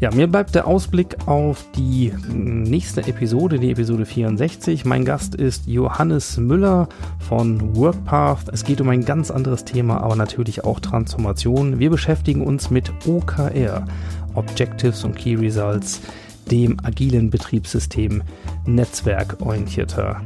Ja, 0.00 0.10
mir 0.10 0.28
bleibt 0.28 0.54
der 0.54 0.66
Ausblick 0.66 1.14
auf 1.26 1.66
die 1.76 2.10
nächste 2.32 3.06
Episode, 3.06 3.58
die 3.58 3.70
Episode 3.70 4.06
64. 4.06 4.86
Mein 4.86 5.04
Gast 5.04 5.34
ist 5.34 5.66
Johannes 5.66 6.38
Müller 6.38 6.88
von 7.18 7.76
WorkPath. 7.76 8.48
Es 8.50 8.64
geht 8.64 8.80
um 8.80 8.88
ein 8.88 9.04
ganz 9.04 9.30
anderes 9.30 9.66
Thema, 9.66 10.00
aber 10.00 10.16
natürlich 10.16 10.64
auch 10.64 10.80
Transformation. 10.80 11.80
Wir 11.80 11.90
beschäftigen 11.90 12.46
uns 12.46 12.70
mit 12.70 12.90
OKR, 13.06 13.84
Objectives 14.34 15.04
und 15.04 15.16
Key 15.16 15.34
Results, 15.34 16.00
dem 16.50 16.78
agilen 16.82 17.30
Betriebssystem 17.30 18.22
netzwerkorientierter 18.66 20.20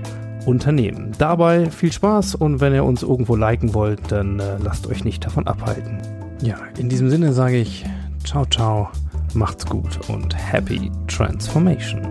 Unternehmen. 0.46 1.12
Dabei 1.18 1.70
viel 1.70 1.92
Spaß 1.92 2.34
und 2.34 2.60
wenn 2.60 2.74
ihr 2.74 2.84
uns 2.84 3.02
irgendwo 3.02 3.36
liken 3.36 3.74
wollt, 3.74 4.00
dann 4.12 4.40
äh, 4.40 4.58
lasst 4.62 4.86
euch 4.86 5.04
nicht 5.04 5.24
davon 5.24 5.46
abhalten. 5.46 5.98
Ja, 6.42 6.56
in 6.78 6.88
diesem 6.88 7.08
Sinne 7.08 7.32
sage 7.32 7.56
ich 7.56 7.84
ciao, 8.24 8.44
ciao, 8.46 8.88
macht's 9.34 9.64
gut 9.66 9.98
und 10.08 10.36
happy 10.36 10.90
transformation. 11.06 12.02